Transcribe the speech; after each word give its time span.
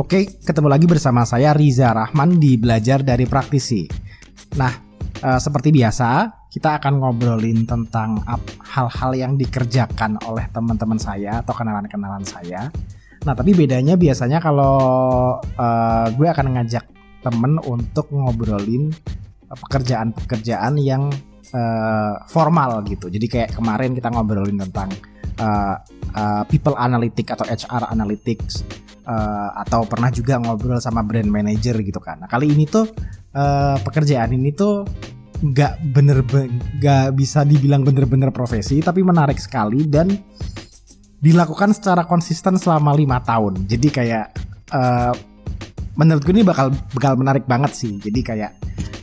Oke, 0.00 0.32
ketemu 0.40 0.72
lagi 0.72 0.88
bersama 0.88 1.28
saya 1.28 1.52
Riza 1.52 1.92
Rahman 1.92 2.40
di 2.40 2.56
Belajar 2.56 3.04
dari 3.04 3.28
Praktisi. 3.28 3.84
Nah, 4.56 4.72
eh, 5.20 5.36
seperti 5.36 5.68
biasa, 5.68 6.40
kita 6.48 6.80
akan 6.80 7.04
ngobrolin 7.04 7.68
tentang 7.68 8.16
hal-hal 8.64 9.12
yang 9.12 9.36
dikerjakan 9.36 10.16
oleh 10.24 10.48
teman-teman 10.56 10.96
saya 10.96 11.44
atau 11.44 11.52
kenalan-kenalan 11.52 12.24
saya. 12.24 12.72
Nah, 13.28 13.36
tapi 13.36 13.52
bedanya 13.52 14.00
biasanya 14.00 14.40
kalau 14.40 14.80
eh, 15.44 16.06
gue 16.16 16.28
akan 16.32 16.48
ngajak 16.48 16.84
temen 17.20 17.60
untuk 17.68 18.08
ngobrolin 18.08 18.88
eh, 19.52 19.58
pekerjaan-pekerjaan 19.68 20.80
yang 20.80 21.12
eh, 21.52 22.14
formal 22.24 22.80
gitu. 22.88 23.12
Jadi 23.12 23.26
kayak 23.28 23.52
kemarin 23.52 23.92
kita 23.92 24.08
ngobrolin 24.08 24.64
tentang 24.64 24.96
eh, 25.36 25.76
eh, 26.16 26.42
people 26.48 26.72
analytics 26.80 27.36
atau 27.36 27.44
HR 27.44 27.92
analytics 27.92 28.64
eh, 29.04 29.50
atau 29.66 29.84
pernah 29.88 30.08
juga 30.12 30.36
ngobrol 30.40 30.80
sama 30.82 31.00
brand 31.04 31.28
manager 31.28 31.80
gitu 31.80 32.00
kan. 32.02 32.24
Nah 32.24 32.28
kali 32.28 32.52
ini 32.52 32.64
tuh 32.68 32.88
eh, 33.34 33.76
pekerjaan 33.80 34.30
ini 34.34 34.50
tuh 34.52 34.84
nggak 35.40 35.96
bener 35.96 36.20
nggak 36.76 37.16
bisa 37.16 37.48
dibilang 37.48 37.80
bener-bener 37.80 38.28
profesi 38.28 38.84
tapi 38.84 39.00
menarik 39.00 39.40
sekali 39.40 39.88
dan 39.88 40.12
dilakukan 41.20 41.72
secara 41.72 42.04
konsisten 42.08 42.56
selama 42.56 42.96
lima 42.96 43.20
tahun. 43.20 43.68
Jadi 43.68 43.88
kayak 43.92 44.26
eh, 44.72 45.12
menurutku 45.96 46.32
ini 46.32 46.44
bakal 46.44 46.72
bakal 46.96 47.16
menarik 47.20 47.44
banget 47.44 47.72
sih. 47.76 48.00
Jadi 48.00 48.20
kayak 48.24 48.52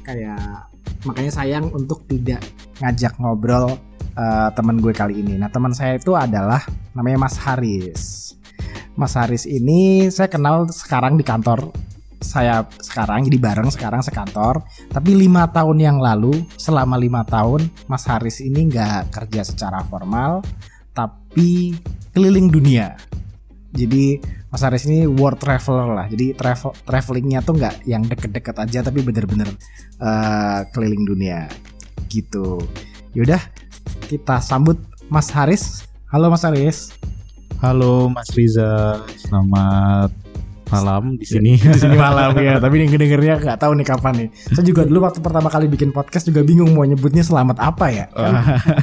kayak 0.06 0.70
makanya 1.06 1.32
sayang 1.32 1.70
untuk 1.74 2.06
tidak 2.10 2.42
ngajak 2.82 3.14
ngobrol 3.22 3.78
eh, 4.18 4.50
teman 4.58 4.82
gue 4.82 4.94
kali 4.94 5.22
ini. 5.22 5.38
Nah 5.38 5.50
teman 5.54 5.78
saya 5.78 6.02
itu 6.02 6.18
adalah 6.18 6.66
namanya 6.98 7.30
Mas 7.30 7.38
Haris. 7.38 8.34
Mas 8.98 9.14
Haris 9.14 9.46
ini 9.46 10.10
saya 10.10 10.32
kenal 10.32 10.66
sekarang 10.74 11.16
di 11.16 11.26
kantor 11.26 11.70
saya 12.22 12.66
sekarang 12.82 13.30
jadi 13.30 13.38
bareng 13.38 13.70
sekarang 13.70 14.02
sekantor. 14.02 14.66
Tapi 14.90 15.14
lima 15.14 15.50
tahun 15.50 15.78
yang 15.78 15.98
lalu 16.02 16.46
selama 16.58 16.98
lima 16.98 17.22
tahun 17.24 17.70
Mas 17.86 18.06
Haris 18.10 18.42
ini 18.42 18.70
nggak 18.70 19.14
kerja 19.14 19.46
secara 19.46 19.86
formal 19.86 20.42
tapi 20.94 21.78
keliling 22.14 22.50
dunia. 22.50 22.98
Jadi 23.78 24.18
Mas 24.50 24.66
Haris 24.66 24.90
ini 24.90 25.06
world 25.06 25.38
traveler 25.38 25.94
lah. 25.94 26.08
Jadi 26.10 26.34
travel 26.34 26.74
travelingnya 26.82 27.46
tuh 27.46 27.54
nggak 27.62 27.86
yang 27.86 28.02
deket-deket 28.02 28.56
aja 28.58 28.80
tapi 28.82 29.06
bener-bener 29.06 29.54
eh, 30.02 30.62
keliling 30.74 31.06
dunia. 31.06 31.46
Gitu. 32.10 32.58
Yaudah 33.14 33.42
kita 34.10 34.42
sambut 34.42 34.82
Mas 35.14 35.30
Haris. 35.30 35.86
Halo 36.10 36.32
Mas 36.32 36.48
Haris 36.48 36.98
Halo 37.58 38.06
Mas 38.14 38.30
Riza, 38.38 39.02
selamat 39.18 40.14
malam 40.70 41.18
di 41.18 41.26
sini. 41.26 41.58
di 41.58 41.74
sini 41.74 41.98
malam 41.98 42.38
ya. 42.38 42.60
Tapi 42.64 42.86
yang 42.86 42.94
dengernya 42.94 43.42
nggak 43.42 43.58
tahu 43.58 43.74
nih 43.74 43.88
kapan 43.88 44.14
nih. 44.14 44.30
Saya 44.54 44.62
juga 44.62 44.86
dulu 44.86 45.02
waktu 45.02 45.26
pertama 45.26 45.50
kali 45.50 45.66
bikin 45.66 45.90
podcast 45.90 46.30
juga 46.30 46.46
bingung 46.46 46.78
mau 46.78 46.86
nyebutnya 46.86 47.26
selamat 47.26 47.58
apa 47.58 47.86
ya 47.90 48.06
kan? 48.14 48.34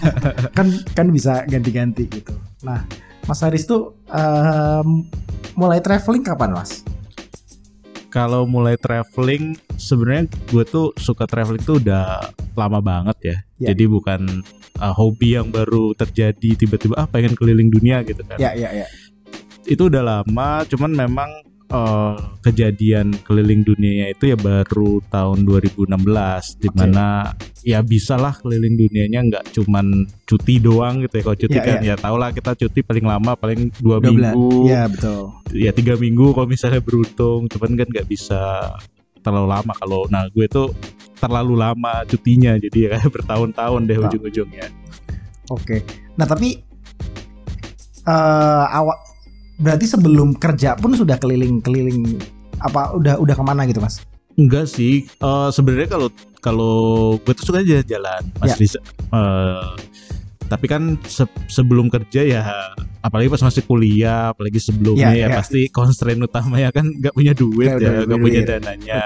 Kan, 0.59 0.67
kan 0.91 1.07
bisa 1.15 1.47
ganti-ganti 1.47 2.11
gitu. 2.11 2.35
Nah 2.67 2.83
Mas 3.31 3.47
Haris 3.47 3.63
tuh 3.63 3.95
em, 4.11 5.07
mulai 5.55 5.79
traveling 5.79 6.27
kapan 6.27 6.59
Mas? 6.59 6.83
Kalau 8.11 8.43
mulai 8.43 8.75
traveling, 8.75 9.55
sebenarnya 9.79 10.31
gue 10.51 10.63
tuh 10.67 10.91
suka 10.99 11.27
traveling 11.31 11.63
tuh 11.63 11.79
udah 11.79 12.27
lama 12.59 12.83
banget 12.83 13.17
ya. 13.23 13.37
Ya. 13.59 13.67
Jadi 13.71 13.87
bukan 13.87 14.43
uh, 14.79 14.95
hobi 14.95 15.35
yang 15.35 15.49
baru 15.49 15.93
terjadi 15.95 16.55
tiba-tiba 16.57 16.95
ah 16.97 17.07
pengen 17.07 17.35
keliling 17.35 17.69
dunia 17.69 18.03
gitu 18.03 18.23
kan. 18.25 18.39
ya 18.39 18.55
ya 18.55 18.71
ya. 18.73 18.87
Itu 19.65 19.89
udah 19.89 20.05
lama, 20.05 20.69
cuman 20.69 20.93
memang 20.93 21.31
uh, 21.73 22.15
kejadian 22.41 23.17
keliling 23.25 23.65
dunianya 23.65 24.13
itu 24.13 24.29
ya 24.29 24.37
baru 24.37 25.01
tahun 25.09 25.49
2016 25.49 25.89
di 26.61 26.69
mana 26.77 27.33
ya 27.65 27.81
bisa 27.81 28.21
lah 28.21 28.37
keliling 28.37 28.77
dunianya 28.77 29.21
nggak 29.25 29.45
cuman 29.57 30.05
cuti 30.29 30.61
doang 30.61 31.01
gitu 31.01 31.17
ya. 31.17 31.23
Kalau 31.25 31.39
cuti 31.41 31.57
Ya, 31.57 31.65
kan 31.65 31.77
ya. 31.81 31.95
tau 31.97 32.17
lah 32.21 32.31
kita 32.31 32.53
cuti 32.55 32.81
paling 32.85 33.07
lama 33.09 33.33
paling 33.35 33.73
dua 33.81 33.97
12. 33.99 34.05
minggu. 34.05 34.49
ya 34.69 34.85
betul. 34.85 35.33
Ya 35.57 35.71
tiga 35.73 35.95
minggu 35.97 36.37
kalau 36.37 36.45
misalnya 36.45 36.85
beruntung 36.85 37.49
cuman 37.49 37.71
kan 37.81 37.89
nggak 37.89 38.05
bisa 38.07 38.69
terlalu 39.25 39.49
lama. 39.49 39.73
Kalau 39.73 40.05
nah 40.13 40.29
gue 40.29 40.45
tuh 40.45 40.69
terlalu 41.25 41.55
lama 41.57 41.95
cutinya 42.05 42.53
jadi 42.57 42.79
ya 42.79 42.89
kayak 42.97 43.11
bertahun-tahun 43.17 43.81
deh 43.85 43.97
Tahu. 43.97 44.05
ujung-ujungnya 44.09 44.67
oke 45.49 45.77
nah 46.15 46.29
tapi 46.29 46.61
eh 48.05 48.65
awak 48.69 48.99
berarti 49.57 49.87
sebelum 49.89 50.37
kerja 50.37 50.77
pun 50.77 50.93
sudah 50.93 51.17
keliling-keliling 51.17 52.21
apa 52.61 52.93
udah 52.95 53.17
udah 53.19 53.35
ke 53.35 53.45
mana 53.45 53.65
gitu 53.65 53.81
Mas 53.81 54.03
enggak 54.35 54.67
sih 54.67 55.07
Eh, 55.09 55.49
sebenarnya 55.51 55.89
kalau 55.91 56.09
kalau 56.39 56.75
gue 57.17 57.33
tuh 57.33 57.45
suka 57.49 57.65
jalan-jalan 57.65 58.23
mas 58.37 58.53
Ya. 58.53 58.57
Riza 58.59 58.81
Eh, 59.15 59.69
tapi 60.55 60.71
kan 60.71 60.95
se- 61.03 61.27
sebelum 61.51 61.91
kerja 61.91 62.23
ya 62.23 62.43
apalagi 63.03 63.27
pas 63.27 63.43
masih 63.43 63.67
kuliah 63.67 64.31
apalagi 64.31 64.63
sebelumnya 64.63 65.11
Ya, 65.11 65.27
ya, 65.27 65.27
ya. 65.27 65.37
pasti 65.43 65.67
constraint 65.67 66.23
utamanya 66.23 66.71
kan 66.71 66.87
nggak 66.87 67.11
punya 67.11 67.35
duit 67.35 67.75
Nggak 67.75 67.83
ya 67.83 67.91
punya 67.91 68.05
nggak 68.07 68.21
punya 68.23 68.41
dananya. 68.47 69.03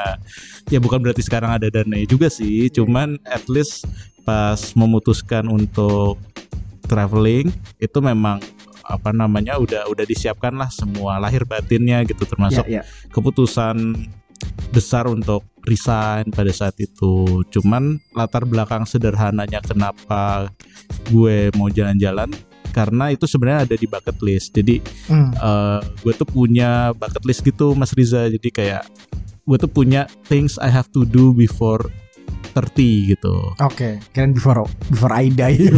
Ya 0.68 0.78
bukan 0.78 1.00
berarti 1.00 1.24
sekarang 1.24 1.56
ada 1.56 1.72
dananya 1.72 2.04
juga 2.04 2.28
sih 2.28 2.68
cuman 2.68 3.16
at 3.24 3.48
least 3.48 3.88
pas 4.28 4.60
memutuskan 4.76 5.48
untuk 5.48 6.20
traveling 6.84 7.48
itu 7.80 7.98
memang 8.04 8.44
apa 8.84 9.08
namanya 9.12 9.56
udah 9.56 9.88
udah 9.88 10.04
disiapkan 10.04 10.52
lah 10.52 10.68
semua 10.68 11.16
lahir 11.16 11.44
batinnya 11.44 12.04
gitu 12.04 12.24
termasuk 12.24 12.68
ya 12.68 12.80
ya. 12.80 12.82
keputusan 13.08 13.96
besar 14.70 15.08
untuk 15.08 15.44
resign 15.64 16.30
pada 16.32 16.52
saat 16.52 16.76
itu. 16.80 17.44
Cuman 17.52 18.00
latar 18.16 18.44
belakang 18.48 18.84
sederhananya 18.88 19.60
kenapa 19.64 20.48
gue 21.12 21.52
mau 21.56 21.68
jalan-jalan 21.68 22.32
karena 22.72 23.10
itu 23.10 23.24
sebenarnya 23.24 23.60
ada 23.66 23.76
di 23.76 23.86
bucket 23.88 24.18
list. 24.22 24.54
Jadi 24.54 24.80
Hmm, 25.08 25.32
eh, 25.34 25.80
gue 26.04 26.12
tuh 26.14 26.28
punya 26.28 26.92
bucket 26.94 27.24
list 27.24 27.40
gitu 27.42 27.72
Mas 27.74 27.92
Riza. 27.96 28.28
Jadi 28.28 28.48
kayak 28.52 28.84
gue 29.48 29.56
tuh 29.56 29.70
punya 29.70 30.04
things 30.28 30.60
I 30.60 30.68
have 30.68 30.92
to 30.92 31.08
do 31.08 31.32
before 31.32 31.88
30 32.54 33.12
gitu. 33.12 33.36
oke 33.56 33.88
keren 34.10 34.32
before 34.32 34.64
before 34.88 35.12
I 35.12 35.28
die 35.28 35.68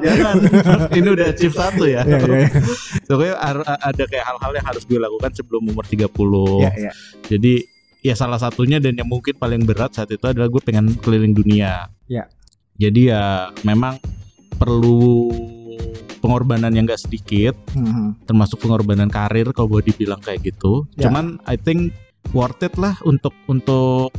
Jangan. 0.00 0.36
Ini 0.98 1.08
udah 1.10 1.28
chip 1.34 1.52
satu 1.52 1.84
ya. 1.84 2.02
ya 2.04 2.18
ya 2.20 2.48
Pokoknya 3.04 3.36
ar- 3.36 3.66
ada 3.66 4.04
kayak 4.06 4.24
hal-hal 4.24 4.52
yang 4.54 4.66
harus 4.66 4.82
gue 4.84 4.96
lakukan 4.96 5.30
sebelum 5.32 5.66
umur 5.66 5.84
30. 5.84 6.08
ya, 6.62 6.72
ya. 6.78 6.92
Jadi 7.26 7.66
ya 8.00 8.14
salah 8.14 8.38
satunya 8.38 8.80
dan 8.80 8.96
yang 8.96 9.06
mungkin 9.06 9.36
paling 9.36 9.64
berat 9.64 9.92
saat 9.92 10.08
itu 10.08 10.22
adalah 10.22 10.48
gue 10.48 10.62
pengen 10.62 10.94
keliling 10.98 11.34
dunia. 11.34 11.90
Ya. 12.06 12.24
Jadi 12.76 13.12
ya 13.12 13.52
memang 13.60 14.00
perlu 14.56 15.28
pengorbanan 16.20 16.70
yang 16.70 16.84
gak 16.84 17.00
sedikit, 17.00 17.56
Hmm, 17.72 18.12
termasuk 18.24 18.60
pengorbanan 18.60 19.08
karir 19.08 19.52
kalau 19.52 19.68
boleh 19.70 19.84
dibilang 19.84 20.20
kayak 20.20 20.44
gitu. 20.44 20.84
Ya. 20.96 21.08
Cuman 21.08 21.40
I 21.44 21.56
think 21.56 21.92
worth 22.32 22.60
it 22.60 22.76
lah 22.76 22.94
untuk 23.02 23.32
untuk 23.46 24.12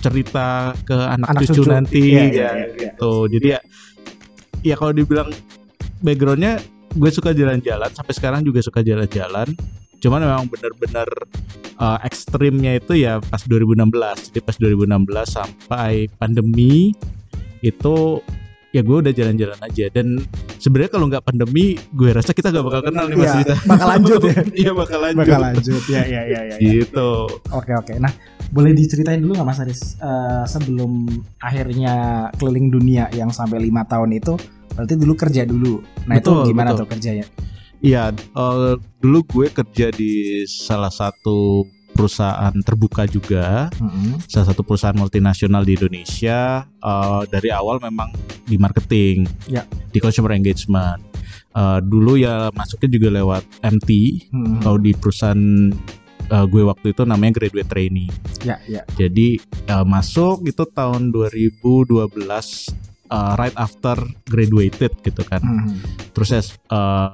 cerita 0.00 0.72
ke 0.86 0.96
anak, 0.96 1.28
Anak 1.36 1.40
cucu, 1.44 1.62
cucu. 1.62 1.70
nanti 1.70 2.00
Iya, 2.00 2.08
ya, 2.08 2.24
iya, 2.24 2.28
iya, 2.32 2.48
iya. 2.48 2.68
gitu. 2.96 3.12
Jadi 3.28 3.46
ya 3.52 3.60
ya 4.62 4.74
kalau 4.78 4.92
dibilang 4.94 5.28
backgroundnya 6.00 6.62
gue 6.92 7.10
suka 7.10 7.32
jalan-jalan 7.32 7.90
sampai 7.92 8.14
sekarang 8.16 8.40
juga 8.46 8.60
suka 8.64 8.80
jalan-jalan. 8.80 9.52
Cuman 10.02 10.20
memang 10.26 10.50
benar-benar 10.50 11.06
uh, 11.78 11.98
ekstrimnya 12.02 12.78
itu 12.78 12.98
ya 12.98 13.22
pas 13.22 13.42
2016. 13.46 14.32
Jadi 14.32 14.40
pas 14.42 14.56
2016 14.58 15.06
sampai 15.30 16.10
pandemi 16.18 16.90
itu 17.62 18.18
ya 18.72 18.80
gue 18.80 18.96
udah 18.98 19.12
jalan-jalan 19.12 19.60
aja 19.60 19.84
dan 19.92 20.16
sebenarnya 20.56 20.90
kalau 20.90 21.06
nggak 21.06 21.20
pandemi 21.22 21.76
gue 21.92 22.08
rasa 22.10 22.32
kita 22.32 22.48
nggak 22.48 22.64
bakal 22.64 22.80
kenal 22.82 23.04
nih 23.04 23.16
mas 23.16 23.32
Rita. 23.36 23.54
bakal 23.68 23.86
lanjut 23.92 24.20
ya. 24.24 24.34
Iya 24.64 24.72
bakal 24.72 24.98
lanjut. 24.98 25.20
bakal 25.22 25.40
lanjut 25.44 25.82
ya 25.86 26.02
ya 26.02 26.22
ya 26.24 26.40
ya, 26.40 26.56
ya. 26.56 26.56
Gitu. 26.58 27.08
oke 27.52 27.72
oke 27.76 27.94
nah 28.00 28.12
boleh 28.48 28.72
diceritain 28.72 29.16
dulu 29.16 29.32
nggak 29.32 29.48
Mas 29.48 29.60
Aris 29.60 29.82
Eh, 29.96 30.44
sebelum 30.44 31.08
akhirnya 31.38 31.94
keliling 32.36 32.68
dunia 32.68 33.08
yang 33.12 33.28
sampai 33.28 33.60
lima 33.60 33.84
tahun 33.84 34.12
itu 34.12 34.36
berarti 34.72 34.94
dulu 34.96 35.14
kerja 35.14 35.42
dulu 35.44 35.74
nah 36.04 36.16
itu 36.16 36.32
Betul, 36.32 36.48
gimana 36.48 36.72
betul. 36.72 36.80
tuh 36.84 36.88
kerjanya 36.90 37.26
Iya, 37.82 38.14
eh, 38.14 38.74
dulu 39.02 39.18
gue 39.26 39.46
kerja 39.50 39.90
di 39.90 40.12
salah 40.46 40.88
satu 40.88 41.66
perusahaan 41.92 42.52
terbuka 42.64 43.04
juga, 43.04 43.68
Mm-mm. 43.76 44.24
salah 44.26 44.50
satu 44.50 44.64
perusahaan 44.64 44.96
multinasional 44.96 45.62
di 45.62 45.76
Indonesia. 45.76 46.64
Eh, 46.64 47.22
dari 47.28 47.52
awal 47.52 47.78
memang 47.78 48.10
di 48.42 48.56
marketing, 48.56 49.28
Ya. 49.46 49.62
di 49.92 50.00
consumer 50.00 50.32
engagement. 50.32 50.98
Eh, 51.52 51.78
dulu 51.84 52.16
ya 52.16 52.48
masuknya 52.52 52.88
juga 52.90 53.08
lewat 53.12 53.44
MT. 53.60 53.90
Mm-mm. 54.32 54.60
Kalau 54.60 54.78
di 54.80 54.92
perusahaan 54.96 55.42
eh, 56.26 56.46
gue 56.48 56.62
waktu 56.64 56.86
itu 56.90 57.02
namanya 57.04 57.36
graduate 57.36 57.68
trainee. 57.68 58.08
ya 58.42 58.56
ya 58.64 58.82
Jadi 58.96 59.36
eh, 59.68 59.84
masuk 59.84 60.48
itu 60.48 60.64
tahun 60.66 61.12
2012 61.12 62.72
eh, 63.12 63.32
right 63.36 63.54
after 63.54 64.00
graduated 64.26 64.96
gitu 65.04 65.22
kan. 65.22 65.44
Mhm. 65.44 65.76
Terus 66.16 66.30
eh, 66.32 67.08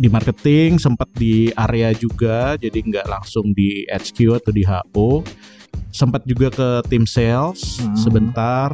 di 0.00 0.08
marketing, 0.08 0.80
sempat 0.80 1.12
di 1.12 1.52
area 1.52 1.92
juga, 1.92 2.56
jadi 2.56 2.80
nggak 2.80 3.06
langsung 3.06 3.52
di 3.52 3.84
HQ 3.84 4.40
atau 4.40 4.50
di 4.50 4.64
HO. 4.64 5.20
Sempat 5.92 6.24
juga 6.24 6.48
ke 6.48 6.68
tim 6.88 7.04
sales 7.04 7.76
Hmm. 7.78 7.92
sebentar. 7.94 8.70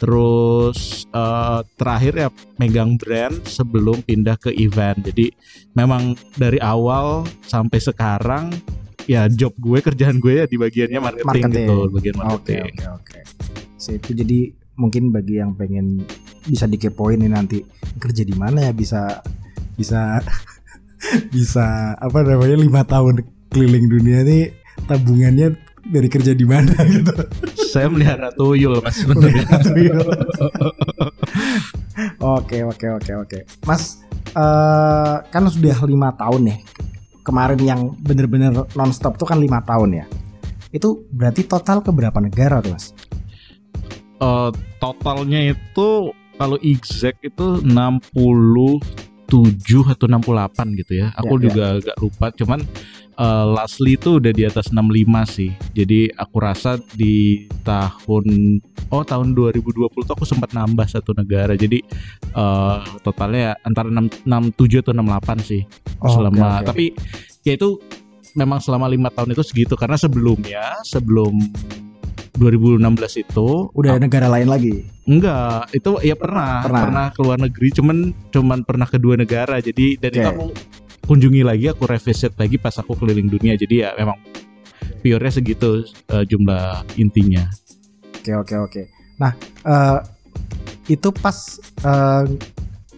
Terus 0.00 1.04
eh, 1.06 1.60
terakhir 1.76 2.12
ya 2.16 2.28
megang 2.56 2.96
brand 2.96 3.36
sebelum 3.44 4.00
pindah 4.00 4.36
ke 4.36 4.48
event. 4.50 4.96
Jadi 5.02 5.28
memang 5.72 6.16
dari 6.34 6.56
awal 6.56 7.24
sampai 7.42 7.78
sekarang 7.78 8.44
ya 9.04 9.28
job 9.28 9.52
gue 9.56 9.80
kerjaan 9.86 10.16
gue 10.16 10.40
ya 10.40 10.46
di 10.46 10.56
bagiannya 10.56 11.00
marketing, 11.00 11.26
Marketing. 11.26 11.52
gitu, 11.68 11.76
bagian 11.90 12.16
Oke 12.16 12.22
marketing. 12.22 12.64
oke 12.64 12.86
oke. 12.96 13.18
So, 13.76 13.92
itu 13.92 14.10
jadi 14.12 14.40
mungkin 14.76 15.08
bagi 15.08 15.36
yang 15.36 15.52
pengen 15.52 16.04
bisa 16.42 16.64
dikepoin 16.64 17.20
nih 17.20 17.28
nanti 17.28 17.58
kerja 17.96 18.24
di 18.24 18.32
mana 18.32 18.64
ya 18.64 18.72
bisa 18.72 19.20
bisa 19.80 20.20
bisa 21.32 21.96
apa 21.96 22.20
namanya 22.20 22.60
lima 22.60 22.84
tahun 22.84 23.24
keliling 23.48 23.88
dunia 23.88 24.20
nih 24.20 24.52
tabungannya 24.84 25.56
dari 25.80 26.08
kerja 26.12 26.36
di 26.36 26.44
mana 26.44 26.76
gitu. 26.92 27.16
Saya 27.72 27.88
melihara 27.88 28.28
tuyul 28.36 28.84
mas 28.84 28.96
sebenarnya. 29.00 29.48
Oke 32.20 32.60
oke 32.68 32.86
oke 33.00 33.12
oke. 33.24 33.38
Mas 33.64 34.04
eh 34.36 35.16
kan 35.32 35.48
sudah 35.48 35.80
lima 35.88 36.12
tahun 36.12 36.52
nih. 36.52 36.58
Kemarin 37.24 37.60
yang 37.60 37.80
bener-bener 38.00 38.64
nonstop 38.76 39.16
tuh 39.16 39.28
kan 39.28 39.40
lima 39.40 39.64
tahun 39.64 40.04
ya. 40.04 40.06
Itu 40.72 41.08
berarti 41.10 41.48
total 41.48 41.80
ke 41.80 41.90
berapa 41.92 42.16
negara 42.20 42.60
tuh 42.60 42.72
mas? 42.76 42.92
Eh, 44.20 44.50
totalnya 44.76 45.56
itu 45.56 46.12
kalau 46.36 46.56
exact 46.60 47.24
itu 47.24 47.60
67 47.64 49.09
atau 49.30 50.06
68 50.10 50.80
gitu 50.80 50.92
ya. 50.98 51.14
Aku 51.14 51.38
Ya, 51.38 51.42
juga 51.46 51.64
agak 51.78 51.96
lupa. 52.02 52.26
Cuman 52.34 52.60
eh, 53.14 53.46
lastly 53.54 53.94
itu 53.94 54.18
udah 54.18 54.32
di 54.34 54.42
atas 54.48 54.74
65 54.74 55.24
sih. 55.30 55.50
Jadi 55.76 56.10
aku 56.14 56.36
rasa 56.42 56.76
di 56.98 57.46
tahun 57.62 58.58
oh 58.90 59.04
tahun 59.06 59.38
2020 59.38 59.86
tuh 59.92 60.14
aku 60.18 60.26
sempat 60.26 60.50
nambah 60.50 60.86
satu 60.90 61.14
negara. 61.14 61.54
Jadi 61.54 61.78
eh, 62.34 62.78
totalnya 63.06 63.54
antara 63.62 63.86
6, 63.92 64.26
67 64.26 64.82
atau 64.82 64.92
68 64.96 65.38
sih 65.46 65.62
selama. 66.02 66.66
Tapi 66.66 66.94
ya 67.46 67.54
itu 67.54 67.78
memang 68.38 68.62
selama 68.62 68.86
lima 68.86 69.10
tahun 69.10 69.34
itu 69.34 69.42
segitu 69.42 69.74
karena 69.74 69.98
sebelumnya 69.98 70.78
sebelum 70.86 71.34
2016 72.38 73.24
itu 73.26 73.48
udah 73.74 73.98
negara 73.98 74.30
lain 74.30 74.46
lagi. 74.46 74.86
Enggak, 75.06 75.70
itu 75.74 75.98
ya 76.06 76.14
pernah, 76.14 76.62
Pernah. 76.62 76.82
pernah, 76.86 77.06
ke 77.10 77.20
luar 77.24 77.38
negeri, 77.42 77.68
cuman 77.74 77.96
cuman 78.30 78.58
pernah 78.62 78.86
ke 78.86 78.98
dua 79.02 79.18
negara. 79.18 79.58
Jadi 79.58 79.98
dan 79.98 80.10
itu 80.14 80.22
Oke. 80.22 80.30
aku 80.30 80.46
kunjungi 81.10 81.42
lagi, 81.42 81.66
aku 81.72 81.90
revisit 81.90 82.38
lagi 82.38 82.54
pas 82.60 82.74
aku 82.78 82.94
keliling 82.94 83.26
dunia. 83.26 83.58
Jadi 83.58 83.82
ya 83.82 83.90
memang 83.98 84.18
pure-nya 85.02 85.32
segitu 85.32 85.82
eh, 85.86 86.24
jumlah 86.28 86.86
intinya. 86.94 87.48
Oke 88.20 88.32
oke 88.36 88.54
oke. 88.60 88.82
Nah 89.18 89.32
eh, 89.66 89.98
itu 90.86 91.08
pas 91.10 91.36
eh, 91.82 92.24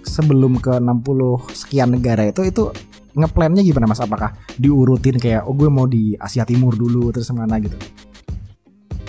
sebelum 0.02 0.58
ke 0.58 0.76
60 0.76 1.56
sekian 1.56 1.94
negara 1.94 2.26
itu 2.26 2.42
itu 2.42 2.68
ngeplannya 3.16 3.62
gimana 3.64 3.88
mas? 3.88 4.00
Apakah 4.02 4.36
diurutin 4.58 5.16
kayak 5.16 5.48
oh 5.48 5.54
gue 5.56 5.68
mau 5.72 5.88
di 5.88 6.12
Asia 6.18 6.44
Timur 6.44 6.76
dulu 6.76 7.08
terus 7.14 7.30
mana 7.32 7.56
gitu? 7.62 7.76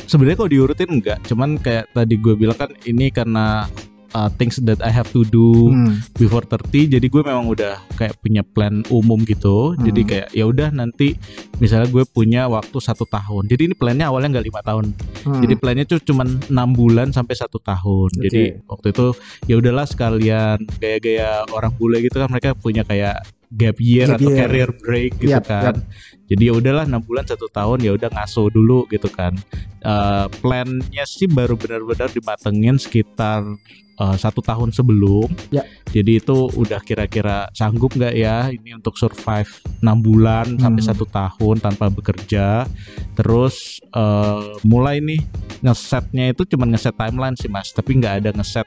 Sebenarnya 0.05 0.38
kalau 0.38 0.51
diurutin 0.51 0.89
enggak, 0.91 1.19
cuman 1.25 1.57
kayak 1.57 1.89
tadi 1.91 2.15
gue 2.15 2.33
bilang 2.33 2.55
kan 2.55 2.69
ini 2.83 3.07
karena 3.07 3.65
uh, 4.13 4.29
things 4.31 4.61
that 4.61 4.79
I 4.79 4.89
have 4.89 5.09
to 5.11 5.25
do 5.25 5.69
Hmm. 5.69 6.00
before 6.15 6.45
30 6.45 6.85
jadi 6.88 7.01
gue 7.03 7.21
memang 7.21 7.50
udah 7.50 7.81
kayak 7.95 8.17
punya 8.19 8.45
plan 8.45 8.85
umum 8.88 9.21
gitu 9.25 9.73
jadi 9.75 10.01
Hmm. 10.01 10.09
kayak 10.09 10.27
ya 10.31 10.45
udah 10.45 10.69
nanti 10.69 11.17
misalnya 11.57 11.89
gue 11.89 12.05
punya 12.05 12.45
waktu 12.45 12.77
satu 12.77 13.03
tahun 13.05 13.50
jadi 13.50 13.71
ini 13.71 13.75
plannya 13.75 14.05
awalnya 14.07 14.39
nggak 14.39 14.47
lima 14.47 14.61
tahun 14.61 14.85
Hmm. 15.23 15.39
Jadi 15.39 15.55
plannya 15.55 15.85
tuh 15.88 16.03
cuman 16.03 16.51
enam 16.51 16.75
bulan 16.75 17.15
sampai 17.15 17.31
satu 17.33 17.55
tahun. 17.55 18.11
Oke. 18.11 18.27
Jadi 18.27 18.41
waktu 18.67 18.91
itu 18.91 19.05
ya 19.47 19.55
udahlah 19.55 19.88
sekalian 19.88 20.67
gaya-gaya 20.77 21.47
orang 21.47 21.71
bule 21.73 22.03
gitu 22.03 22.19
kan 22.19 22.27
mereka 22.27 22.51
punya 22.51 22.83
kayak 22.83 23.23
gap 23.53 23.77
year 23.77 24.09
Gap 24.09 24.17
atau 24.17 24.29
year. 24.33 24.39
career 24.45 24.69
break 24.81 25.11
gitu 25.21 25.33
Yap, 25.38 25.45
kan. 25.45 25.75
Jadi 26.25 26.50
ya 26.50 26.53
udahlah 26.55 26.89
enam 26.89 27.03
bulan 27.03 27.21
satu 27.23 27.45
tahun 27.47 27.85
ya 27.85 27.94
udah 27.94 28.09
ngaso 28.09 28.50
dulu 28.50 28.89
gitu 28.89 29.05
kan. 29.07 29.38
Eh, 29.79 30.25
plannya 30.41 31.03
sih 31.05 31.29
baru 31.29 31.53
benar-benar 31.53 32.09
dimatengin 32.09 32.81
sekitar 32.81 33.45
eh, 33.94 34.17
satu 34.17 34.41
tahun 34.41 34.73
sebelum. 34.73 35.29
Ya. 35.53 35.61
Jadi 35.94 36.17
itu 36.17 36.50
udah 36.50 36.81
kira-kira 36.81 37.45
sanggup 37.53 37.94
nggak 37.94 38.15
ya 38.17 38.50
ini 38.50 38.73
untuk 38.73 38.97
survive 38.97 39.45
enam 39.85 40.01
bulan 40.01 40.57
sampai 40.57 40.81
Hmm. 40.81 40.89
satu 40.89 41.05
tahun 41.05 41.61
tanpa 41.61 41.94
bekerja. 41.94 42.65
Terus 43.13 43.77
eh, 43.94 44.41
mulai 44.65 44.97
nih 44.97 45.21
ngesetnya 45.61 46.33
itu 46.33 46.41
cuma 46.50 46.65
ngeset 46.65 46.97
timeline 46.97 47.38
sih 47.38 47.47
mas, 47.47 47.69
tapi 47.69 48.01
nggak 48.01 48.25
ada 48.25 48.29
ngeset 48.33 48.65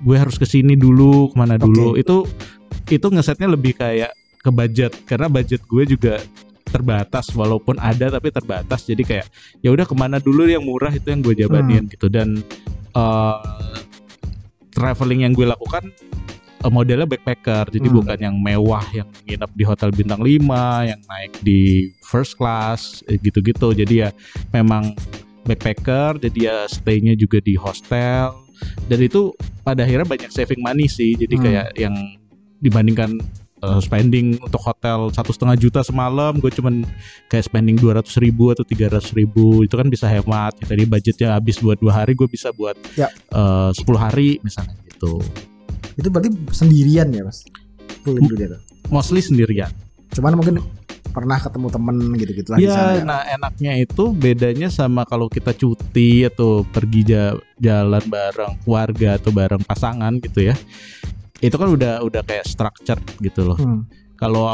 gue 0.00 0.16
harus 0.16 0.40
ke 0.40 0.44
sini 0.44 0.74
dulu 0.74 1.28
ke 1.30 1.36
mana 1.36 1.54
dulu. 1.54 1.94
Itu 1.94 2.24
itu 2.90 3.06
ngesetnya 3.06 3.46
lebih 3.46 3.78
kayak 3.78 4.10
ke 4.40 4.50
budget 4.50 4.92
karena 5.04 5.28
budget 5.28 5.60
gue 5.68 5.84
juga 5.84 6.14
terbatas 6.70 7.28
walaupun 7.34 7.76
ada 7.76 8.08
tapi 8.08 8.30
terbatas. 8.30 8.86
Jadi 8.86 9.02
kayak 9.02 9.26
ya 9.60 9.74
udah 9.74 9.84
ke 9.84 9.94
mana 9.94 10.22
dulu 10.22 10.46
yang 10.46 10.62
murah 10.62 10.94
itu 10.94 11.10
yang 11.10 11.20
gue 11.20 11.34
jabanin 11.34 11.90
gitu. 11.90 12.06
Dan 12.06 12.40
eh, 12.90 13.38
traveling 14.70 15.26
yang 15.26 15.32
gue 15.34 15.44
lakukan 15.44 15.90
eh, 16.62 16.70
modelnya 16.70 17.10
backpacker. 17.10 17.74
Jadi 17.74 17.88
Hmm. 17.90 17.96
bukan 18.00 18.18
yang 18.22 18.36
mewah 18.38 18.84
yang 18.94 19.08
nginep 19.26 19.50
di 19.52 19.64
hotel 19.66 19.90
bintang 19.90 20.22
5 20.22 20.86
yang 20.86 21.00
naik 21.10 21.32
di 21.42 21.90
first 22.06 22.38
class 22.38 23.02
eh, 23.10 23.18
gitu-gitu. 23.18 23.74
Jadi 23.74 24.06
ya 24.06 24.10
memang 24.54 24.94
backpacker 25.44 26.22
jadi 26.22 26.38
ya 26.38 26.56
stay-nya 26.70 27.18
juga 27.18 27.42
di 27.42 27.58
hostel. 27.58 28.30
Dan 28.86 29.00
itu 29.00 29.32
pada 29.66 29.82
akhirnya 29.82 30.06
banyak 30.06 30.30
saving 30.30 30.60
money 30.62 30.86
sih. 30.86 31.18
Jadi 31.18 31.34
Hmm. 31.34 31.42
kayak 31.42 31.68
yang 31.74 31.96
dibandingkan 32.60 33.18
eh, 33.58 33.80
spending 33.80 34.36
untuk 34.38 34.60
hotel 34.60 35.08
satu 35.10 35.30
setengah 35.30 35.56
juta 35.56 35.80
semalam 35.80 36.32
gue 36.34 36.48
cuman 36.50 36.84
kayak 37.26 37.44
spending 37.44 37.74
200 37.74 38.04
ribu 38.18 38.48
atau 38.50 38.62
300 38.62 39.00
ribu 39.12 39.60
itu 39.60 39.74
kan 39.74 39.86
bisa 39.86 40.06
hemat 40.06 40.56
ya, 40.56 40.66
tadi 40.66 40.84
budgetnya 40.84 41.28
habis 41.34 41.58
buat 41.58 41.76
dua 41.76 41.92
hari 41.94 42.12
gue 42.14 42.24
bisa 42.26 42.48
buat 42.50 42.76
Ya. 42.94 43.08
eh, 43.10 43.70
10 43.70 43.80
hari 43.96 44.38
misalnya 44.40 44.76
gitu 44.86 45.20
Itu 45.92 46.08
berarti 46.08 46.30
sendirian 46.50 47.08
ya 47.08 47.20
mas? 47.22 47.44
Keliling 48.00 48.28
dunia 48.28 48.46
tuh. 48.50 48.60
mostly 48.88 49.20
sendirian 49.20 49.68
Cuman 50.10 50.34
mungkin 50.34 50.58
pernah 51.06 51.36
ketemu 51.36 51.68
temen 51.68 51.96
gitu-gitu 52.14 52.48
lah 52.48 52.58
sana 52.58 52.62
ya 52.62 52.94
ya. 52.94 53.02
nah 53.02 53.20
enaknya 53.28 53.72
itu 53.78 54.04
bedanya 54.10 54.68
sama 54.68 55.02
kalau 55.02 55.26
kita 55.26 55.50
cuti 55.52 56.22
atau 56.24 56.62
pergi 56.64 57.02
ja- 57.04 57.34
jalan 57.58 57.98
bareng 58.04 58.54
keluarga 58.60 59.14
atau 59.14 59.30
bareng 59.30 59.58
pasangan 59.60 60.16
gitu 60.18 60.46
ya 60.46 60.54
itu 61.40 61.56
kan 61.56 61.68
udah 61.68 62.00
udah 62.00 62.22
kayak 62.22 62.44
structured 62.44 63.00
gitu 63.18 63.44
loh 63.44 63.56
Hmm. 63.56 63.84
kalau 64.14 64.44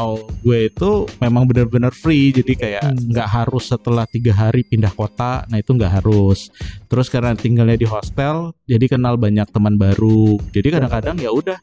gue 0.41 0.71
itu 0.71 0.91
memang 1.19 1.43
benar-benar 1.43 1.91
free 1.91 2.31
jadi 2.31 2.53
kayak 2.55 2.83
Hmm. 2.85 3.11
nggak 3.11 3.27
harus 3.27 3.67
setelah 3.67 4.07
tiga 4.07 4.31
hari 4.31 4.63
pindah 4.63 4.91
kota 4.91 5.43
nah 5.45 5.57
itu 5.57 5.71
nggak 5.71 5.99
harus 5.99 6.47
terus 6.85 7.07
karena 7.07 7.35
tinggalnya 7.35 7.75
di 7.75 7.83
hostel 7.83 8.55
jadi 8.63 8.87
kenal 8.87 9.19
banyak 9.19 9.43
teman 9.47 9.75
baru 9.75 10.39
jadi 10.49 10.67
kadang-kadang 10.73 11.19
ya 11.19 11.29
udah 11.29 11.59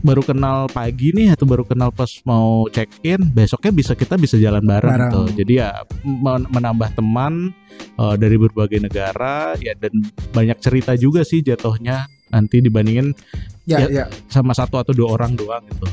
baru 0.00 0.20
kenal 0.20 0.68
pagi 0.68 1.12
nih 1.12 1.32
atau 1.32 1.44
baru 1.44 1.64
kenal 1.64 1.88
pas 1.88 2.08
mau 2.22 2.68
check 2.68 2.92
in 3.00 3.20
besoknya 3.24 3.72
bisa 3.72 3.92
kita 3.92 4.14
bisa 4.14 4.36
jalan 4.36 4.60
bareng, 4.60 4.90
Bareng. 4.90 5.12
tuh 5.12 5.26
jadi 5.32 5.52
ya 5.54 5.70
men- 6.04 6.48
menambah 6.48 6.92
teman 6.92 7.52
eh, 7.96 8.14
dari 8.16 8.36
berbagai 8.36 8.80
negara 8.80 9.56
ya 9.56 9.72
dan 9.74 9.92
banyak 10.30 10.60
cerita 10.60 10.92
juga 10.92 11.24
sih 11.24 11.40
jatuhnya 11.40 12.04
nanti 12.28 12.60
dibandingin 12.60 13.16
Ya, 13.64 13.80
Ya. 13.88 13.88
ya, 13.88 14.04
sama 14.28 14.52
satu 14.52 14.76
atau 14.76 14.92
dua 14.92 15.16
orang 15.16 15.32
doang 15.32 15.64
gitu 15.64 15.88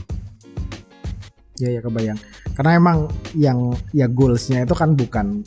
ya, 1.55 1.71
ya 1.71 1.79
kebayang. 1.79 2.19
Karena 2.51 2.71
emang 2.75 2.97
yang 3.31 3.71
ya 3.93 4.09
goalsnya 4.09 4.65
itu 4.65 4.73
kan 4.73 4.91
bukan 4.91 5.45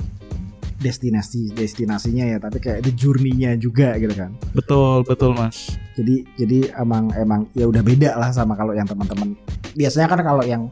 destinasi 0.80 1.54
destinasinya 1.54 2.24
ya, 2.26 2.38
tapi 2.42 2.58
kayak 2.58 2.82
the 2.86 2.92
journey-nya 2.94 3.54
juga 3.58 3.94
gitu 3.98 4.14
kan. 4.14 4.34
betul 4.54 5.06
betul 5.06 5.34
mas 5.34 5.74
Jadi 5.94 6.26
jadi 6.34 6.74
emang 6.82 7.14
emang 7.14 7.46
ya 7.54 7.70
udah 7.70 7.82
beda 7.82 8.18
lah 8.18 8.34
sama 8.34 8.58
kalau 8.58 8.74
yang 8.74 8.86
teman-teman. 8.86 9.38
Biasanya 9.78 10.10
kan 10.10 10.20
kalau 10.26 10.42
yang 10.42 10.70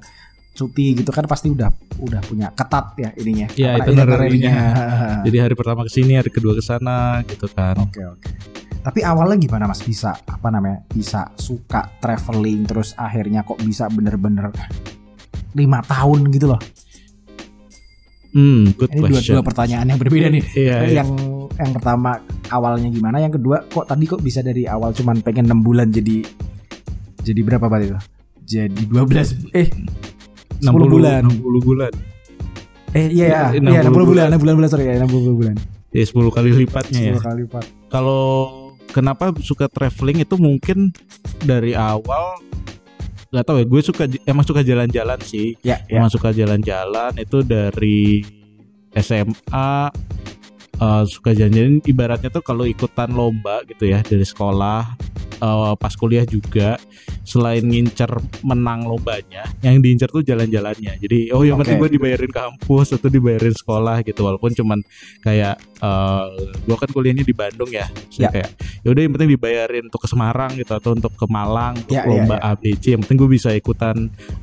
cuti 0.52 0.92
gitu 0.92 1.08
kan 1.08 1.24
pasti 1.24 1.48
udah 1.48 1.72
udah 2.02 2.20
punya 2.28 2.52
ketat 2.52 2.92
ya 3.00 3.10
ininya. 3.16 3.48
Ya, 3.56 3.78
Apa, 3.78 3.88
itinerary-nya. 3.88 4.56
Jadi 5.26 5.36
hari 5.40 5.54
pertama 5.56 5.86
ke 5.86 5.90
sini, 5.94 6.18
hari 6.18 6.28
kedua 6.28 6.52
ke 6.52 6.62
sana 6.62 7.24
gitu 7.24 7.48
kan. 7.48 7.78
Oke 7.80 8.04
oke. 8.04 8.28
Tapi 8.82 9.00
awalnya 9.06 9.38
gimana 9.38 9.70
mas 9.70 9.80
bisa 9.86 10.10
apa 10.26 10.48
namanya 10.50 10.82
bisa 10.90 11.30
suka 11.38 11.86
traveling 12.02 12.66
terus 12.66 12.98
akhirnya 12.98 13.46
kok 13.46 13.62
bisa 13.62 13.86
bener-bener 13.86 14.50
lima 15.54 15.80
tahun 15.86 16.28
gitu 16.34 16.50
loh. 16.50 16.60
Hmm, 18.32 18.72
good 18.80 18.88
Ini 18.92 19.00
dua, 19.00 19.08
question. 19.12 19.34
dua 19.36 19.44
pertanyaan 19.44 19.86
yang 19.92 20.00
berbeda 20.00 20.26
nih. 20.32 20.42
Iya, 20.56 20.76
iya. 20.88 20.94
Yang 21.04 21.08
yang 21.52 21.70
pertama 21.76 22.10
awalnya 22.48 22.88
gimana? 22.88 23.20
Yang 23.20 23.36
kedua 23.36 23.68
kok 23.68 23.84
tadi 23.84 24.04
kok 24.08 24.24
bisa 24.24 24.40
dari 24.40 24.64
awal 24.64 24.96
cuman 24.96 25.20
pengen 25.20 25.52
enam 25.52 25.60
bulan 25.60 25.92
jadi 25.92 26.24
jadi 27.20 27.40
berapa 27.44 27.68
berarti 27.68 27.92
itu? 27.92 27.98
Jadi 28.42 28.82
12 28.88 29.52
eh 29.52 29.68
10 30.64 30.64
bulan. 30.88 31.22
60 31.28 31.68
bulan. 31.68 31.92
Eh 32.92 33.08
iya 33.08 33.52
Iya, 33.52 33.60
iya, 33.60 33.80
60 33.84 33.92
60 33.92 34.08
bulan, 34.08 34.26
bulan. 34.26 34.26
60 34.32 34.40
bulan, 34.40 34.54
bulan 34.56 34.68
sorry 34.72 34.84
ya, 34.88 34.94
60 35.04 35.38
bulan. 35.40 35.54
Ya 35.92 36.02
10 36.08 36.32
kali 36.32 36.48
lipatnya 36.56 37.00
ya. 37.04 37.14
10 37.20 37.26
kali 37.28 37.38
lipat. 37.44 37.64
Kalau 37.92 38.24
kenapa 38.88 39.24
suka 39.44 39.68
traveling 39.68 40.24
itu 40.24 40.34
mungkin 40.40 40.92
dari 41.44 41.76
awal 41.76 42.40
nggak 43.32 43.44
tahu 43.44 43.56
ya 43.58 43.66
gue 43.66 43.80
suka 43.82 44.02
emang 44.22 44.44
suka 44.44 44.60
jalan-jalan 44.60 45.18
sih 45.24 45.56
Ya, 45.64 45.80
ya. 45.88 45.98
emang 45.98 46.12
suka 46.12 46.30
jalan-jalan 46.30 47.16
itu 47.16 47.40
dari 47.40 48.20
SMA 48.92 49.88
eh, 50.82 51.02
suka 51.06 51.30
jalan-jalan 51.30 51.78
ibaratnya 51.86 52.28
tuh 52.28 52.42
kalau 52.42 52.66
ikutan 52.66 53.14
lomba 53.14 53.62
gitu 53.70 53.86
ya 53.86 54.02
dari 54.02 54.26
sekolah 54.26 54.98
eh, 55.38 55.72
pas 55.78 55.94
kuliah 55.94 56.26
juga 56.26 56.74
selain 57.22 57.62
ngincer 57.62 58.10
menang 58.42 58.82
lombanya 58.82 59.46
yang 59.62 59.78
diincer 59.78 60.10
tuh 60.10 60.26
jalan-jalannya 60.26 60.98
jadi 60.98 61.30
oh 61.30 61.46
yang 61.46 61.54
penting 61.62 61.78
Oke. 61.78 61.82
gue 61.86 61.90
dibayarin 61.96 62.32
kampus 62.34 62.98
atau 62.98 63.06
dibayarin 63.06 63.54
sekolah 63.54 64.02
gitu 64.02 64.26
walaupun 64.26 64.50
cuman 64.52 64.82
kayak 65.22 65.54
eh 65.82 66.26
gue 66.62 66.76
kan 66.78 66.90
kuliahnya 66.90 67.22
di 67.22 67.34
Bandung 67.34 67.70
ya 67.70 67.86
Terus 67.90 68.18
Ya. 68.22 68.30
kayak 68.30 68.50
ya 68.82 68.88
udah 68.90 69.02
yang 69.02 69.12
penting 69.14 69.30
dibayarin 69.34 69.82
untuk 69.86 70.02
ke 70.02 70.08
Semarang 70.10 70.52
gitu 70.54 70.72
atau 70.74 70.90
untuk 70.94 71.14
ke 71.14 71.26
Malang 71.26 71.78
untuk 71.78 71.94
Ya, 71.94 72.02
ya, 72.02 72.10
lomba 72.10 72.36
ya. 72.38 72.54
ABC 72.54 72.84
yang 72.94 73.00
penting 73.06 73.18
gue 73.22 73.30
bisa 73.30 73.50
ikutan 73.54 73.96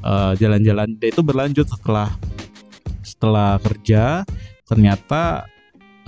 eh, 0.03 0.33
jalan-jalan 0.39 0.95
itu 0.99 1.21
berlanjut 1.23 1.67
setelah 1.67 2.11
setelah 3.03 3.59
kerja 3.59 4.23
ternyata 4.63 5.47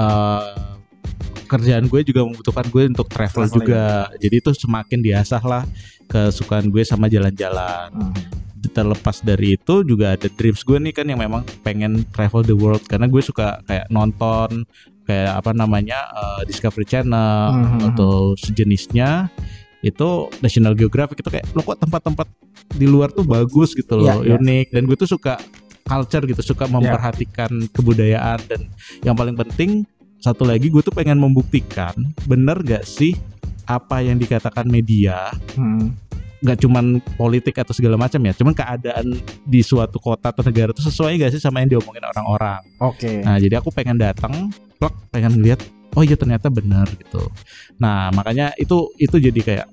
eh, 0.01 0.43
kerjaan 1.45 1.85
gue 1.85 2.01
juga 2.01 2.21
membutuhkan 2.23 2.65
gue 2.65 2.83
untuk 2.87 3.07
travel 3.07 3.43
Traveling. 3.43 3.55
juga 3.59 3.83
jadi 4.15 4.35
itu 4.37 4.51
semakin 4.55 4.99
diasah 4.99 5.43
lah 5.43 5.63
kesukaan 6.05 6.67
gue 6.67 6.81
sama 6.81 7.05
jalan-jalan 7.05 7.91
Hmm. 7.91 8.13
terlepas 8.69 9.19
dari 9.19 9.57
itu 9.57 9.83
juga 9.83 10.15
ada 10.15 10.29
dreams 10.29 10.61
gue 10.61 10.77
nih 10.79 10.93
kan 10.93 11.03
yang 11.03 11.19
memang 11.19 11.43
pengen 11.59 12.07
travel 12.07 12.39
the 12.41 12.53
world 12.53 12.79
karena 12.85 13.03
gue 13.05 13.19
suka 13.19 13.59
kayak 13.61 13.89
nonton 13.89 14.63
kayak 15.03 15.33
apa 15.35 15.51
namanya 15.51 15.99
eh, 16.09 16.41
Discovery 16.45 16.85
Channel 16.85 17.51
Mhm. 17.51 17.79
atau 17.91 18.31
sejenisnya 18.37 19.27
itu 19.81 20.09
National 20.39 20.71
Geographic 20.71 21.19
itu 21.19 21.27
kayak 21.27 21.51
lo 21.51 21.65
kok 21.65 21.79
tempat-tempat 21.79 22.29
di 22.71 22.85
luar 22.85 23.09
tuh 23.09 23.25
bagus 23.25 23.73
gitu 23.73 23.97
loh 23.97 24.07
Iya, 24.07 24.15
iya. 24.23 24.33
unik 24.37 24.67
dan 24.69 24.83
gue 24.85 24.95
tuh 24.95 25.09
suka 25.09 25.35
culture 25.91 26.23
gitu 26.23 26.55
suka 26.55 26.71
memperhatikan 26.71 27.51
kebudayaan 27.75 28.39
dan 28.47 28.61
yang 29.03 29.11
paling 29.19 29.35
penting 29.35 29.83
satu 30.23 30.47
lagi 30.47 30.71
gue 30.71 30.79
tuh 30.79 30.95
pengen 30.95 31.19
membuktikan 31.19 31.91
bener 32.23 32.63
gak 32.63 32.87
sih 32.87 33.19
apa 33.67 33.99
yang 33.99 34.15
dikatakan 34.15 34.63
media 34.71 35.35
Hmm. 35.59 35.91
nggak 36.41 36.57
cuman 36.57 36.97
politik 37.21 37.53
atau 37.61 37.69
segala 37.69 38.01
macam 38.01 38.17
ya, 38.17 38.33
cuman 38.33 38.49
keadaan 38.57 39.13
di 39.45 39.61
suatu 39.61 40.01
kota 40.01 40.33
atau 40.33 40.41
negara 40.41 40.73
itu 40.73 40.81
sesuai 40.81 41.21
gak 41.21 41.37
sih 41.37 41.41
sama 41.43 41.61
yang 41.61 41.77
diomongin 41.77 42.01
orang-orang. 42.01 42.65
Oke. 42.81 43.21
Nah, 43.21 43.37
jadi 43.37 43.61
aku 43.61 43.69
pengen 43.69 44.01
datang, 44.01 44.49
plek, 44.81 44.89
pengen 45.13 45.37
lihat, 45.45 45.61
oh 45.93 46.01
iya 46.01 46.17
ternyata 46.17 46.49
benar 46.49 46.89
gitu. 46.97 47.29
Nah, 47.77 48.09
makanya 48.09 48.57
itu 48.57 48.89
itu 48.97 49.21
jadi 49.21 49.37
kayak 49.45 49.67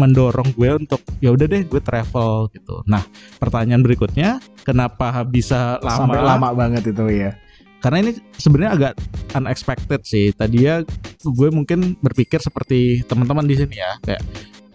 mendorong 0.00 0.56
gue 0.56 0.70
untuk 0.80 1.04
ya 1.20 1.30
udah 1.30 1.44
deh 1.44 1.62
gue 1.68 1.80
travel 1.84 2.48
gitu. 2.56 2.80
Nah, 2.88 3.04
pertanyaan 3.36 3.84
berikutnya, 3.84 4.40
kenapa 4.64 5.20
bisa 5.28 5.76
lama? 5.84 6.08
Sampai 6.08 6.20
lama 6.24 6.48
banget 6.56 6.88
itu 6.88 7.04
ya. 7.12 7.36
Karena 7.80 8.04
ini 8.04 8.12
sebenarnya 8.36 8.72
agak 8.76 8.94
unexpected 9.36 10.00
sih. 10.04 10.32
Tadi 10.32 10.64
ya 10.64 10.84
gue 11.20 11.48
mungkin 11.52 11.96
berpikir 12.00 12.40
seperti 12.40 13.04
teman-teman 13.04 13.44
di 13.44 13.56
sini 13.56 13.76
ya, 13.76 13.96
kayak 14.00 14.20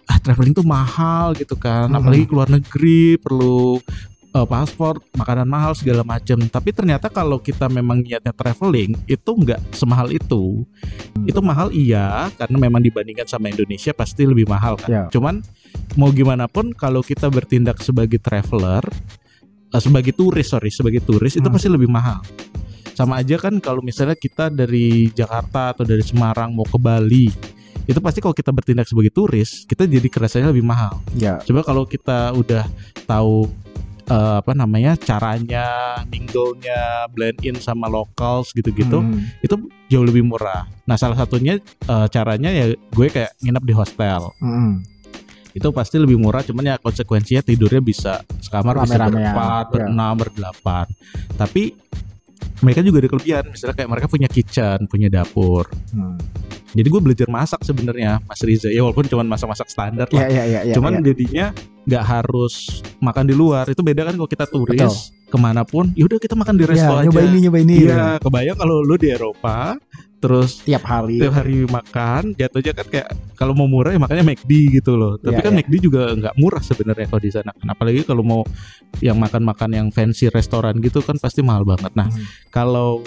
ah 0.06 0.18
traveling 0.22 0.54
tuh 0.54 0.66
mahal 0.66 1.34
gitu 1.34 1.58
kan, 1.58 1.90
Mhm. 1.90 1.98
apalagi 1.98 2.24
keluar 2.30 2.46
negeri 2.46 3.18
perlu 3.18 3.82
eh, 4.36 4.46
paspor, 4.46 5.00
makanan 5.16 5.48
mahal 5.48 5.72
segala 5.72 6.04
macam. 6.04 6.36
Tapi 6.44 6.70
ternyata 6.70 7.08
kalau 7.08 7.40
kita 7.40 7.66
memang 7.66 8.04
niatnya 8.04 8.30
traveling 8.30 8.92
itu 9.08 9.30
nggak 9.32 9.72
semahal 9.72 10.12
itu. 10.12 10.60
Itu 11.24 11.40
mahal 11.40 11.72
iya, 11.72 12.28
karena 12.36 12.56
memang 12.60 12.84
dibandingkan 12.84 13.24
sama 13.24 13.48
Indonesia 13.48 13.96
pasti 13.96 14.28
lebih 14.28 14.44
mahal 14.44 14.76
kan. 14.76 14.88
Ya. 14.88 15.02
Cuman 15.08 15.40
mau 15.96 16.12
gimana 16.12 16.44
pun 16.46 16.76
kalau 16.76 17.00
kita 17.00 17.26
bertindak 17.26 17.80
sebagai 17.80 18.20
traveler, 18.20 18.84
eh, 19.72 19.80
sebagai 19.80 20.12
turis 20.12 20.46
sorry, 20.46 20.68
sebagai 20.68 21.00
turis 21.00 21.34
itu 21.34 21.48
Hmm. 21.48 21.54
pasti 21.56 21.68
lebih 21.72 21.88
mahal 21.88 22.20
sama 22.92 23.20
aja 23.20 23.36
kan 23.36 23.60
kalau 23.60 23.84
misalnya 23.84 24.16
kita 24.16 24.48
dari 24.48 25.12
Jakarta 25.12 25.76
atau 25.76 25.84
dari 25.84 26.00
Semarang 26.00 26.56
mau 26.56 26.64
ke 26.64 26.80
Bali 26.80 27.28
itu 27.84 28.00
pasti 28.00 28.24
kalau 28.24 28.32
kita 28.32 28.48
bertindak 28.50 28.88
sebagai 28.88 29.12
turis 29.12 29.68
kita 29.68 29.84
jadi 29.84 30.08
kerasanya 30.08 30.48
lebih 30.48 30.64
mahal 30.64 30.96
Ya. 31.12 31.36
coba 31.44 31.60
kalau 31.60 31.84
kita 31.84 32.32
udah 32.32 32.64
tahu 33.04 33.52
eh, 34.06 34.36
apa 34.38 34.52
namanya 34.52 34.94
caranya 34.96 35.66
mingle-nya 36.06 36.80
blend 37.08 37.38
in 37.40 37.56
sama 37.56 37.86
locals 37.86 38.50
gitu-gitu 38.50 38.98
Hmm. 38.98 39.26
itu 39.40 39.54
jauh 39.86 40.02
lebih 40.02 40.22
murah 40.22 40.64
nah 40.82 40.94
salah 40.94 41.14
satunya 41.14 41.58
eh, 41.60 42.06
caranya 42.08 42.48
ya 42.48 42.64
gue 42.72 43.06
kayak 43.06 43.34
nginep 43.40 43.64
di 43.64 43.72
hostel 43.72 44.22
Hmm. 44.38 44.82
itu 45.52 45.68
pasti 45.70 45.96
lebih 45.96 46.16
murah 46.16 46.40
cuman 46.40 46.64
ya 46.66 46.76
konsekuensinya 46.76 47.40
tidurnya 47.40 47.80
bisa 47.80 48.12
sekamar 48.38 48.76
bisa 48.78 48.94
Rame-ramean, 48.94 49.12
berempat 49.32 49.64
ya. 49.64 49.70
berenam 49.72 50.14
berdelapan 50.14 50.86
tapi 51.34 51.62
mereka 52.60 52.80
juga 52.80 52.98
ada 52.98 53.08
kelebihan 53.08 53.44
misalnya 53.48 53.74
kayak 53.74 53.90
mereka 53.90 54.06
punya 54.06 54.28
kitchen 54.28 54.78
punya 54.86 55.08
dapur 55.08 55.68
Hmm. 55.92 56.16
jadi 56.72 56.88
gue 56.88 57.00
belajar 57.00 57.28
masak 57.28 57.60
sebenarnya 57.62 58.20
Mas 58.22 58.40
Riza 58.40 58.68
ya 58.68 58.84
walaupun 58.84 59.06
cuman 59.06 59.26
masak-masak 59.26 59.68
standar 59.68 60.06
Ya 60.10 60.20
lah 60.20 60.28
ya 60.28 60.44
ya 60.44 60.60
ya. 60.64 60.74
cuman 60.76 61.00
ya. 61.00 61.12
jadinya 61.12 61.46
nggak 61.86 62.04
harus 62.04 62.82
makan 62.98 63.24
di 63.24 63.34
luar 63.34 63.64
itu 63.66 63.80
beda 63.80 64.02
kan 64.04 64.14
kalau 64.14 64.28
kita 64.28 64.44
turis 64.44 65.14
ke 65.26 65.36
mana 65.36 65.62
pun 65.62 65.90
yaudah 65.94 66.18
kita 66.18 66.34
makan 66.34 66.54
di 66.54 66.64
ya, 66.64 66.70
resto 66.70 66.92
aja 66.92 67.06
nyoba 67.06 67.20
ini 67.22 67.38
nyoba 67.46 67.58
ini. 67.62 67.74
iya 67.82 68.18
kebayang 68.18 68.58
kalau 68.58 68.82
lu 68.82 68.94
di 68.94 69.08
Eropa 69.08 69.78
terus 70.16 70.60
Tiap 70.60 70.80
hari. 70.82 71.20
tiap 71.20 71.34
hari 71.34 71.62
makan 71.62 72.32
jatuhnya 72.32 72.72
kan 72.72 72.86
kayak 72.86 73.08
kalau 73.34 73.52
mau 73.52 73.64
murah 73.64 73.92
ya 73.92 74.00
makanya 74.00 74.24
McD 74.24 74.50
gitu 74.74 74.94
loh 74.94 75.16
tapi 75.16 75.34
Iya, 75.34 75.44
kan 75.44 75.52
iya. 75.52 75.58
McD 75.60 75.74
juga 75.78 76.00
nggak 76.10 76.34
murah 76.36 76.60
sebenarnya 76.60 77.06
kalau 77.06 77.20
di 77.20 77.30
sana 77.30 77.50
apalagi 77.62 78.00
kalau 78.02 78.20
mau 78.20 78.42
yang 78.98 79.14
makan-makan 79.14 79.70
yang 79.72 79.88
fancy 79.90 80.26
restoran 80.28 80.76
gitu 80.78 81.00
kan 81.00 81.16
pasti 81.16 81.40
mahal 81.40 81.62
banget 81.62 81.92
nah 81.92 82.08
Hmm. 82.08 82.24
kalau 82.48 83.04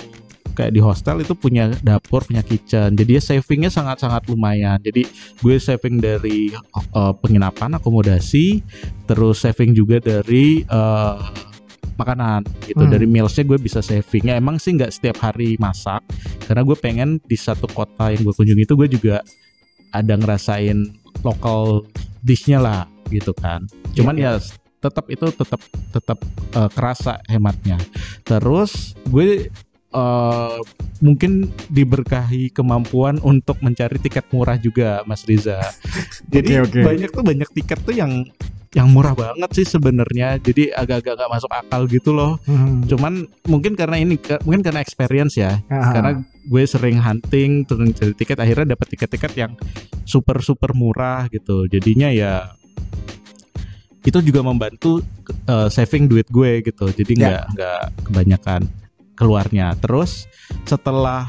kayak 0.50 0.70
di 0.70 0.82
hostel 0.82 1.18
itu 1.20 1.34
punya 1.34 1.72
dapur 1.80 2.22
punya 2.22 2.42
kitchen 2.42 2.92
jadi 2.92 3.16
ya 3.16 3.22
savingnya 3.24 3.70
sangat-sangat 3.70 4.28
lumayan 4.28 4.78
jadi 4.78 5.06
gue 5.40 5.56
saving 5.56 5.98
dari 5.98 6.52
uh, 6.92 7.14
penginapan 7.16 7.74
akomodasi 7.74 8.60
terus 9.06 9.40
saving 9.40 9.72
juga 9.72 9.98
dari 9.98 10.62
uh, 10.68 11.16
makanan 12.00 12.48
gitu. 12.64 12.80
Hmm. 12.80 12.92
dari 12.92 13.04
mealsnya 13.06 13.44
gue 13.44 13.60
bisa 13.60 13.84
saving. 13.84 14.32
Ya 14.32 14.40
emang 14.40 14.56
sih 14.56 14.72
nggak 14.80 14.96
setiap 14.96 15.20
hari 15.20 15.60
masak 15.60 16.00
karena 16.48 16.64
gue 16.64 16.78
pengen 16.80 17.10
di 17.28 17.36
satu 17.36 17.68
kota 17.68 18.16
yang 18.16 18.24
gue 18.24 18.32
kunjungi 18.32 18.64
itu 18.64 18.74
gue 18.80 18.88
juga 18.88 19.16
ada 19.92 20.14
ngerasain 20.16 20.88
lokal 21.22 21.84
dishnya 22.24 22.64
lah 22.64 22.82
gitu 23.12 23.36
kan. 23.36 23.68
Cuman 23.94 24.16
Iya, 24.16 24.40
ya 24.40 24.44
tetap 24.80 25.06
itu 25.12 25.28
tetap 25.36 25.62
tetap 25.92 26.20
uh, 26.56 26.72
kerasa 26.72 27.20
hematnya. 27.28 27.76
Terus 28.24 28.96
gue 29.12 29.52
uh, 29.92 30.58
mungkin 31.04 31.52
diberkahi 31.72 32.52
kemampuan 32.52 33.20
untuk 33.24 33.60
mencari 33.64 34.00
tiket 34.00 34.28
murah 34.32 34.56
juga 34.56 35.04
Mas 35.04 35.24
Riza. 35.28 35.60
Jadi 36.34 36.64
Oke, 36.64 36.80
oke. 36.80 36.82
banyak 36.86 37.10
tuh 37.12 37.24
banyak 37.26 37.50
tiket 37.56 37.80
tuh 37.84 37.96
yang 37.96 38.24
yang 38.70 38.86
murah 38.88 39.12
banget 39.12 39.50
sih 39.52 39.66
sebenarnya 39.68 40.38
jadi 40.38 40.70
agak-agak 40.76 41.18
gak 41.18 41.32
masuk 41.32 41.50
akal 41.50 41.82
gitu 41.86 42.14
loh 42.14 42.38
Hmm. 42.46 42.86
cuman 42.86 43.14
mungkin 43.44 43.74
karena 43.74 43.98
ini 43.98 44.14
mungkin 44.44 44.62
karena 44.62 44.78
experience 44.78 45.34
ya 45.34 45.58
Ah. 45.68 45.90
karena 45.90 46.12
gue 46.22 46.64
sering 46.64 46.98
hunting 46.98 47.66
turun 47.66 47.90
cari 47.92 48.14
tiket 48.14 48.38
akhirnya 48.38 48.74
dapat 48.74 48.94
tiket-tiket 48.94 49.34
yang 49.36 49.52
super 50.04 50.38
super 50.40 50.74
murah 50.74 51.26
gitu 51.28 51.66
jadinya 51.66 52.08
ya 52.08 52.54
itu 54.00 54.18
juga 54.22 54.42
membantu 54.42 55.02
uh, 55.46 55.68
saving 55.68 56.06
duit 56.06 56.30
gue 56.30 56.62
gitu 56.62 56.90
jadi 56.90 57.12
Ya. 57.12 57.20
nggak 57.20 57.44
nggak 57.52 57.82
kebanyakan 58.06 58.62
keluarnya 59.14 59.76
terus 59.76 60.30
setelah 60.64 61.28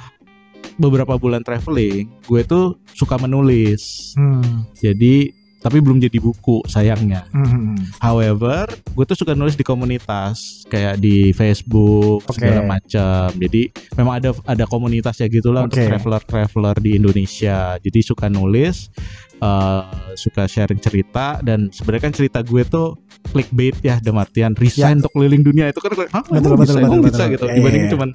beberapa 0.76 1.16
bulan 1.16 1.40
traveling 1.40 2.08
gue 2.22 2.42
tuh 2.42 2.76
suka 2.92 3.16
menulis 3.16 4.12
Hmm. 4.12 4.68
jadi 4.76 5.39
tapi 5.60 5.78
belum 5.78 6.00
jadi 6.00 6.18
buku 6.18 6.64
sayangnya 6.64 7.22
Hmm. 7.30 7.76
However, 8.00 8.64
gue 8.66 9.04
tuh 9.04 9.14
suka 9.14 9.36
nulis 9.36 9.54
di 9.54 9.62
komunitas 9.62 10.64
kayak 10.66 10.98
di 10.98 11.30
Facebook 11.30 12.24
Oke. 12.26 12.40
segala 12.40 12.64
macam. 12.64 13.28
Jadi 13.36 13.68
memang 13.94 14.14
ada 14.18 14.30
ada 14.48 14.64
komunitas 14.66 15.20
ya 15.20 15.28
gitulah 15.28 15.68
untuk 15.68 15.78
Oke. 15.78 15.86
traveler-traveler 15.86 16.76
di 16.80 16.96
Indonesia. 16.96 17.76
Jadi 17.76 18.00
suka 18.00 18.26
nulis, 18.32 18.88
eh, 19.36 19.82
suka 20.16 20.48
sharing 20.48 20.80
cerita 20.80 21.38
dan 21.44 21.68
sebenarnya 21.70 22.02
kan 22.08 22.14
cerita 22.16 22.38
gue 22.40 22.62
tuh 22.64 22.96
clickbait 23.30 23.76
ya, 23.84 24.00
dalam 24.00 24.24
artian 24.24 24.56
resign 24.56 24.98
untuk 24.98 25.12
keliling 25.12 25.44
dunia 25.44 25.68
itu 25.68 25.78
kan, 25.78 25.92
hah, 25.92 26.24
Betul, 26.24 26.56
betul, 26.56 26.64
bisa, 26.64 26.72
betul, 26.74 26.80
betul, 26.80 27.00
bisa 27.04 27.22
betul. 27.28 27.32
gitu. 27.36 27.44
Ya, 27.44 27.50
ya, 27.50 27.56
Dibandingin 27.60 27.86
ya. 27.86 27.92
cuman 27.94 28.10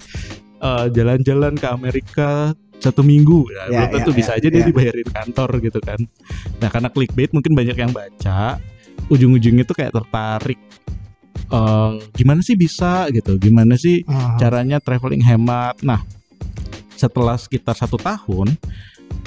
eh, 0.56 0.86
jalan-jalan 0.92 1.54
ke 1.56 1.68
Amerika 1.70 2.30
satu 2.80 3.02
minggu, 3.02 3.50
ya, 3.50 3.64
Ya, 3.68 3.70
belum 3.88 3.90
tentu 4.00 4.12
ya, 4.14 4.18
bisa 4.18 4.32
ya, 4.36 4.38
aja 4.40 4.48
dia 4.52 4.62
ya. 4.62 4.68
dibayarin 4.70 5.10
kantor 5.10 5.50
gitu 5.64 5.80
kan. 5.82 6.00
Nah 6.62 6.70
karena 6.70 6.90
clickbait 6.94 7.32
mungkin 7.34 7.54
banyak 7.58 7.78
yang 7.78 7.92
baca, 7.96 8.62
ujung-ujungnya 9.10 9.64
tuh 9.66 9.76
kayak 9.78 9.94
tertarik 9.94 10.60
eh, 11.52 11.92
gimana 12.16 12.42
sih 12.42 12.56
bisa 12.58 13.10
gitu 13.14 13.38
gimana 13.38 13.78
sih 13.78 14.02
Aha. 14.10 14.38
caranya 14.42 14.78
traveling 14.82 15.22
hemat 15.22 15.78
nah 15.86 16.02
setelah 16.96 17.36
sekitar 17.36 17.76
satu 17.76 18.00
tahun 18.00 18.56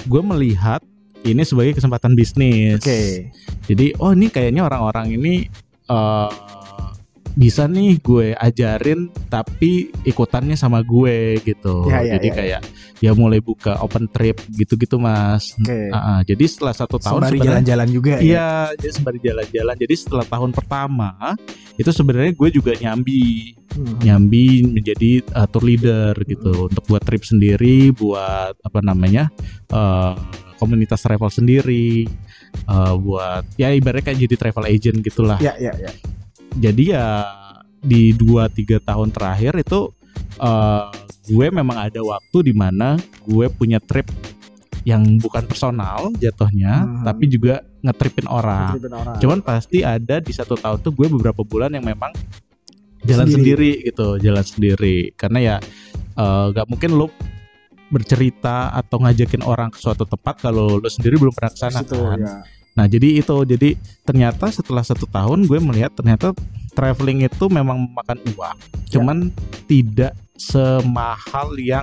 gue 0.09 0.23
melihat 0.25 0.81
ini 1.27 1.43
sebagai 1.43 1.77
kesempatan 1.77 2.15
bisnis 2.15 2.81
Oke. 2.83 3.31
jadi 3.69 3.95
oh 4.01 4.15
ini 4.15 4.31
kayaknya 4.33 4.67
orang-orang 4.67 5.15
ini 5.15 5.47
eh, 5.87 6.31
bisa 7.39 7.71
nih 7.71 8.03
gue 8.03 8.35
ajarin 8.35 9.15
tapi 9.31 9.95
ikutannya 10.03 10.59
sama 10.59 10.83
gue 10.83 11.39
gitu 11.47 11.87
Ya, 11.87 12.03
ya, 12.03 12.19
jadi 12.19 12.29
ya, 12.29 12.35
kayak 12.35 12.61
ya 12.99 13.11
mulai 13.15 13.39
buka 13.39 13.79
open 13.79 14.11
trip 14.11 14.43
gitu-gitu 14.59 14.99
mas 14.99 15.55
Oke. 15.63 15.87
Ah, 15.95 16.19
ah. 16.19 16.21
jadi 16.27 16.45
setelah 16.51 16.75
satu 16.75 16.99
tahun 16.99 17.23
Sembari 17.23 17.39
jalan-jalan 17.39 17.89
juga 17.95 18.19
ya. 18.19 18.21
Iya, 18.21 18.51
jadi 18.75 18.93
sembari 18.99 19.19
jalan-jalan. 19.23 19.75
Jadi 19.79 19.95
setelah 19.95 20.27
tahun 20.27 20.51
pertama 20.51 21.11
itu 21.79 21.91
sebenarnya 21.95 22.35
gue 22.35 22.49
juga 22.51 22.73
nyambi, 22.75 23.55
Hmm. 23.69 24.01
nyambi 24.03 24.65
menjadi 24.65 25.23
uh, 25.39 25.47
tour 25.47 25.63
leader 25.63 26.17
gitu 26.27 26.67
untuk 26.67 26.83
buat 26.89 27.05
trip 27.05 27.23
sendiri, 27.23 27.95
buat 27.95 28.57
apa 28.65 28.81
namanya 28.83 29.31
uh, 29.71 30.17
komunitas 30.59 30.99
travel 31.05 31.31
sendiri, 31.31 32.09
uh, 32.67 32.97
buat 32.99 33.45
ya 33.61 33.71
ibaratnya 33.71 34.11
kayak 34.11 34.19
jadi 34.27 34.35
travel 34.41 34.65
agent 34.67 34.99
gitulah. 35.05 35.39
Ya, 35.39 35.55
ya, 35.61 35.71
ya. 35.79 35.93
Jadi 36.59 36.91
ya 36.91 37.23
di 37.79 38.11
2-3 38.11 38.83
tahun 38.83 39.09
terakhir 39.09 39.55
itu 39.57 39.95
uh, 40.37 40.91
gue 41.25 41.47
memang 41.49 41.79
ada 41.79 42.01
waktu 42.03 42.51
di 42.51 42.55
mana 42.55 42.99
gue 43.23 43.47
punya 43.49 43.79
trip 43.79 44.11
yang 44.83 45.21
bukan 45.21 45.45
personal 45.45 46.09
jatuhnya, 46.17 46.83
Hmm. 46.83 47.05
tapi 47.05 47.29
juga 47.29 47.61
ngetripin 47.85 48.25
orang. 48.27 48.75
Orang. 48.81 49.21
Cuman 49.21 49.39
pasti 49.45 49.85
ada 49.85 50.19
di 50.19 50.33
satu 50.33 50.57
tahun 50.57 50.81
tuh 50.81 50.91
gue 50.91 51.07
beberapa 51.13 51.45
bulan 51.45 51.71
yang 51.71 51.85
memang 51.85 52.11
jalan 53.05 53.29
Sendiri. 53.29 53.37
sendiri, 53.77 53.87
gitu, 53.87 54.09
jalan 54.19 54.43
sendiri. 54.43 54.97
Karena 55.15 55.39
ya 55.39 55.57
eh, 56.17 56.45
nggak 56.51 56.67
mungkin 56.67 56.97
lo 56.97 57.13
bercerita 57.89 58.69
atau 58.71 59.01
ngajakin 59.01 59.41
orang 59.41 59.69
ke 59.71 59.79
suatu 59.79 60.05
tempat 60.05 60.41
kalau 60.41 60.77
lo 60.77 60.89
sendiri 60.89 61.17
belum 61.17 61.33
pernah 61.33 61.53
ke 61.53 61.59
sana 61.59 61.81
Situ, 61.81 61.97
kan. 61.97 62.19
ya. 62.19 62.35
Nah 62.79 62.87
jadi 62.87 63.19
itu 63.19 63.37
jadi 63.43 63.75
ternyata 64.07 64.55
setelah 64.55 64.87
satu 64.87 65.11
tahun 65.11 65.51
gue 65.51 65.59
melihat 65.59 65.91
ternyata 65.99 66.31
traveling 66.79 67.27
itu 67.27 67.51
memang 67.51 67.91
memakan 67.91 68.23
uang, 68.39 68.57
cuman 68.95 69.35
tidak 69.67 70.15
semahal 70.39 71.59
yang 71.59 71.83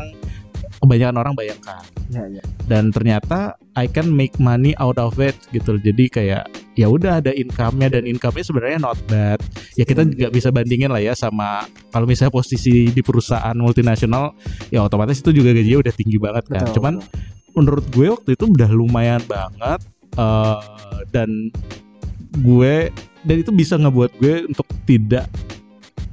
kebanyakan 0.80 1.20
orang 1.20 1.34
bayangkan. 1.36 1.84
Ya, 2.06 2.22
ya. 2.30 2.44
dan 2.70 2.94
ternyata 2.94 3.58
I 3.74 3.90
can 3.90 4.14
make 4.14 4.38
money 4.38 4.78
out 4.78 5.02
of 5.02 5.18
it 5.18 5.34
gitu 5.50 5.82
jadi 5.82 6.06
kayak 6.06 6.44
ya 6.78 6.86
udah 6.86 7.18
ada 7.18 7.34
income-nya 7.34 7.90
dan 7.90 8.06
income-nya 8.06 8.46
sebenarnya 8.46 8.78
not 8.78 9.00
bad. 9.10 9.42
Ya 9.74 9.90
kita 9.90 10.06
Hmm. 10.06 10.14
juga 10.14 10.28
bisa 10.30 10.54
bandingin 10.54 10.94
lah 10.94 11.02
ya 11.02 11.18
sama 11.18 11.66
kalau 11.90 12.06
misalnya 12.06 12.30
posisi 12.30 12.94
di 12.94 13.02
perusahaan 13.02 13.58
multinasional 13.58 14.38
ya 14.70 14.86
otomatis 14.86 15.18
itu 15.18 15.34
juga 15.34 15.52
gajinya 15.58 15.82
udah 15.82 15.94
tinggi 15.98 16.18
banget 16.22 16.44
kan. 16.46 16.62
Betul, 16.62 16.74
cuman 16.78 16.94
betul. 17.02 17.20
menurut 17.58 17.86
gue 17.90 18.08
waktu 18.14 18.30
itu 18.38 18.46
udah 18.54 18.70
lumayan 18.70 19.22
banget 19.26 19.80
eh, 20.16 20.60
dan 21.12 21.30
gue 22.36 22.92
dan 23.24 23.36
itu 23.40 23.52
bisa 23.52 23.80
ngebuat 23.80 24.12
gue 24.20 24.48
untuk 24.48 24.68
tidak 24.86 25.26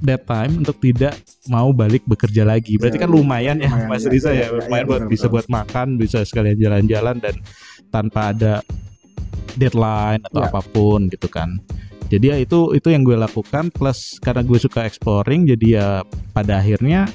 that 0.02 0.22
time 0.26 0.58
untuk 0.58 0.78
tidak 0.78 1.14
mau 1.46 1.70
balik 1.70 2.02
bekerja 2.06 2.42
lagi. 2.42 2.78
Berarti 2.78 2.98
Ya, 2.98 3.02
kan 3.06 3.10
lumayan 3.10 3.56
ya 3.58 3.70
lumayan, 3.70 3.88
Mas 3.90 4.02
ya. 4.02 4.10
Riza 4.10 4.30
Ya, 4.30 4.34
ya, 4.34 4.42
ya, 4.42 4.48
lumayan 4.62 4.84
ya, 4.84 4.88
buat 4.90 5.00
betul, 5.02 5.10
bisa 5.10 5.26
betul. 5.26 5.34
buat 5.34 5.46
makan, 5.50 5.86
bisa 5.98 6.18
sekalian 6.26 6.58
jalan-jalan 6.58 7.16
dan 7.18 7.34
tanpa 7.90 8.20
ada 8.34 8.52
deadline 9.54 10.22
atau 10.26 10.40
Ya. 10.42 10.48
apa 10.50 10.60
pun 10.64 11.00
gitu 11.06 11.28
kan. 11.28 11.58
Jadi 12.08 12.26
ya 12.28 12.36
itu 12.36 12.76
itu 12.76 12.88
yang 12.92 13.02
gue 13.02 13.16
lakukan 13.16 13.72
plus 13.72 14.20
karena 14.20 14.44
gue 14.44 14.58
suka 14.60 14.84
exploring 14.84 15.48
jadi 15.48 15.66
ya 15.80 15.88
pada 16.36 16.60
akhirnya 16.60 17.08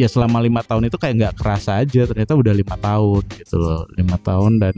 ya 0.00 0.08
selama 0.08 0.40
lima 0.40 0.64
tahun 0.64 0.88
itu 0.88 0.96
kayak 0.96 1.14
nggak 1.18 1.34
kerasa 1.36 1.82
aja 1.84 2.08
ternyata 2.08 2.32
udah 2.32 2.54
lima 2.56 2.78
tahun 2.80 3.22
gitu 3.36 3.60
loh 3.60 3.84
lima 3.98 4.16
tahun 4.22 4.62
dan 4.64 4.74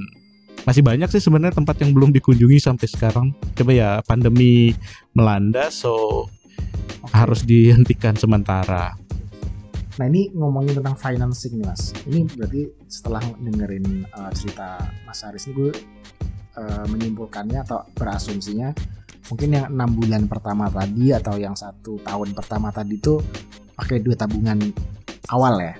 masih 0.71 0.87
banyak 0.87 1.11
sih 1.11 1.19
sebenarnya 1.19 1.59
tempat 1.59 1.83
yang 1.83 1.91
belum 1.91 2.15
dikunjungi 2.15 2.63
sampai 2.63 2.87
sekarang 2.87 3.35
coba 3.59 3.73
ya 3.75 3.91
pandemi 4.07 4.71
melanda 5.19 5.67
so 5.67 6.31
Oke. 7.03 7.11
harus 7.11 7.43
dihentikan 7.43 8.15
sementara 8.15 8.95
Nah 9.99 10.09
ini 10.09 10.31
ngomongin 10.33 10.81
tentang 10.81 10.97
financing 10.97 11.61
nih 11.61 11.67
mas. 11.69 11.93
Ini 12.09 12.25
berarti 12.33 12.63
setelah 12.89 13.21
dengerin 13.37 14.09
uh, 14.17 14.33
cerita 14.33 14.81
Mas 15.05 15.21
Aris 15.29 15.45
ini 15.45 15.53
gue 15.53 15.73
uh, 16.57 16.87
menyimpulkannya 16.89 17.61
atau 17.61 17.85
berasumsinya 17.93 18.73
mungkin 19.29 19.61
yang 19.61 19.69
enam 19.69 19.93
bulan 19.93 20.25
pertama 20.25 20.73
tadi 20.73 21.13
atau 21.13 21.37
yang 21.37 21.53
satu 21.53 22.01
tahun 22.01 22.33
pertama 22.33 22.73
tadi 22.73 22.97
itu 22.97 23.21
pakai 23.77 24.01
dua 24.01 24.17
tabungan 24.17 24.73
awal 25.29 25.61
ya. 25.61 25.77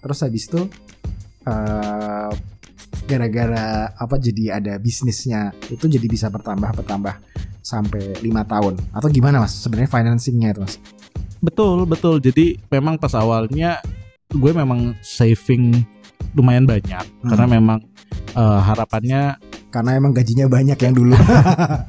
Terus 0.00 0.18
habis 0.24 0.48
itu 0.48 0.64
uh, 1.44 2.32
gara-gara 3.04 3.64
apa 3.92 4.16
jadi 4.16 4.56
ada 4.56 4.76
bisnisnya 4.76 5.52
itu 5.68 5.84
jadi 5.84 6.04
bisa 6.04 6.26
bertambah 6.28 6.72
bertambah 6.74 7.14
sampai 7.60 8.20
lima 8.20 8.42
tahun 8.42 8.76
atau 8.90 9.08
gimana 9.08 9.40
mas 9.40 9.52
sebenarnya 9.54 9.90
financingnya 9.90 10.48
itu 10.52 10.60
mas? 10.60 10.76
betul 11.38 11.84
betul 11.84 12.16
jadi 12.18 12.56
memang 12.70 12.96
pas 12.96 13.12
awalnya 13.12 13.80
gue 14.30 14.52
memang 14.52 14.96
saving 15.00 15.84
lumayan 16.32 16.64
banyak 16.64 17.04
Hmm. 17.20 17.28
karena 17.30 17.46
memang 17.50 17.78
eh, 18.32 18.60
harapannya 18.62 19.36
Karena 19.68 19.98
emang 19.98 20.14
gajinya 20.14 20.46
banyak 20.46 20.78
yang 20.78 20.94
dulu. 20.94 21.18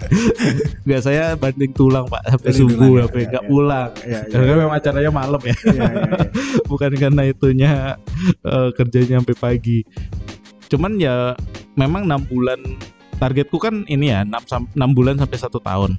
nggak 0.90 1.02
saya 1.02 1.38
banding 1.38 1.70
tulang 1.70 2.10
pak 2.10 2.18
sampai 2.26 2.50
Banding 2.50 2.62
subuh 2.66 2.94
ya, 2.98 3.04
sampai 3.06 3.22
ya, 3.22 3.28
nggak 3.30 3.44
ya. 3.46 3.50
pulang 3.50 3.90
Iya, 3.96 4.10
iya. 4.10 4.20
karena 4.34 4.54
memang 4.58 4.76
acaranya 4.76 5.12
malam 5.14 5.42
ya 5.42 5.54
Iya, 5.54 5.70
iya, 5.70 5.86
iya. 5.86 6.28
bukan 6.72 6.92
karena 6.98 7.22
itunya 7.26 7.72
eh, 8.42 8.70
kerjanya 8.74 9.16
sampai 9.22 9.36
pagi. 9.38 9.80
Cuman 10.72 10.98
ya 10.98 11.38
memang 11.78 12.08
enam 12.10 12.22
bulan 12.26 12.60
targetku 13.18 13.58
kan 13.62 13.88
ini 13.88 14.12
ya 14.12 14.28
6 14.28 14.76
6 14.76 14.98
bulan 14.98 15.16
sampai 15.20 15.38
satu 15.40 15.60
tahun. 15.62 15.96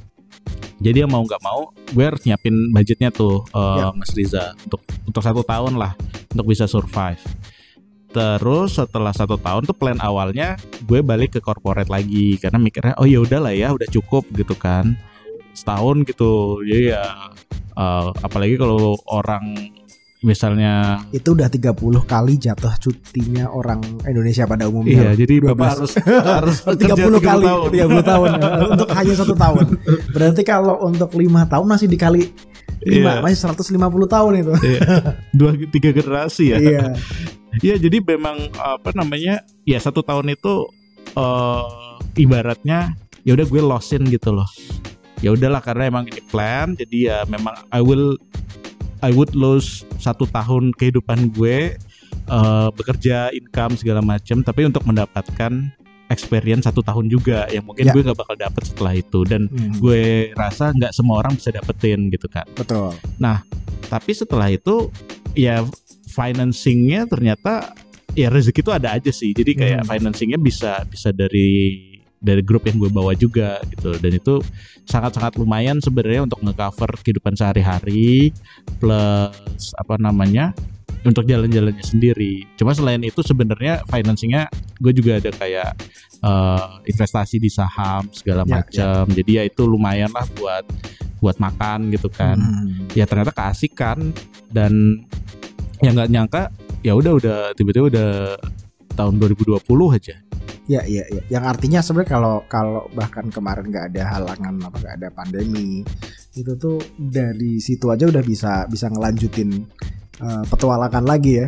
Jadi 0.76 1.02
ya 1.04 1.08
mau 1.08 1.24
nggak 1.24 1.40
mau 1.40 1.72
gue 1.72 2.04
harus 2.04 2.20
nyiapin 2.28 2.52
budgetnya 2.74 3.08
tuh 3.08 3.48
eh, 3.54 3.80
Ya. 3.80 3.88
Mas 3.96 4.12
Riza 4.12 4.52
untuk 4.68 4.82
untuk 5.08 5.22
satu 5.24 5.40
tahun 5.40 5.80
lah 5.80 5.96
untuk 6.32 6.46
bisa 6.52 6.68
survive. 6.68 7.20
Terus 8.12 8.80
setelah 8.80 9.12
satu 9.12 9.36
tahun 9.36 9.68
tuh 9.68 9.76
plan 9.76 10.00
awalnya 10.00 10.56
gue 10.84 11.00
balik 11.00 11.36
ke 11.36 11.40
corporate 11.40 11.88
lagi 11.88 12.36
karena 12.40 12.60
mikirnya 12.60 12.94
oh 13.00 13.08
ya 13.08 13.20
udahlah 13.20 13.52
ya 13.52 13.72
udah 13.72 13.88
cukup 13.88 14.24
gitu 14.36 14.56
kan 14.56 14.96
setahun 15.56 16.04
gitu 16.04 16.60
jadi 16.68 16.96
ya 16.96 17.04
eh, 17.72 18.08
apalagi 18.20 18.60
kalau 18.60 19.00
orang 19.08 19.56
misalnya 20.26 21.06
Itu 21.08 21.32
udah 21.32 21.46
30 21.46 21.70
kali 22.02 22.34
jatuh 22.36 22.74
cutinya 22.76 23.46
orang 23.48 23.78
Indonesia 24.02 24.42
pada 24.44 24.66
iya 24.66 24.70
umumnya. 24.70 25.14
jadi 25.14 25.34
12. 25.38 25.46
bapak 25.46 25.68
harus 25.70 25.92
harus 26.02 26.56
30 26.66 26.82
bekerja 26.82 27.22
kali, 27.22 27.46
30 27.46 27.46
tahun 27.46 27.70
30 27.70 28.10
tahun 28.10 28.28
ya, 28.34 28.48
untuk 28.74 28.88
hanya 28.90 29.14
satu 29.14 29.34
tahun. 29.34 29.64
Berarti 30.10 30.42
kalau 30.42 30.74
untuk 30.82 31.10
lima 31.14 31.46
tahun 31.46 31.66
masih 31.70 31.86
dikali 31.86 32.22
lima, 32.82 33.18
Iya. 33.18 33.22
masih 33.22 33.38
150 33.38 33.78
tahun 34.06 34.32
itu. 34.42 34.52
Iya. 34.60 34.80
dua 35.38 35.50
tiga 35.70 35.90
generasi 35.94 36.44
ya 36.50 36.58
Iya. 36.58 36.82
Iya 37.56 37.76
jadi 37.80 38.04
memang 38.04 38.36
apa 38.52 38.92
namanya 38.92 39.40
ya 39.64 39.78
satu 39.78 40.02
tahun 40.02 40.34
itu 40.34 40.66
eh 41.14 41.64
ibaratnya 42.18 42.92
ya 43.22 43.32
udah 43.32 43.46
gue 43.46 43.62
losin 43.62 44.04
gitu 44.06 44.30
loh 44.30 44.44
ya 45.18 45.32
udahlah 45.32 45.64
karena 45.64 45.88
emang 45.88 46.04
ini 46.04 46.20
plan 46.22 46.76
jadi 46.76 46.96
ya 47.00 47.18
memang 47.24 47.56
I 47.72 47.80
will 47.80 48.20
I 49.00 49.10
would 49.10 49.32
lose 49.32 49.84
satu 49.96 50.24
tahun 50.26 50.72
kehidupan 50.72 51.32
gue 51.32 51.76
eh, 52.26 52.68
bekerja 52.72 53.30
income 53.30 53.76
segala 53.76 54.00
macam 54.00 54.40
tapi 54.40 54.64
untuk 54.64 54.82
mendapatkan 54.82 55.52
experience 56.06 56.64
satu 56.64 56.80
tahun 56.80 57.06
juga 57.06 57.50
yang 57.50 57.66
mungkin 57.66 57.82
Ya. 57.82 57.92
gue 57.92 58.02
nggak 58.02 58.14
bakal 58.16 58.36
dapet 58.36 58.62
setelah 58.64 58.94
itu 58.94 59.26
dan 59.26 59.46
Hmm, 59.46 59.74
gue 59.76 60.30
rasa 60.32 60.70
nggak 60.70 60.94
semua 60.94 61.18
orang 61.18 61.34
bisa 61.34 61.50
dapetin 61.50 62.08
gitu 62.08 62.26
kan 62.26 62.46
betul. 62.54 62.94
tapi 63.86 64.10
setelah 64.10 64.46
itu 64.48 64.90
ya 65.34 65.62
financingnya 66.08 67.06
ternyata 67.06 67.74
ya 68.14 68.30
rezeki 68.30 68.62
itu 68.62 68.72
ada 68.72 68.96
aja 68.96 69.10
sih 69.10 69.30
jadi 69.30 69.52
kayak 69.52 69.80
Hmm. 69.82 69.90
financingnya 69.92 70.38
bisa 70.38 70.82
bisa 70.86 71.10
dari 71.10 71.95
dari 72.26 72.42
grup 72.42 72.66
yang 72.66 72.82
gue 72.82 72.90
bawa 72.90 73.14
juga 73.14 73.62
gitu. 73.70 73.94
Dan 74.02 74.18
itu 74.18 74.42
sangat-sangat 74.90 75.38
lumayan 75.38 75.78
sebenarnya 75.78 76.26
untuk 76.26 76.42
ngecover 76.42 76.90
kehidupan 77.06 77.38
sehari-hari 77.38 78.34
plus 78.82 79.70
apa 79.78 79.94
namanya 80.02 80.50
untuk 81.06 81.22
jalan-jalannya 81.22 81.86
sendiri. 81.86 82.42
Cuma 82.58 82.74
selain 82.74 82.98
itu 83.06 83.22
sebenarnya 83.22 83.86
financingnya 83.86 84.50
gue 84.82 84.90
juga 84.90 85.22
ada 85.22 85.30
kayak 85.30 85.70
eh, 86.26 86.68
investasi 86.90 87.38
di 87.38 87.46
saham 87.46 88.10
segala 88.10 88.42
Ya, 88.42 88.58
macam. 88.60 89.06
Jadi 89.14 89.30
ya 89.38 89.42
itu 89.46 89.62
lumayan 89.62 90.10
lah 90.10 90.26
buat 90.34 90.66
buat 91.22 91.38
makan 91.38 91.94
gitu 91.94 92.10
kan. 92.12 92.36
Hmm. 92.36 92.90
ya 92.92 93.08
ternyata 93.08 93.32
keasikan 93.32 94.12
dan 94.52 95.02
ya 95.80 95.92
nggak 95.92 96.10
nyangka 96.12 96.42
ya 96.84 96.92
udah 96.96 97.12
udah 97.16 97.38
tiba-tiba 97.56 97.88
udah 97.88 98.10
tahun 98.96 99.20
2020 99.20 99.60
aja 99.92 100.16
Ya, 100.66 100.82
ya, 100.82 101.06
ya. 101.06 101.22
Yang 101.30 101.44
artinya 101.46 101.78
sebenarnya 101.78 102.10
kalau 102.10 102.36
kalau 102.50 102.82
bahkan 102.90 103.30
kemarin 103.30 103.70
nggak 103.70 103.94
ada 103.94 104.02
halangan 104.18 104.54
apa 104.66 104.76
nggak 104.82 104.94
ada 104.98 105.08
pandemi, 105.14 105.86
itu 106.34 106.52
tuh 106.58 106.82
dari 106.98 107.62
situ 107.62 107.86
aja 107.86 108.10
udah 108.10 108.22
bisa 108.26 108.66
bisa 108.66 108.90
ngelanjutin 108.90 109.62
uh, 110.18 110.42
petualangan 110.50 111.06
lagi 111.06 111.38
ya. 111.38 111.46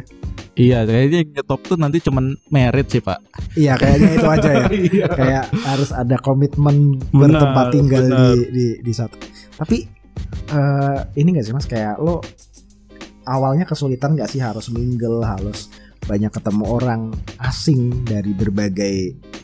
Iya, 0.59 0.79
kayaknya 0.87 1.19
yang 1.23 1.31
nyetop 1.39 1.61
tuh 1.67 1.79
nanti 1.79 1.99
cuman 2.03 2.35
merit 2.51 2.87
sih 2.91 3.03
pak. 3.03 3.19
Iya, 3.59 3.75
kayaknya 3.79 4.09
itu 4.19 4.27
aja 4.27 4.49
ya. 4.51 4.65
Iya. 4.91 5.07
Kayak 5.11 5.45
harus 5.67 5.91
ada 5.91 6.17
komitmen 6.19 6.99
Benar, 7.11 7.19
bertempat 7.19 7.67
tinggal 7.75 8.03
di 8.07 8.15
benar. 8.15 8.35
di 8.55 8.67
di 8.83 8.93
satu. 8.95 9.17
Tapi 9.59 9.77
eh 10.51 10.99
ini 11.19 11.29
gak 11.35 11.47
sih 11.47 11.55
mas 11.55 11.67
kayak 11.67 11.99
lo 12.03 12.19
awalnya 13.27 13.67
kesulitan 13.67 14.19
gak 14.19 14.31
sih 14.31 14.43
harus 14.43 14.71
mingle 14.75 15.23
harus 15.23 15.71
banyak 16.07 16.31
ketemu 16.31 16.65
orang 16.65 17.01
asing 17.41 17.81
dari 18.05 18.31
berbagai 18.33 18.97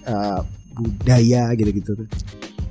eh, 0.04 0.40
budaya 0.74 1.54
gitu-gitu 1.54 1.96
tuh. 1.96 2.08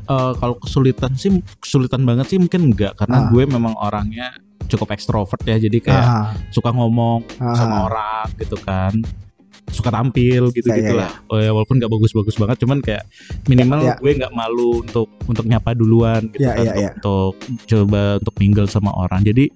Eh, 0.04 0.32
kalau 0.36 0.60
kesulitan 0.60 1.16
sih 1.16 1.32
kesulitan 1.58 2.04
banget 2.04 2.28
sih 2.28 2.40
mungkin 2.40 2.72
enggak 2.72 2.94
karena 2.96 3.24
Ah. 3.24 3.28
gue 3.32 3.44
memang 3.44 3.72
orangnya 3.74 4.36
cukup 4.68 4.92
ekstrovert 4.92 5.40
ya 5.44 5.56
jadi 5.56 5.78
kayak 5.80 6.04
Ah, 6.04 6.28
suka 6.50 6.72
ngomong 6.72 7.24
ah, 7.40 7.56
sama 7.56 7.88
orang 7.88 8.28
gitu 8.36 8.60
kan 8.60 8.92
suka 9.72 9.88
tampil 9.90 10.52
gitu 10.52 10.68
Ya, 10.68 10.76
ya, 10.76 10.80
gitulah 10.84 11.12
oh 11.30 11.40
ya 11.40 11.56
walaupun 11.56 11.80
nggak 11.80 11.88
bagus-bagus 11.88 12.36
banget 12.36 12.60
cuman 12.60 12.84
kayak 12.84 13.08
minimal 13.48 13.80
Ya, 13.80 13.96
ya. 13.96 13.96
gue 13.96 14.12
nggak 14.20 14.34
malu 14.36 14.84
untuk 14.84 15.08
untuk 15.24 15.48
nyapa 15.48 15.72
duluan 15.72 16.28
gitu 16.30 16.44
Ya, 16.44 16.52
kan 16.52 16.64
ya, 16.64 16.72
untuk, 16.76 16.84
ya. 16.84 16.92
untuk 17.00 17.34
coba 17.64 18.04
untuk 18.20 18.36
mingle 18.38 18.68
sama 18.68 18.92
orang 18.92 19.24
jadi 19.24 19.48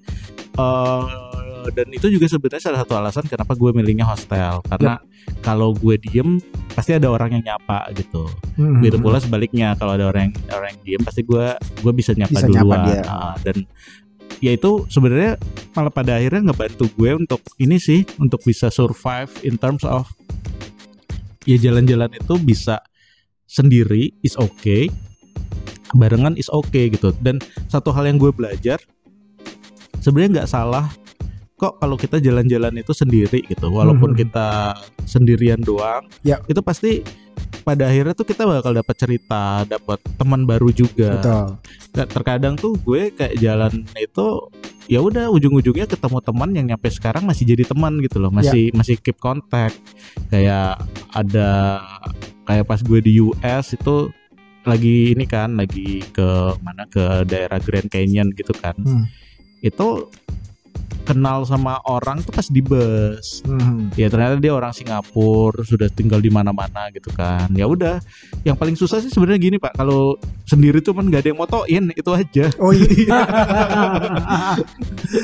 eh 1.65 1.71
dan 1.73 1.87
itu 1.89 2.07
juga 2.13 2.25
sebenarnya 2.29 2.63
salah 2.69 2.79
satu 2.83 2.93
alasan 2.97 3.25
kenapa 3.25 3.53
gue 3.57 3.71
milihnya 3.73 4.05
hostel. 4.05 4.61
Karena 4.65 5.01
kalau 5.41 5.73
gue 5.73 5.95
diem 5.97 6.37
pasti 6.73 6.93
ada 6.93 7.09
orang 7.09 7.39
yang 7.39 7.43
nyapa 7.55 7.89
gitu. 7.97 8.29
Hmm, 8.57 8.81
Begitu 8.81 8.97
hmm, 9.01 9.05
pula 9.05 9.17
sebaliknya 9.17 9.73
kalau 9.75 9.97
ada 9.97 10.09
orang 10.09 10.29
yang 10.29 10.35
orang 10.53 10.69
yang 10.73 10.81
diem 10.85 11.01
pasti 11.01 11.21
gue 11.25 11.45
gue 11.57 11.93
bisa 11.93 12.11
nyapa 12.13 12.37
Bisa 12.37 12.47
nyapa 12.47 12.63
duluan 12.63 12.79
dia. 12.85 13.01
Ah, 13.07 13.35
dan 13.41 13.57
ya 14.43 14.51
itu 14.53 14.85
sebenarnya 14.91 15.41
malah 15.73 15.93
pada 15.93 16.21
akhirnya 16.21 16.53
ngebantu 16.53 16.85
gue 16.93 17.11
untuk 17.17 17.41
ini 17.57 17.81
sih 17.81 18.05
untuk 18.21 18.41
bisa 18.45 18.69
survive 18.69 19.31
in 19.41 19.57
terms 19.57 19.81
of 19.81 20.05
ya 21.47 21.57
jalan-jalan 21.57 22.11
itu 22.13 22.35
bisa 22.37 22.83
sendiri 23.47 24.13
is 24.21 24.35
okay. 24.37 24.91
Barengan 25.95 26.35
is 26.35 26.51
okay 26.51 26.91
gitu. 26.91 27.15
Dan 27.23 27.39
satu 27.71 27.95
hal 27.95 28.11
yang 28.11 28.19
gue 28.19 28.29
belajar 28.35 28.77
sebenarnya 30.03 30.43
nggak 30.43 30.51
salah 30.51 30.85
kok 31.57 31.81
kalau 31.81 31.97
kita 31.97 32.17
jalan-jalan 32.17 32.69
itu 32.77 32.93
sendiri 32.93 33.41
gitu 33.43 33.67
walaupun 33.67 34.13
Mhm. 34.13 34.19
kita 34.19 34.77
sendirian 35.03 35.57
doang 35.59 36.05
Ya. 36.21 36.37
itu 36.45 36.61
pasti 36.61 37.01
pada 37.63 37.89
akhirnya 37.89 38.13
tuh 38.13 38.23
kita 38.23 38.45
bakal 38.45 38.71
dapat 38.71 38.95
cerita 38.95 39.65
dapat 39.65 39.97
teman 40.15 40.45
baru 40.45 40.69
juga 40.69 41.17
Betul. 41.17 41.45
Nggak, 41.91 42.07
terkadang 42.11 42.53
tuh 42.55 42.77
gue 42.77 43.09
kayak 43.09 43.35
jalan 43.37 43.73
itu 43.95 44.25
ya 44.85 45.01
udah 45.01 45.27
ujung-ujungnya 45.27 45.83
ketemu 45.83 46.17
teman 46.21 46.49
yang 46.53 46.65
nyampe 46.67 46.87
sekarang 46.87 47.25
masih 47.25 47.43
jadi 47.43 47.65
teman 47.65 47.99
gitu 47.99 48.17
loh 48.17 48.29
masih 48.29 48.69
masih 48.71 48.95
keep 48.95 49.17
contact 49.17 49.75
kayak 50.29 50.77
ada 51.11 51.81
kayak 52.45 52.63
pas 52.63 52.79
gue 52.79 52.99
di 53.01 53.17
US 53.19 53.73
itu 53.73 54.13
lagi 54.61 55.11
ini 55.11 55.25
kan 55.25 55.55
lagi 55.55 56.05
ke 56.07 56.27
mana 56.59 56.85
ke 56.85 57.25
daerah 57.25 57.57
Grand 57.57 57.87
Canyon 57.87 58.29
gitu 58.31 58.53
kan 58.53 58.77
Hmm. 58.77 59.09
itu 59.59 60.07
kenal 61.03 61.47
sama 61.47 61.79
orang 61.87 62.19
tuh 62.19 62.35
pas 62.35 62.43
di 62.45 62.59
bus 62.59 63.39
Hmm. 63.47 63.87
ya 63.95 64.11
ternyata 64.11 64.35
dia 64.37 64.51
orang 64.51 64.75
Singapura 64.75 65.63
sudah 65.63 65.87
tinggal 65.87 66.19
di 66.19 66.27
mana-mana 66.27 66.91
gitu 66.91 67.07
kan 67.11 67.47
ya 67.51 67.63
udah 67.63 68.03
yang 68.43 68.59
paling 68.59 68.75
susah 68.75 68.99
sih 68.99 69.07
sebenarnya 69.07 69.39
gini 69.39 69.55
pak 69.55 69.71
kalau 69.73 70.19
sendiri 70.43 70.83
tuh 70.83 70.91
kan 70.91 71.07
nggak 71.07 71.23
ada 71.23 71.29
yang 71.31 71.39
motoin 71.39 71.83
itu 71.95 72.11
aja 72.11 72.45
Oh 72.59 72.75
iya. 72.75 73.07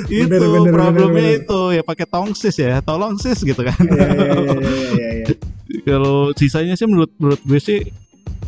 itu 0.08 0.28
Bener, 0.28 0.40
bener, 0.40 0.72
problemnya 0.72 1.08
bener, 1.10 1.16
bener. 1.16 1.40
itu 1.44 1.60
ya 1.74 1.82
pakai 1.84 2.06
tongsis 2.08 2.56
ya 2.56 2.80
tolong 2.80 3.20
sis 3.20 3.40
gitu 3.42 3.62
kan 3.62 3.76
Iya, 3.84 4.08
iya, 4.08 4.30
iya, 4.32 4.78
iya, 4.94 5.10
iya. 5.20 5.26
kalau 5.88 6.32
sisanya 6.34 6.76
sih 6.76 6.88
menurut 6.88 7.12
menurut 7.20 7.42
gue 7.44 7.60
sih 7.60 7.80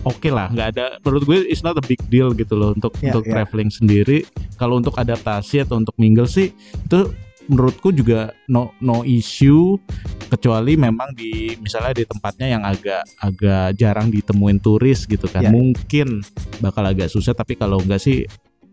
oke 0.04 0.30
lah 0.30 0.52
nggak 0.52 0.68
ada 0.76 0.86
menurut 1.00 1.24
gue 1.24 1.38
it's 1.48 1.64
not 1.64 1.78
a 1.78 1.84
big 1.86 2.02
deal 2.10 2.34
gitu 2.34 2.58
loh 2.58 2.74
untuk 2.74 2.92
Ya, 3.00 3.14
untuk 3.14 3.24
ya. 3.30 3.32
traveling 3.40 3.70
sendiri 3.70 4.26
kalau 4.58 4.80
untuk 4.80 4.98
adaptasi 4.98 5.64
atau 5.64 5.80
untuk 5.80 5.96
mingle 5.96 6.28
sih 6.28 6.52
itu 6.56 7.00
menurutku 7.46 7.94
juga 7.94 8.34
no 8.50 8.74
no 8.82 9.06
issue 9.06 9.78
kecuali 10.26 10.74
memang 10.74 11.14
di 11.14 11.54
misalnya 11.62 11.94
di 11.94 12.04
tempatnya 12.10 12.58
yang 12.58 12.64
agak 12.66 13.06
agak 13.22 13.78
jarang 13.78 14.10
ditemuin 14.10 14.58
turis 14.58 15.06
gitu 15.06 15.30
kan 15.30 15.46
Ya. 15.46 15.54
mungkin 15.54 16.26
bakal 16.58 16.82
agak 16.90 17.14
susah 17.14 17.38
tapi 17.38 17.54
kalau 17.54 17.78
enggak 17.78 18.02
sih 18.02 18.26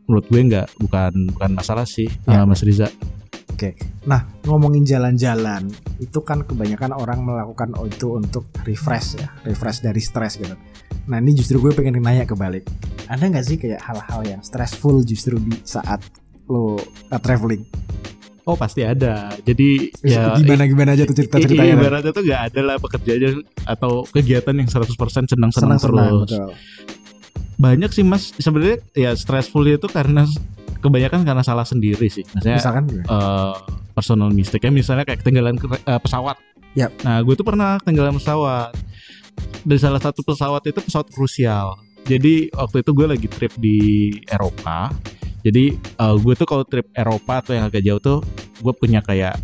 menurut 0.08 0.24
gue 0.32 0.40
nggak 0.40 0.66
bukan 0.80 1.12
bukan 1.37 1.50
masalah 1.52 1.85
sih 1.85 2.08
Ya. 2.24 2.42
uh, 2.42 2.46
Mas 2.48 2.64
Riza 2.64 2.88
Nah, 4.02 4.26
ngomongin 4.42 4.82
jalan-jalan, 4.82 5.70
itu 6.02 6.18
kan 6.26 6.42
kebanyakan 6.42 6.98
orang 6.98 7.22
melakukan 7.22 7.70
itu 7.87 8.18
untuk 8.18 8.50
refresh 8.66 9.22
ya, 9.22 9.30
refresh 9.46 9.78
dari 9.87 10.02
stres 10.02 10.35
gitu. 10.35 10.58
Nah, 11.03 11.19
ini 11.19 11.35
justru 11.35 11.59
gue 11.59 11.75
pengen 11.75 11.99
nanya 11.99 12.23
kebalik. 12.23 12.67
Ada 13.11 13.25
nggak 13.27 13.45
sih 13.45 13.57
kayak 13.59 13.83
hal-hal 13.83 14.21
yang 14.23 14.41
stressful 14.41 15.03
justru 15.03 15.38
di 15.43 15.55
saat 15.67 15.99
lo 16.47 16.79
uh, 16.79 17.21
traveling? 17.23 17.62
oh 18.43 18.59
pasti 18.59 18.83
ada 18.83 19.31
jadi 19.47 19.95
ya 20.03 20.35
gimana 20.35 20.67
gimana 20.67 20.91
aja 20.99 21.07
tuh 21.07 21.15
cerita 21.15 21.38
ceritanya? 21.38 21.79
ibaratnya 21.79 22.11
tuh 22.11 22.27
nggak 22.27 22.43
ada 22.51 22.61
lah 22.67 22.77
pekerjaan 22.83 23.38
atau 23.71 24.03
kegiatan 24.11 24.51
yang 24.51 24.67
100% 24.67 24.91
senang-senang 25.31 25.79
Senang-senang, 25.79 26.27
terus. 26.27 26.27
betul. 26.27 26.51
Banyak 27.62 27.91
sih 27.95 28.03
Mas 28.03 28.35
sebenarnya 28.35 28.83
ya 28.99 29.15
stressful 29.15 29.62
itu 29.71 29.87
karena 29.87 30.27
kebanyakan 30.83 31.23
karena 31.23 31.47
salah 31.47 31.62
sendiri 31.62 32.11
sih. 32.11 32.27
Maksudnya 32.35 32.59
Misalkan 32.59 32.85
gimana? 32.91 33.07
eh, 33.07 33.55
personal 33.95 34.29
mistake 34.35 34.67
ya 34.67 34.73
misalnya 34.75 35.07
kayak 35.07 35.23
ketinggalan 35.23 35.55
eh, 35.62 36.01
pesawat. 36.03 36.35
Yap. 36.75 36.91
Nah, 37.07 37.23
gue 37.23 37.35
tuh 37.38 37.47
pernah 37.47 37.79
ketinggalan 37.79 38.19
pesawat. 38.19 38.75
Dan 39.62 39.78
salah 39.78 40.02
satu 40.02 40.26
pesawat 40.26 40.62
itu 40.66 40.81
pesawat 40.83 41.09
krusial. 41.14 41.78
Jadi 42.02 42.50
waktu 42.50 42.83
itu 42.83 42.90
gue 42.90 43.07
lagi 43.07 43.28
trip 43.31 43.52
di 43.62 43.78
Eropa. 44.26 44.90
Jadi 45.42 45.74
eh, 45.74 46.16
gue 46.18 46.35
tuh 46.35 46.46
kalau 46.46 46.66
trip 46.66 46.90
Eropa 46.94 47.42
atau 47.42 47.52
yang 47.55 47.66
agak 47.66 47.83
jauh 47.83 48.02
tuh 48.02 48.18
gue 48.62 48.72
punya 48.74 49.02
kayak 49.02 49.38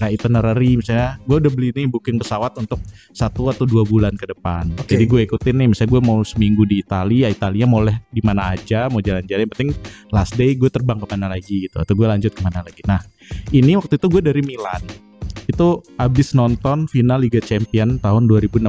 kayak 0.00 0.16
itinerary 0.16 0.80
misalnya 0.80 1.20
gue 1.28 1.36
udah 1.44 1.52
beli 1.52 1.76
nih 1.76 1.84
booking 1.84 2.16
pesawat 2.16 2.56
untuk 2.56 2.80
satu 3.12 3.52
atau 3.52 3.68
dua 3.68 3.84
bulan 3.84 4.16
ke 4.16 4.24
depan. 4.32 4.72
Oke. 4.80 4.96
Jadi 4.96 5.04
gue 5.04 5.20
ikutin 5.28 5.54
nih 5.60 5.68
misalnya 5.68 5.90
gue 5.92 6.02
mau 6.02 6.18
seminggu 6.24 6.64
di 6.64 6.80
Italia, 6.80 7.28
Italia 7.28 7.68
mau 7.68 7.84
boleh 7.84 8.00
di 8.08 8.24
mana 8.24 8.56
aja, 8.56 8.88
mau 8.88 9.04
jalan-jalan. 9.04 9.44
Yang 9.44 9.52
penting 9.52 9.70
last 10.08 10.34
day 10.40 10.56
gue 10.56 10.72
terbang 10.72 10.96
ke 10.96 11.06
mana 11.12 11.28
lagi 11.28 11.68
gitu 11.68 11.76
atau 11.76 11.92
gue 11.92 12.06
lanjut 12.08 12.32
ke 12.32 12.40
mana 12.40 12.64
lagi. 12.64 12.80
Nah 12.88 13.04
ini 13.52 13.76
waktu 13.76 14.00
itu 14.00 14.06
gue 14.08 14.22
dari 14.24 14.40
Milan 14.40 15.09
itu 15.48 15.80
abis 15.96 16.36
nonton 16.36 16.84
final 16.90 17.22
Liga 17.22 17.40
Champion 17.40 17.96
tahun 18.00 18.28
2016 18.28 18.68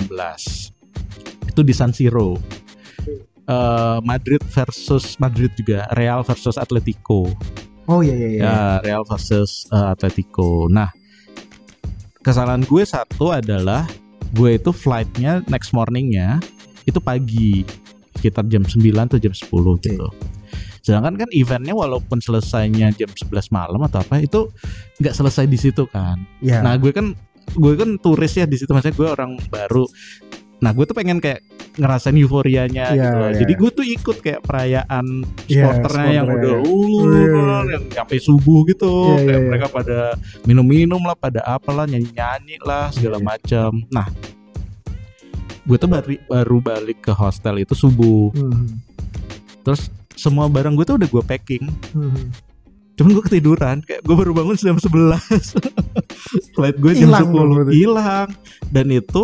itu 1.51 1.61
di 1.65 1.73
San 1.75 1.91
Siro. 1.91 2.39
Eh, 3.51 3.99
Madrid 4.07 4.39
versus 4.53 5.19
Madrid 5.19 5.51
juga 5.59 5.89
Real 5.97 6.23
versus 6.23 6.55
Atletico. 6.55 7.27
Oh 7.89 7.99
iya 7.99 8.15
iya 8.15 8.29
iya. 8.29 8.43
ya 8.45 8.55
Real 8.85 9.03
versus 9.03 9.67
eh, 9.73 9.87
Atletico. 9.91 10.71
Nah 10.71 10.87
kesalahan 12.21 12.63
gue 12.63 12.83
satu 12.85 13.33
adalah 13.33 13.89
gue 14.31 14.55
itu 14.55 14.71
flightnya 14.71 15.43
next 15.51 15.73
morningnya 15.75 16.39
itu 16.87 17.01
pagi 17.01 17.67
sekitar 18.15 18.45
jam 18.47 18.63
9 18.63 18.77
atau 18.77 19.17
jam 19.17 19.33
10 19.33 19.49
gitu 19.81 20.07
sedangkan 20.81 21.13
kan 21.15 21.29
eventnya 21.29 21.73
walaupun 21.73 22.17
selesainya 22.17 22.89
jam 22.97 23.07
11 23.07 23.29
malam 23.49 23.81
atau 23.85 24.01
apa 24.01 24.17
itu 24.17 24.49
nggak 24.97 25.13
selesai 25.13 25.45
di 25.45 25.57
situ 25.57 25.85
kan 25.85 26.17
Iya. 26.41 26.65
Nah 26.65 26.73
gue 26.75 26.89
kan 26.89 27.13
gue 27.51 27.73
kan 27.77 27.97
turis 27.97 28.33
ya 28.33 28.45
di 28.45 28.57
situ 28.57 28.69
maksudnya 28.69 28.97
gue 28.97 29.07
orang 29.07 29.31
baru. 29.47 29.85
Nah 30.61 30.73
gue 30.73 30.85
tuh 30.85 30.93
pengen 30.93 31.17
kayak 31.17 31.41
ngerasain 31.71 32.13
euforianya 32.13 32.93
Iya, 32.93 32.97
gitu 32.97 33.17
loh. 33.17 33.29
iya. 33.29 33.39
Jadi 33.41 33.53
gue 33.57 33.69
tuh 33.71 33.85
ikut 33.85 34.17
kayak 34.21 34.41
perayaan 34.41 35.05
Iya, 35.45 35.69
supporternya 35.69 36.11
yang 36.11 36.27
udah 36.29 36.53
uh, 36.61 37.09
Iya. 37.17 37.57
yang 37.77 37.83
sampai 37.89 38.17
subuh 38.17 38.59
gitu. 38.65 38.89
Iya, 38.89 39.13
iya, 39.13 39.25
kayak 39.25 39.39
iya. 39.41 39.47
mereka 39.49 39.67
pada 39.69 39.97
minum-minum 40.43 41.01
lah, 41.01 41.17
pada 41.17 41.41
apalah 41.45 41.85
nyanyi-nyanyi 41.85 42.57
lah 42.61 42.89
segala 42.89 43.17
Iya. 43.17 43.25
macam. 43.25 43.71
Nah 43.89 44.07
gue 45.61 45.77
tuh 45.77 45.89
baru, 45.89 46.09
baru 46.25 46.57
balik 46.59 47.05
ke 47.05 47.13
hostel 47.13 47.61
itu 47.61 47.77
subuh. 47.77 48.33
Hmm. 48.33 48.81
Terus 49.61 49.93
semua 50.21 50.45
barang 50.45 50.73
gue 50.73 50.85
tuh 50.85 50.95
udah 50.95 51.09
gue 51.09 51.23
packing. 51.25 51.65
Hmm. 51.91 52.29
Cuman 52.91 53.15
gue 53.15 53.23
ketiduran 53.23 53.77
Kayak 53.81 54.03
gue 54.03 54.13
baru 54.13 54.31
bangun 54.31 54.53
jam 54.53 54.75
11 54.75 54.91
Flight 56.53 56.77
gue 56.77 56.91
jam 56.93 57.07
Hilang 57.07 57.31
dong 57.31 57.49
10 57.49 57.55
berarti. 57.57 57.71
Hilang 57.73 58.27
Dan 58.67 58.85
itu 58.91 59.23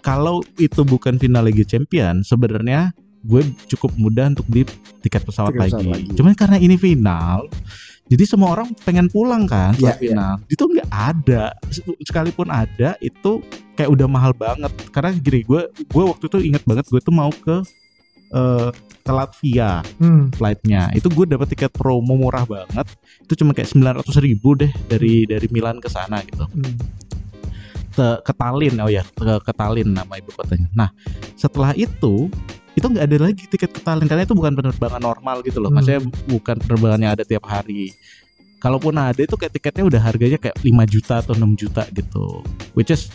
Kalau 0.00 0.40
itu 0.56 0.80
bukan 0.82 1.14
final 1.16 1.44
Liga 1.44 1.62
Champion 1.62 2.24
Sebenarnya 2.24 2.90
Gue 3.22 3.44
cukup 3.68 3.94
mudah 3.94 4.26
untuk 4.26 4.48
beli 4.48 4.64
tiket 4.98 5.22
pesawat, 5.22 5.52
Tiket 5.52 5.60
lagi. 5.60 5.72
pesawat 5.76 5.92
lagi. 5.92 6.08
Cuman 6.16 6.32
karena 6.34 6.56
ini 6.56 6.74
final 6.74 7.46
Jadi 8.08 8.24
semua 8.24 8.48
orang 8.50 8.72
pengen 8.80 9.06
pulang 9.06 9.44
kan 9.44 9.76
Iya, 9.76 9.92
setelah 9.92 10.00
final 10.00 10.34
Itu 10.48 10.62
nggak 10.66 10.88
ada 10.90 11.44
Sekalipun 12.02 12.48
ada 12.48 12.96
Itu 12.98 13.44
kayak 13.72 13.88
udah 13.88 14.04
mahal 14.04 14.32
banget 14.32 14.72
karena 14.88 15.12
gini 15.14 15.40
gue 15.42 15.62
gue 15.68 16.04
waktu 16.04 16.24
itu 16.26 16.38
inget 16.44 16.60
banget 16.62 16.84
gue 16.86 16.98
tuh 16.98 17.08
mau 17.08 17.32
ke 17.32 17.64
eh 18.32 18.68
ke 19.02 19.10
Latvia 19.12 19.82
Hmm. 19.98 20.30
flightnya. 20.30 20.94
Itu 20.94 21.10
gue 21.10 21.26
dapat 21.26 21.50
tiket 21.50 21.74
promo 21.74 22.14
murah 22.14 22.46
banget. 22.46 22.86
Itu 23.26 23.34
cuma 23.42 23.50
kayak 23.50 23.74
900 23.74 24.22
ribu 24.22 24.54
deh 24.54 24.70
dari 24.86 25.26
dari 25.26 25.46
Milan 25.50 25.82
ke 25.82 25.90
sana 25.90 26.22
gitu. 26.22 26.46
Hmm. 26.46 26.78
ke, 27.92 28.24
ke 28.24 28.32
Tallinn 28.32 28.80
oh 28.80 28.88
ya 28.88 29.04
ke, 29.04 29.36
ke 29.44 29.52
Tallinn 29.52 29.92
nama 29.92 30.16
ibu 30.16 30.32
kotanya. 30.32 30.64
Nah 30.72 30.88
setelah 31.36 31.76
itu 31.76 32.32
itu 32.72 32.86
nggak 32.88 33.04
ada 33.04 33.16
lagi 33.20 33.44
tiket 33.52 33.68
ke 33.68 33.80
Tallinn 33.84 34.08
karena 34.08 34.24
itu 34.24 34.32
bukan 34.32 34.56
penerbangan 34.56 35.02
normal 35.02 35.44
gitu 35.44 35.60
loh. 35.60 35.68
Hmm. 35.68 35.76
maksudnya 35.82 36.00
bukan 36.24 36.56
penerbangan 36.56 37.00
yang 37.04 37.12
ada 37.12 37.24
tiap 37.26 37.44
hari. 37.44 37.92
Kalaupun 38.62 38.94
ada 38.94 39.18
itu 39.18 39.34
kayak 39.34 39.52
tiketnya 39.58 39.84
udah 39.84 40.00
harganya 40.00 40.38
kayak 40.38 40.54
5 40.62 40.86
juta 40.86 41.18
atau 41.18 41.34
6 41.34 41.52
juta 41.58 41.82
gitu. 41.90 42.46
Which 42.78 42.94
is 42.94 43.10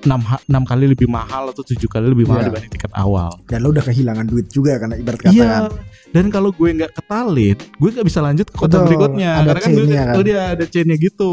6, 0.00 0.14
ha- 0.22 0.42
6 0.44 0.62
kali 0.62 0.84
lebih 0.86 1.06
mahal 1.06 1.50
atau 1.50 1.60
7 1.60 1.74
kali 1.84 2.06
lebih 2.06 2.24
mahal 2.24 2.40
Iya. 2.40 2.48
dibanding 2.48 2.72
tiket 2.72 2.92
awal 2.92 3.30
Dan 3.44 3.58
lo 3.60 3.68
udah 3.68 3.82
kehilangan 3.82 4.24
duit 4.24 4.46
juga 4.48 4.78
karena 4.78 4.94
ibarat 4.94 5.18
kata 5.20 5.32
Iya. 5.32 5.48
kan. 5.48 5.62
Dan 6.08 6.24
kalau 6.28 6.50
gue 6.50 6.68
nggak 6.72 6.92
ke 6.92 7.02
Tallinn, 7.02 7.58
gue 7.58 7.88
nggak 7.90 8.06
bisa 8.06 8.20
lanjut 8.20 8.46
ke 8.46 8.56
kota 8.56 8.78
Betul, 8.78 8.86
berikutnya. 8.86 9.30
ada 9.34 9.48
Karena 9.48 9.60
kan 9.60 9.70
gue 9.70 9.86
kan. 9.90 10.14
oh 10.14 10.22
dia 10.22 10.40
ada 10.52 10.64
chainnya 10.64 10.96
gitu. 10.96 11.32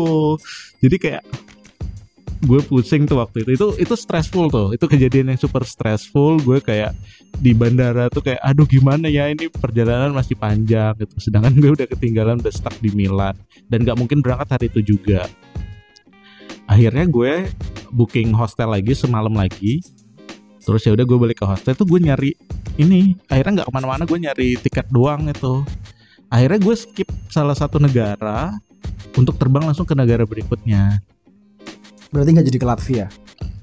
Jadi 0.79 0.95
kayak 0.97 1.23
gue 2.41 2.59
pusing 2.61 3.05
tuh 3.05 3.17
waktu 3.17 3.41
itu. 3.41 3.51
Itu 3.53 3.67
itu 3.79 3.93
stressful 3.95 4.49
tuh. 4.49 4.67
Itu 4.71 4.85
kejadian 4.85 5.31
yang 5.31 5.39
super 5.39 5.63
stressful. 5.63 6.37
Gue 6.39 6.59
kayak 6.59 6.91
di 7.35 7.51
bandara 7.51 8.07
tuh 8.07 8.21
kayak 8.21 8.39
aduh 8.39 8.65
gimana 8.65 9.07
ya 9.07 9.27
ini 9.27 9.47
perjalanan 9.47 10.11
masih 10.11 10.35
panjang 10.35 10.93
gitu. 10.97 11.15
Sedangkan 11.21 11.53
gue 11.53 11.71
udah 11.71 11.87
ketinggalan 11.87 12.37
udah 12.37 12.51
stuck 12.51 12.75
di 12.77 12.91
Milan 12.91 13.33
dan 13.65 13.81
nggak 13.81 13.95
mungkin 13.95 14.19
berangkat 14.19 14.49
hari 14.51 14.65
itu 14.67 14.81
juga. 14.89 15.25
Akhirnya 16.65 17.05
gue 17.05 17.49
booking 17.93 18.33
hostel 18.33 18.73
lagi 18.73 18.93
semalam 18.97 19.31
lagi. 19.31 19.81
Terus 20.65 20.81
ya 20.81 20.97
udah 20.97 21.05
gue 21.05 21.17
balik 21.17 21.37
ke 21.41 21.45
hostel 21.45 21.77
tuh 21.77 21.85
gue 21.85 22.01
nyari 22.01 22.33
ini 22.81 23.15
akhirnya 23.29 23.61
nggak 23.61 23.67
ke 23.69 23.73
mana-mana 23.73 24.03
gue 24.03 24.19
nyari 24.19 24.49
tiket 24.59 24.91
doang 24.91 25.31
itu 25.31 25.63
akhirnya 26.27 26.59
gue 26.59 26.75
skip 26.75 27.07
salah 27.31 27.55
satu 27.55 27.79
negara 27.79 28.51
untuk 29.15 29.39
terbang 29.39 29.63
langsung 29.63 29.87
ke 29.87 29.95
negara 29.95 30.27
berikutnya 30.27 30.99
Berarti 32.15 32.29
nggak 32.31 32.47
jadi 32.47 32.59
ke 32.63 32.67
Latvia. 32.67 33.07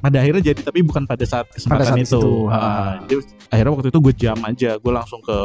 Pada 0.03 0.19
akhirnya 0.19 0.43
jadi 0.51 0.61
tapi 0.67 0.83
bukan 0.83 1.07
pada 1.07 1.23
saat 1.23 1.47
kesempatan 1.55 1.95
saat 1.95 2.03
itu, 2.03 2.19
itu, 2.19 2.51
ah. 2.51 2.99
jadi 3.07 3.23
akhirnya 3.55 3.73
waktu 3.79 3.89
itu 3.95 3.99
gue 4.03 4.15
jam 4.19 4.39
aja 4.43 4.71
gue 4.83 4.93
langsung 4.93 5.23
ke 5.23 5.37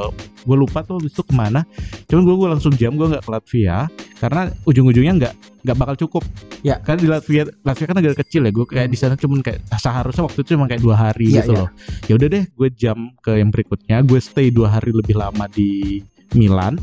gue 0.50 0.58
lupa 0.58 0.82
tuh 0.82 0.98
itu 1.06 1.22
ke 1.22 1.34
mana 1.38 1.62
cuman 2.10 2.22
gue 2.26 2.36
gue 2.42 2.50
langsung 2.58 2.74
jam 2.74 2.98
gue 2.98 3.06
nggak 3.06 3.22
ke 3.22 3.30
Latvia 3.30 3.86
karena 4.18 4.50
ujung-ujungnya 4.66 5.14
nggak 5.22 5.34
nggak 5.62 5.78
bakal 5.78 5.96
cukup 5.96 6.26
Ya. 6.66 6.82
karena 6.82 7.00
di 7.06 7.08
Latvia 7.08 7.44
Latvia 7.62 7.86
kan 7.86 7.96
negara 8.02 8.16
kecil 8.18 8.42
ya 8.42 8.52
gue 8.52 8.66
kayak 8.66 8.90
di 8.90 8.98
sana 8.98 9.14
cuman 9.14 9.46
kayak 9.46 9.62
seharusnya 9.78 10.26
waktu 10.26 10.42
itu 10.42 10.58
cuma 10.58 10.66
kayak 10.66 10.82
dua 10.82 10.96
hari 10.98 11.30
Iya, 11.30 11.46
gitu 11.46 11.54
iya. 11.54 11.60
loh 11.62 11.70
ya 12.10 12.14
udah 12.18 12.28
deh 12.34 12.44
gue 12.50 12.70
jam 12.74 12.98
ke 13.22 13.32
yang 13.38 13.54
berikutnya 13.54 14.02
gue 14.02 14.18
stay 14.18 14.50
dua 14.50 14.74
hari 14.74 14.90
lebih 14.90 15.14
lama 15.22 15.46
di 15.54 16.02
Milan 16.34 16.82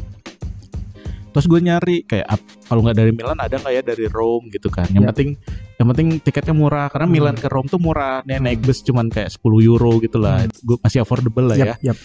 terus 1.34 1.44
gue 1.44 1.58
nyari 1.58 1.96
kayak 2.04 2.30
kalau 2.64 2.80
nggak 2.80 2.94
dari 2.94 3.10
Milan 3.10 3.34
ada 3.36 3.50
nggak 3.52 3.74
ya 3.74 3.82
dari 3.82 4.06
Rome 4.06 4.46
gitu 4.48 4.70
kan 4.70 4.86
yang 4.88 5.02
Ya. 5.02 5.10
penting 5.10 5.34
yang 5.74 5.86
penting 5.90 6.06
tiketnya 6.18 6.54
murah 6.54 6.86
karena 6.86 7.04
Hmm. 7.04 7.14
Milan 7.14 7.34
ke 7.34 7.48
Rome 7.48 7.66
tuh 7.66 7.76
murah 7.76 8.22
nih 8.22 8.38
naik 8.38 8.62
bus 8.62 8.80
cuman 8.80 9.06
kayak 9.08 9.34
10 9.34 9.42
euro 9.60 9.98
gitu 9.98 10.16
lah 10.16 10.40
Hmm. 10.40 10.54
gue 10.54 10.76
masih 10.78 10.98
affordable 11.00 11.42
lah 11.44 11.56
ya 11.56 11.66
Yap, 11.74 11.78
yap. 11.84 11.98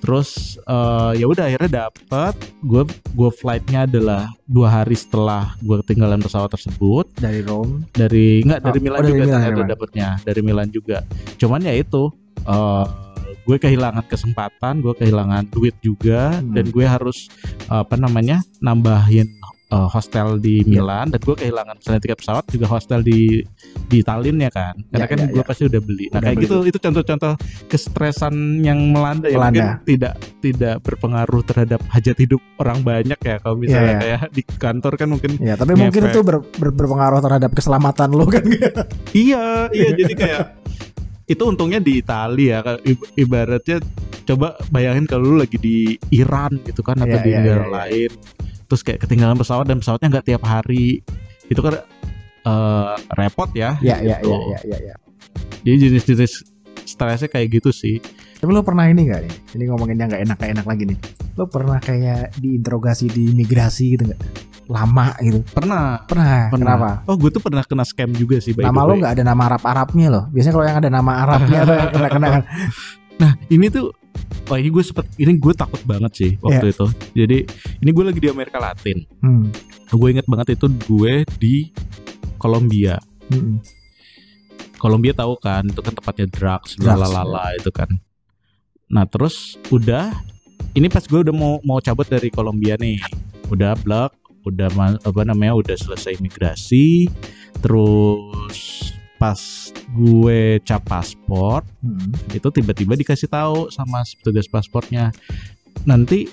terus 0.00 0.28
eh, 0.62 1.12
ya 1.14 1.26
udah 1.26 1.44
akhirnya 1.44 1.70
dapet 1.84 2.34
gue 2.58 2.82
gue 2.88 3.30
flightnya 3.30 3.84
adalah 3.84 4.22
dua 4.44 4.68
hari 4.72 4.94
setelah 4.94 5.52
gue 5.58 5.76
ketinggalan 5.78 6.18
pesawat 6.18 6.48
tersebut 6.48 7.04
Dari 7.14 7.42
Rome. 7.42 7.84
dari 7.92 8.40
nggak 8.40 8.60
dari 8.62 8.78
Oh, 8.78 8.82
Milan 8.82 8.96
oh, 8.96 9.02
dari 9.02 9.10
juga 9.10 9.20
Milan, 9.20 9.36
ternyata 9.36 9.52
Milan. 9.54 9.68
dapetnya 9.68 10.08
dari 10.22 10.40
Milan 10.40 10.68
juga 10.68 10.98
cuman 11.36 11.60
ya 11.60 11.74
itu 11.74 12.02
eh, 12.40 12.84
gue 13.42 13.56
kehilangan 13.56 14.04
kesempatan 14.04 14.78
gue 14.78 14.94
kehilangan 14.94 15.48
duit 15.48 15.74
juga 15.78 16.32
Hmm. 16.32 16.52
dan 16.52 16.64
gue 16.66 16.84
harus 16.84 17.26
apa 17.66 17.94
namanya 17.94 18.38
nambahin 18.58 19.28
eh, 19.68 19.88
hostel 19.88 20.34
di 20.36 20.60
Ya. 20.60 20.82
Milan 20.82 21.06
dan 21.08 21.20
gue 21.20 21.32
kehilangan 21.32 21.78
selain 21.78 21.98
tiket 21.98 22.18
pesawat 22.18 22.42
juga 22.46 22.66
hostel 22.66 23.00
di 23.00 23.38
di 23.86 24.00
Tallinn 24.00 24.38
ya 24.38 24.50
kan 24.50 24.74
karena 24.84 24.98
Ya, 24.98 25.06
kan 25.06 25.18
ya, 25.20 25.26
gue 25.28 25.38
ya. 25.38 25.46
pasti 25.46 25.62
udah 25.64 25.80
beli 25.80 26.06
nah 26.06 26.10
Udah 26.12 26.20
kayak 26.20 26.36
beli. 26.36 26.44
gitu 26.44 26.56
itu 26.66 26.78
contoh-contoh 26.80 27.32
kestresan 27.70 28.34
yang 28.60 28.90
melanda 28.90 29.26
ya 29.26 29.38
mungkin 29.38 29.62
Melanda. 29.62 29.82
tidak 29.84 30.12
tidak 30.40 30.74
berpengaruh 30.80 31.42
terhadap 31.44 31.80
hajat 31.88 32.16
hidup 32.18 32.42
orang 32.56 32.82
banyak 32.82 33.18
ya 33.20 33.36
kalau 33.38 33.56
misalnya 33.56 33.78
Ya, 33.80 33.94
ya. 33.94 34.00
kayak 34.00 34.20
di 34.32 34.42
kantor 34.44 34.92
kan 34.96 35.08
mungkin 35.08 35.30
Ya, 35.38 35.54
tapi 35.54 35.72
mungkin 35.72 36.02
itu 36.04 36.20
ber- 36.20 36.42
ber- 36.52 36.74
berpengaruh 36.74 37.20
terhadap 37.20 37.50
keselamatan 37.50 38.08
lo 38.10 38.26
kan. 38.26 38.42
Iya, 39.12 39.70
iya 39.70 39.88
jadi 39.92 40.12
kayak 40.12 40.42
itu 41.30 41.42
untungnya 41.46 41.78
di 41.78 42.02
Italia 42.02 42.58
ya 42.58 42.74
ibaratnya 43.14 43.78
coba 44.26 44.58
bayangin 44.74 45.06
kalau 45.06 45.34
lu 45.34 45.36
lagi 45.38 45.56
di 45.62 45.94
Iran 46.10 46.58
gitu 46.66 46.82
kan 46.82 46.98
atau 46.98 47.18
Iya, 47.18 47.22
di 47.22 47.30
iya, 47.30 47.38
negara 47.38 47.62
iya, 47.62 47.66
iya. 47.66 47.76
lain 47.78 48.10
terus 48.66 48.82
kayak 48.82 48.98
ketinggalan 49.06 49.38
pesawat 49.38 49.66
dan 49.70 49.78
pesawatnya 49.78 50.08
nggak 50.18 50.26
tiap 50.26 50.42
hari 50.42 51.02
itu 51.46 51.60
kan 51.62 51.74
eh, 52.46 52.94
repot 53.14 53.50
ya 53.54 53.78
ya, 53.78 54.02
ya, 54.02 54.18
gitu. 54.18 54.34
ya, 54.66 54.94
jadi 55.62 55.76
jenis-jenis 55.86 56.32
stresnya 56.82 57.30
kayak 57.30 57.62
gitu 57.62 57.70
sih 57.70 58.02
Tapi 58.40 58.56
lo 58.56 58.64
pernah 58.64 58.88
ini 58.88 59.04
gak 59.04 59.20
nih? 59.20 59.34
Ini 59.52 59.64
ngomonginnya 59.68 60.08
nggak 60.08 60.22
enak 60.24 60.38
enak 60.40 60.64
lagi 60.64 60.88
nih. 60.88 60.96
Lo 61.36 61.44
pernah 61.44 61.76
kayak 61.76 62.40
diinterogasi 62.40 63.12
di 63.12 63.36
imigrasi 63.36 64.00
gitu 64.00 64.08
nggak? 64.08 64.20
Lama 64.70 65.18
gitu. 65.18 65.42
pernah 65.50 65.98
Pernah. 66.06 66.46
pernah 66.46 66.74
Kenapa? 66.78 66.90
oh 67.04 67.16
gue 67.18 67.30
tuh 67.30 67.42
pernah 67.42 67.66
kena 67.66 67.82
scam 67.82 68.14
juga 68.14 68.38
sih 68.38 68.54
by 68.54 68.62
Nama 68.62 68.80
lo 68.80 68.92
nggak 68.94 69.12
ada 69.18 69.24
nama 69.26 69.42
Arab 69.44 69.62
Arabnya 69.62 70.06
loh. 70.08 70.24
Biasanya 70.30 70.54
kalau 70.54 70.66
yang 70.66 70.78
ada 70.78 70.90
nama 70.90 71.12
Arabnya 71.20 71.58
tuh 71.64 71.74
yang 71.74 71.90
kena 71.90 72.08
kena 72.08 72.26
kan. 72.30 72.42
Nah 73.20 73.36
ini 73.46 73.68
tuh 73.68 73.92
Wah 74.48 74.56
ini 74.56 74.72
gue 74.72 74.80
sempet 74.80 75.04
Ini 75.14 75.36
gue 75.36 75.52
takut 75.52 75.76
banget 75.84 76.08
sih 76.16 76.30
Waktu 76.40 76.72
itu 76.72 76.86
Jadi 77.12 77.38
Ini 77.76 77.90
gue 77.92 78.00
lagi 78.02 78.16
di 78.16 78.32
Amerika 78.32 78.56
Latin 78.56 79.04
Hmm. 79.20 79.52
Gue 79.92 80.08
inget 80.10 80.24
banget 80.24 80.56
itu 80.56 80.64
Gue 80.80 81.28
di 81.36 81.68
Kolombia 82.36 82.96
Hmm. 83.28 83.60
Kolombia 84.74 85.12
tahu 85.12 85.36
kan 85.36 85.68
Itu 85.68 85.78
kan 85.78 85.92
tempatnya 85.92 86.26
drugs 86.26 86.74
Drugs, 86.74 86.96
Lalala 86.96 87.52
itu 87.54 87.68
kan 87.68 87.92
Nah 88.88 89.04
terus 89.04 89.60
Udah 89.68 90.16
Ini 90.72 90.88
pas 90.88 91.04
gue 91.04 91.20
udah 91.20 91.34
mau 91.36 91.60
Mau 91.60 91.78
cabut 91.78 92.08
dari 92.08 92.32
Kolombia 92.32 92.74
nih 92.74 93.04
Udah 93.52 93.76
blok 93.76 94.16
Udah 94.42 94.68
apa 95.00 95.22
namanya 95.22 95.54
Udah 95.54 95.74
selesai 95.74 96.16
imigrasi 96.16 97.08
Terus 97.60 98.58
Pas 99.16 99.36
gue 99.90 100.40
cap 100.62 100.80
paspor 100.82 101.60
Hmm. 101.80 102.12
itu 102.30 102.48
tiba-tiba 102.50 102.92
dikasih 102.94 103.26
tahu 103.26 103.68
sama 103.68 104.00
petugas 104.04 104.44
pasportnya 104.46 105.12
nanti 105.82 106.28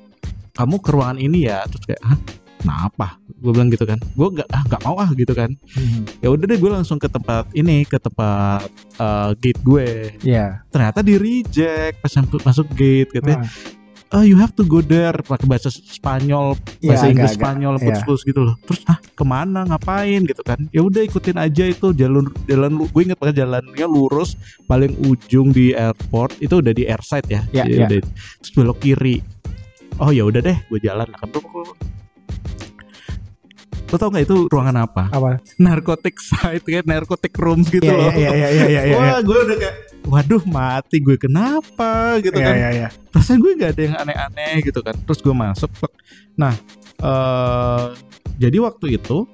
kamu 0.51 0.75
ke 0.77 0.89
ruangan 0.91 1.15
ini 1.17 1.47
ya 1.47 1.63
terus 1.65 1.83
kayak 1.83 2.03
Hah? 2.03 2.19
kenapa 2.57 3.15
gue 3.29 3.51
bilang 3.51 3.67
gitu 3.67 3.83
kan 3.83 3.95
gue 3.95 4.27
nggak 4.29 4.47
ah 4.47 4.63
nggak 4.65 4.81
mau 4.83 4.95
ah 4.97 5.07
gitu 5.13 5.31
kan 5.31 5.55
Hmm. 5.71 6.03
ya 6.19 6.27
udah 6.27 6.45
deh 6.45 6.57
gue 6.57 6.67
langsung 6.67 6.95
ke 6.95 7.07
tempat 7.07 7.47
ini 7.53 7.83
ke 7.83 7.95
tempat 7.95 8.67
eh, 8.97 9.29
gate 9.35 9.61
gue 9.63 9.87
Iya. 10.19 10.63
ternyata 10.67 10.99
di 10.99 11.15
reject 11.15 11.95
pas 11.99 12.11
masuk 12.43 12.67
gate 12.71 13.07
katanya 13.09 13.43
Ah. 13.43 13.51
Oh 14.11 14.23
you 14.23 14.35
have 14.35 14.53
to 14.53 14.63
go 14.63 14.79
there. 14.79 15.15
Pakai 15.15 15.45
bahasa 15.45 15.67
Spanyol 15.67 16.55
Iya, 16.79 16.89
bahasa 16.93 17.05
Inggris 17.07 17.31
agak-agak. 17.33 17.41
Spanyol 17.41 17.75
Iya. 17.75 17.83
putus 17.99 18.19
gitu 18.23 18.39
loh. 18.43 18.55
Terus 18.63 18.81
ah 18.85 18.97
ke 18.99 19.23
mana? 19.23 19.61
Ngapain? 19.63 20.21
Gitu 20.23 20.41
kan. 20.41 20.59
Ya 20.69 20.81
udah 20.81 21.01
ikutin 21.01 21.37
aja 21.37 21.63
itu 21.65 21.87
jalan 21.91 22.25
jalan 22.45 22.71
gue 22.79 23.01
inget 23.01 23.17
banget 23.17 23.35
jalannya 23.41 23.85
lurus 23.85 24.35
paling 24.65 24.95
ujung 25.03 25.51
di 25.51 25.71
airport 25.71 26.37
itu 26.39 26.59
udah 26.59 26.71
di 26.71 26.83
airside 26.85 27.27
ya. 27.27 27.41
Jadi 27.49 27.71
iya. 27.73 27.87
udah- 27.87 28.05
terus 28.39 28.51
belok 28.53 28.77
kiri. 28.79 29.19
Oh 29.97 30.13
ya 30.13 30.23
udah 30.23 30.39
deh 30.39 30.57
gue 30.67 30.79
jalan 30.79 31.07
lah. 31.07 31.17
Kan 31.17 31.29
lo 33.87 33.95
tau 33.95 34.11
nggak 34.11 34.27
itu 34.27 34.51
ruangan 34.51 34.83
apa? 34.83 35.07
Apa? 35.07 35.39
narcotic 35.55 36.19
site 36.19 36.59
kayak 36.67 36.83
narcotic 36.83 37.31
rooms 37.39 37.71
gitu 37.71 37.87
Iya, 37.87 37.95
loh. 37.95 38.11
iya, 38.11 38.29
iya, 38.35 38.47
iya, 38.51 38.65
iya, 38.67 38.81
iya. 38.83 38.95
wah 38.99 39.19
gue 39.23 39.37
udah 39.47 39.55
kayak 39.55 39.75
waduh 40.07 40.39
mati 40.43 40.97
gue 40.97 41.15
kenapa? 41.15 42.15
Gitu 42.17 42.33
Iya, 42.33 42.47
kan. 42.47 42.55
iya, 42.55 42.69
iya. 42.73 42.87
perasaan 43.07 43.37
gue 43.37 43.51
nggak 43.53 43.71
ada 43.71 43.81
yang 43.83 43.95
aneh-aneh 43.97 44.53
gitu 44.61 44.79
kan. 44.79 44.95
Terus 44.97 45.19
gue 45.19 45.33
masuk 45.33 45.71
nah 46.33 46.53
eh 46.97 47.85
jadi 48.37 48.57
waktu 48.59 48.95
itu 48.95 49.25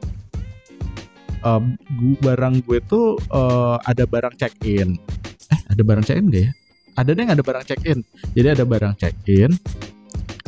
eh, 1.40 1.62
gu- 1.94 2.20
barang 2.20 2.56
gue 2.62 2.80
tuh 2.84 3.16
eh, 3.20 3.76
ada 3.82 4.04
barang 4.04 4.34
check 4.34 4.54
in 4.64 4.96
eh 5.48 5.60
ada 5.68 5.82
barang 5.82 6.02
check 6.02 6.18
in 6.18 6.28
gak 6.28 6.42
ya? 6.42 6.52
Ada 6.94 7.12
deh 7.12 7.26
ada 7.26 7.42
barang 7.42 7.64
check 7.64 7.82
in 7.84 8.00
jadi 8.32 8.54
ada 8.54 8.64
barang 8.64 8.94
check 8.96 9.16
in 9.26 9.52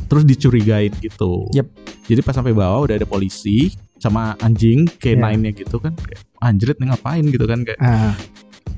terus 0.05 0.23
dicurigain 0.23 0.93
gitu. 0.99 1.49
Yep. 1.51 1.67
jadi 2.05 2.21
pas 2.21 2.33
sampai 2.33 2.53
bawah 2.53 2.85
udah 2.85 2.95
ada 2.95 3.05
polisi 3.05 3.73
sama 3.97 4.38
anjing 4.39 4.85
K9-nya 4.95 5.49
gitu 5.51 5.77
kan. 5.77 5.97
Kayak 5.97 6.21
anjrit 6.38 6.77
nih 6.77 6.88
ngapain 6.88 7.25
gitu 7.25 7.41
kan 7.43 7.65
kayak. 7.65 7.79
Ah, 7.79 8.13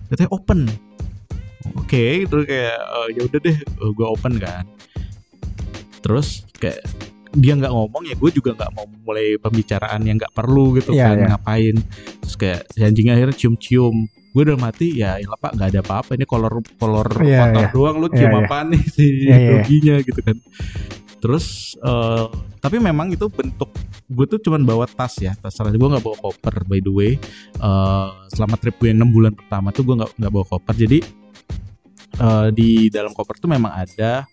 katanya 0.08 0.32
open 0.32 0.72
oke 1.76 2.06
terus 2.30 2.44
kayak 2.48 2.78
eh, 2.78 3.08
ya 3.18 3.22
udah 3.28 3.40
deh 3.44 3.58
gue 3.68 4.08
open 4.08 4.34
kan 4.40 4.64
terus 6.00 6.48
kayak 6.62 6.80
dia 7.38 7.54
nggak 7.54 7.70
ngomong 7.70 8.04
ya 8.08 8.16
gue 8.16 8.32
juga 8.34 8.56
nggak 8.56 8.72
mau 8.74 8.86
mulai 9.04 9.36
pembicaraan 9.38 10.02
yang 10.08 10.18
nggak 10.18 10.34
perlu 10.34 10.80
gitu 10.80 10.96
Iya, 10.96 11.14
kan 11.14 11.18
iya. 11.20 11.28
ngapain 11.36 11.76
terus 12.24 12.36
kayak 12.40 12.62
si 12.72 12.80
anjingnya 12.82 13.14
akhirnya 13.20 13.36
cium-cium 13.36 13.96
gue 14.08 14.42
udah 14.46 14.58
mati 14.58 15.02
ya 15.02 15.18
ya 15.18 15.28
pak 15.38 15.58
nggak 15.58 15.70
ada 15.74 15.82
apa-apa 15.82 16.14
ini 16.14 16.26
kolor 16.30 16.62
kolor 16.78 17.10
Iya, 17.22 17.52
kotor 17.52 17.62
iya. 17.62 17.70
doang 17.74 17.96
lu 18.00 18.08
Iya, 18.10 18.16
cium 18.16 18.32
iya. 18.32 18.40
apaan 18.46 18.68
nih 18.74 18.84
si 18.90 19.06
Iya, 19.28 19.36
iya. 19.38 19.50
doginya 19.60 19.96
gitu 20.02 20.20
kan 20.24 20.38
terus 21.18 21.46
eh, 21.82 22.26
tapi 22.62 22.78
memang 22.78 23.10
itu 23.10 23.26
bentuk 23.28 23.74
gue 24.08 24.26
tuh 24.30 24.40
cuman 24.40 24.62
bawa 24.64 24.86
tas 24.88 25.20
ya 25.20 25.34
tas 25.36 25.58
gue 25.58 25.76
nggak 25.78 26.04
bawa 26.06 26.18
koper 26.22 26.56
by 26.66 26.80
the 26.80 26.94
way 26.94 27.12
Eh, 27.58 28.08
selama 28.34 28.54
trip 28.62 28.78
gue 28.78 28.94
yang 28.94 29.02
enam 29.02 29.10
bulan 29.10 29.34
pertama 29.34 29.74
tuh 29.74 29.82
gue 29.82 29.96
nggak 29.98 30.12
nggak 30.14 30.32
bawa 30.32 30.46
koper 30.46 30.76
jadi 30.78 30.98
eh, 32.18 32.48
di 32.52 32.70
dalam 32.88 33.12
koper 33.12 33.38
tuh 33.38 33.48
memang 33.48 33.74
ada 33.74 34.26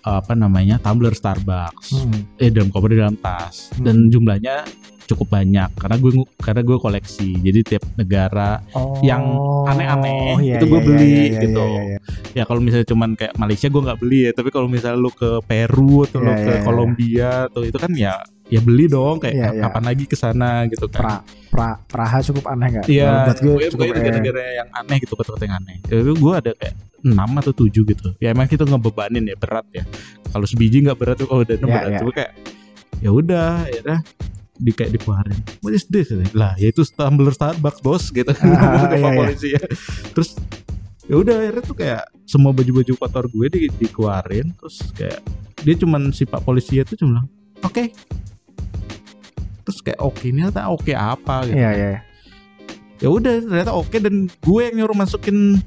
apa 0.00 0.32
namanya 0.32 0.78
tumbler 0.78 1.10
Starbucks 1.12 1.90
Hmm. 1.98 2.38
eh 2.38 2.46
dalam 2.46 2.70
koper 2.70 2.94
di 2.94 2.98
dalam 2.98 3.18
tas 3.18 3.74
Hmm. 3.74 3.82
dan 3.82 3.96
jumlahnya 4.06 4.62
cukup 5.02 5.30
banyak 5.32 5.70
karena 5.74 5.96
gue 5.96 6.10
karena 6.36 6.62
gue 6.62 6.76
koleksi 6.76 7.38
jadi 7.38 7.60
tiap 7.62 7.82
negara 7.94 8.58
Oh, 8.70 8.98
Yang 9.02 9.22
aneh-aneh, 9.66 10.34
iya, 10.42 10.58
itu 10.58 10.66
gua 10.66 10.78
iya, 10.78 10.86
beli, 10.86 11.06
iya, 11.06 11.22
iya, 11.26 11.40
gitu. 11.42 11.62
iya, 11.62 11.82
iya. 11.84 11.98
ya 12.34 12.42
kalau 12.42 12.58
misalnya 12.58 12.86
cuman 12.86 13.10
kayak 13.14 13.34
Malaysia 13.34 13.66
gue 13.66 13.82
nggak 13.82 13.98
beli 13.98 14.18
ya 14.26 14.32
tapi 14.34 14.48
kalau 14.50 14.66
misalnya 14.66 14.98
lu 14.98 15.10
ke 15.10 15.30
Peru 15.42 16.06
atau 16.06 16.18
lu 16.18 16.26
Iya, 16.26 16.34
ke 16.36 16.42
iya, 16.42 16.54
iya. 16.54 16.62
Kolombia 16.62 17.30
atau 17.46 17.60
itu 17.62 17.78
kan 17.78 17.92
ya 17.94 18.14
ya 18.46 18.60
beli 18.60 18.86
dong 18.86 19.18
kayak 19.18 19.34
Iya, 19.34 19.48
iya. 19.52 19.62
kapan 19.66 19.84
lagi 19.84 20.04
ke 20.06 20.14
sana 20.14 20.64
gitu 20.66 20.86
kan 20.86 21.02
Pra, 21.02 21.14
pra, 21.50 21.68
Praha 21.84 22.18
cukup 22.22 22.46
aneh 22.46 22.68
nggak? 22.72 22.84
Iya, 22.86 23.04
Kalau 23.04 23.24
buat 23.24 23.38
gue 23.38 23.52
gue 23.52 23.68
cukup 23.74 23.84
eh, 23.84 23.94
negara-negara 23.96 24.40
yang 24.54 24.68
aneh 24.72 24.96
gitu 25.00 25.12
kota-kota 25.12 25.42
yang 25.44 25.56
aneh. 25.58 25.76
Itu 25.82 26.14
gue 26.14 26.32
ada 26.32 26.50
kayak 26.54 26.74
6 27.02 27.12
atau 27.42 27.52
7 27.52 27.70
gitu. 27.86 28.08
Ya 28.16 28.28
emang 28.30 28.46
kita 28.46 28.62
ngebebanin 28.62 29.24
ya 29.24 29.34
berat 29.34 29.66
ya. 29.70 29.82
Kalau 30.28 30.46
sebiji 30.46 30.78
nggak 30.80 30.94
berat 30.94 31.16
tuh 31.16 31.26
kalau 31.26 31.42
udah 31.42 31.54
enam 31.54 31.66
Iya, 31.66 31.74
berat. 31.76 31.90
iya. 31.90 31.98
Cuma 31.98 32.12
kayak 32.12 32.32
ya 32.96 33.10
udah 33.10 33.48
ya 33.66 33.78
udah 33.82 33.98
di 34.56 34.70
kayak 34.72 34.90
dikeluarin. 34.94 35.38
What 35.60 35.72
is 35.74 35.84
this? 35.86 36.08
Lah, 36.32 36.54
ya 36.54 36.70
itu 36.70 36.80
tumbler 36.88 37.34
Starbucks 37.34 37.80
bos 37.82 38.08
gitu 38.08 38.30
kan. 38.30 38.46
Ah, 38.46 38.88
iya, 38.94 38.98
iya. 39.02 39.10
polisi 39.12 39.48
ya. 39.52 39.62
Terus 40.14 40.38
ya 41.04 41.16
udah 41.16 41.34
akhirnya 41.36 41.62
tuh 41.62 41.76
kayak 41.76 42.02
semua 42.24 42.50
baju-baju 42.50 42.92
kotor 42.96 43.24
gue 43.26 43.46
di, 43.48 43.60
dikeluarin 43.72 44.50
terus 44.58 44.82
kayak 44.92 45.22
dia 45.62 45.74
cuman 45.74 46.10
si 46.10 46.22
Pak 46.22 46.42
polisi 46.42 46.78
itu 46.78 46.94
cuma 46.96 47.22
"Oke." 47.62 47.94
Terus 49.66 49.78
kayak 49.82 49.98
oke 49.98 50.22
ini 50.22 50.40
ternyata 50.44 50.70
oke 50.70 50.92
apa 50.94 51.42
gitu 51.44 51.58
Iya, 51.58 51.70
iya. 51.74 51.98
ya 52.96 53.08
udah 53.10 53.34
ternyata 53.42 53.72
oke 53.74 53.96
dan 53.98 54.14
gue 54.30 54.60
yang 54.62 54.74
nyuruh 54.78 54.94
masukin 54.94 55.58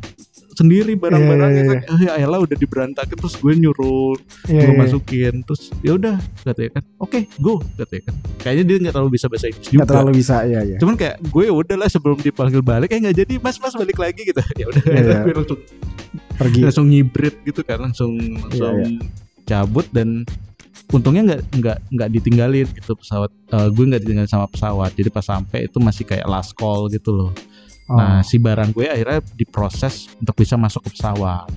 sendiri 0.52 0.92
barang-barangnya 0.94 1.62
Iya, 1.62 1.72
kan 1.72 1.80
eh 1.88 2.00
ya 2.02 2.14
elah 2.20 2.40
udah 2.40 2.52
diberantakin 2.54 3.16
terus 3.16 3.36
gue 3.36 3.54
nyuruh 3.54 4.16
Iya, 4.44 4.60
gue 4.62 4.74
iya. 4.74 4.80
masukin 4.80 5.34
terus 5.44 5.72
ya 5.80 5.94
udah 5.94 6.16
katanya 6.42 6.72
kan 6.76 6.84
oke 6.98 7.20
go 7.38 7.60
katanya 7.76 8.04
kan 8.08 8.16
kayaknya 8.40 8.64
dia 8.66 8.76
nggak 8.82 8.94
terlalu 8.94 9.12
bisa 9.14 9.26
bahasa 9.28 9.46
Inggris 9.48 9.66
juga 9.66 9.76
Nggak 9.78 9.88
terlalu 9.88 10.12
bisa, 10.16 10.36
iya, 10.44 10.60
iya. 10.64 10.78
cuman 10.78 10.96
kayak 10.96 11.16
gue 11.22 11.44
ya 11.44 11.54
udahlah 11.54 11.88
sebelum 11.88 12.18
dipanggil 12.18 12.60
balik 12.60 12.90
eh 12.92 13.00
nggak 13.00 13.18
jadi 13.18 13.34
mas 13.40 13.56
mas 13.56 13.72
balik 13.74 13.96
lagi 13.96 14.22
gitu 14.26 14.42
ya 14.60 14.66
udah 14.68 14.84
Iya, 14.84 15.00
iya. 15.00 15.20
gue 15.22 15.34
langsung 15.38 15.60
Pergi. 16.36 16.60
langsung 16.66 16.86
ngibrit 16.88 17.36
gitu 17.44 17.62
kan 17.62 17.78
langsung 17.80 18.12
langsung 18.18 18.76
Iya, 18.80 19.00
cabut 19.46 19.88
dan 19.92 20.24
untungnya 20.89 21.21
nggak 21.23 21.41
nggak 21.54 21.78
nggak 21.89 22.10
ditinggalin 22.12 22.67
gitu 22.69 22.93
pesawat 22.93 23.30
Eh, 23.47 23.67
gue 23.67 23.84
nggak 23.84 24.02
ditinggalin 24.02 24.28
sama 24.28 24.45
pesawat 24.45 24.93
jadi 24.93 25.10
pas 25.10 25.23
sampai 25.23 25.65
itu 25.65 25.78
masih 25.78 26.04
kayak 26.04 26.25
last 26.25 26.54
call 26.54 26.86
gitu 26.88 27.12
loh 27.12 27.32
Oh, 27.86 27.97
Nah, 27.97 28.21
si 28.21 28.38
barang 28.38 28.69
gue 28.69 28.86
akhirnya 28.86 29.17
diproses 29.34 30.13
untuk 30.15 30.38
bisa 30.38 30.54
masuk 30.54 30.86
ke 30.86 30.93
pesawat. 30.93 31.49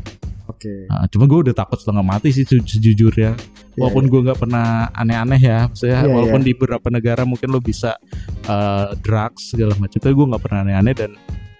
oke. 0.43 0.89
Nah, 0.89 1.05
cuma 1.07 1.29
gue 1.29 1.39
udah 1.45 1.55
takut 1.55 1.77
setengah 1.77 2.01
mati 2.01 2.33
sih 2.33 2.41
seju- 2.43 2.65
sejujurnya. 2.65 3.37
Iya, 3.37 3.77
Walaupun 3.77 4.09
gue 4.09 4.21
nggak 4.25 4.41
pernah 4.41 4.89
aneh-aneh 4.93 5.37
ya, 5.37 5.69
maksudnya 5.69 6.01
Iya, 6.01 6.09
walaupun 6.09 6.41
di 6.41 6.57
beberapa 6.57 6.89
negara 6.89 7.29
mungkin 7.29 7.53
lo 7.53 7.61
bisa 7.61 8.01
eh, 8.43 8.89
drugs 8.99 9.53
segala 9.53 9.77
macam, 9.77 9.93
tapi 9.95 10.09
gue 10.11 10.27
nggak 10.27 10.41
pernah 10.41 10.59
aneh-aneh 10.65 10.95
dan 10.97 11.11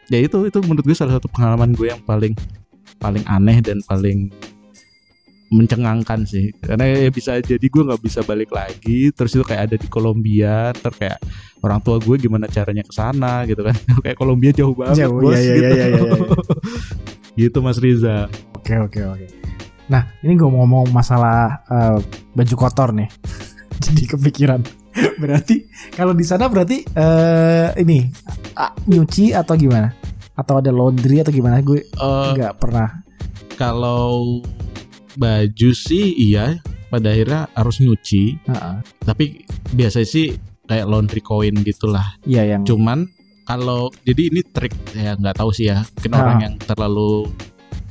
ya 0.09 0.19
itu 0.19 0.41
itu 0.43 0.59
menurut 0.63 0.85
gue 0.85 0.97
salah 0.97 1.21
satu 1.21 1.29
pengalaman 1.29 1.73
gue 1.73 1.93
yang 1.93 2.01
paling 2.03 2.33
paling 2.97 3.25
aneh 3.29 3.61
dan 3.61 3.77
paling 3.85 4.33
mencengangkan 5.53 6.25
sih 6.25 6.49
karena 6.59 6.89
ya 6.89 7.13
bisa 7.13 7.37
jadi 7.39 7.61
gue 7.61 7.83
nggak 7.85 8.01
bisa 8.01 8.25
balik 8.25 8.49
lagi 8.51 9.13
terus 9.13 9.37
itu 9.37 9.45
kayak 9.45 9.69
ada 9.69 9.77
di 9.77 9.85
Kolombia 9.87 10.73
terus 10.73 10.97
kayak 10.97 11.21
orang 11.61 11.79
tua 11.79 12.01
gue 12.01 12.17
gimana 12.17 12.49
caranya 12.49 12.81
ke 12.81 12.91
sana 12.91 13.45
gitu 13.45 13.61
kan 13.61 13.77
kayak 14.05 14.17
Kolombia 14.17 14.51
jauh 14.51 14.73
banget 14.73 15.05
Jauh, 15.05 15.21
bos 15.21 15.37
iya, 15.37 15.45
iya, 15.45 15.53
gitu 15.55 15.69
iya, 15.69 15.87
iya, 15.93 16.01
iya. 16.01 16.13
gitu 17.45 17.59
Mas 17.61 17.77
Riza 17.77 18.33
Oke 18.57 18.79
oke 18.79 19.01
oke. 19.03 19.27
Nah 19.91 20.07
ini 20.23 20.39
gue 20.39 20.47
mau 20.47 20.63
ngomong 20.63 20.95
masalah 20.95 21.67
eh, 21.67 21.99
baju 22.31 22.55
kotor 22.55 22.95
nih. 22.95 23.11
Jadi 23.85 24.03
kepikiran. 24.07 24.63
berarti 25.19 25.67
kalau 25.91 26.15
di 26.15 26.23
sana 26.23 26.47
berarti 26.47 26.87
eh 26.87 27.75
ini 27.77 28.07
ah, 28.55 28.71
nyuci 28.87 29.35
atau 29.35 29.59
gimana? 29.59 29.91
Atau 30.39 30.63
ada 30.63 30.71
laundry 30.71 31.19
atau 31.19 31.35
gimana? 31.35 31.59
Gue 31.59 31.83
Eh, 31.83 32.29
nggak 32.39 32.55
pernah. 32.57 33.03
kalau 33.53 34.39
baju 35.15 35.71
sih 35.71 36.05
iya 36.15 36.59
pada 36.89 37.09
akhirnya 37.09 37.49
harus 37.53 37.77
nyuci 37.79 38.37
Heeh. 38.45 38.75
tapi 39.03 39.45
biasanya 39.71 40.05
sih 40.05 40.27
kayak 40.63 40.85
laundry 40.85 41.21
coin 41.21 41.57
gitulah 41.59 42.05
Iya 42.23 42.57
yang. 42.57 42.63
cuman 42.63 43.09
kalau 43.43 43.91
jadi 44.03 44.29
ini 44.29 44.41
trik 44.47 44.73
ya 44.93 45.13
nggak 45.15 45.37
tahu 45.37 45.51
sih 45.51 45.67
ya 45.67 45.83
mungkin 45.91 46.11
Ah. 46.11 46.19
orang 46.21 46.39
yang 46.41 46.55
terlalu 46.59 47.29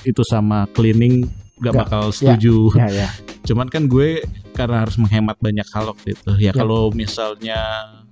itu 0.02 0.22
sama 0.22 0.66
cleaning 0.70 1.28
nggak 1.58 1.74
Nggak, 1.74 1.86
bakal 1.86 2.04
setuju 2.10 2.74
Ya 2.74 2.88
ya. 2.90 3.10
cuman 3.48 3.68
kan 3.68 3.86
gue 3.86 4.22
karena 4.52 4.82
harus 4.82 4.96
menghemat 4.96 5.38
banyak 5.38 5.66
hal 5.68 5.90
waktu 5.90 6.14
itu 6.14 6.32
ya 6.38 6.50
Ya. 6.50 6.52
kalau 6.54 6.90
misalnya 6.92 7.60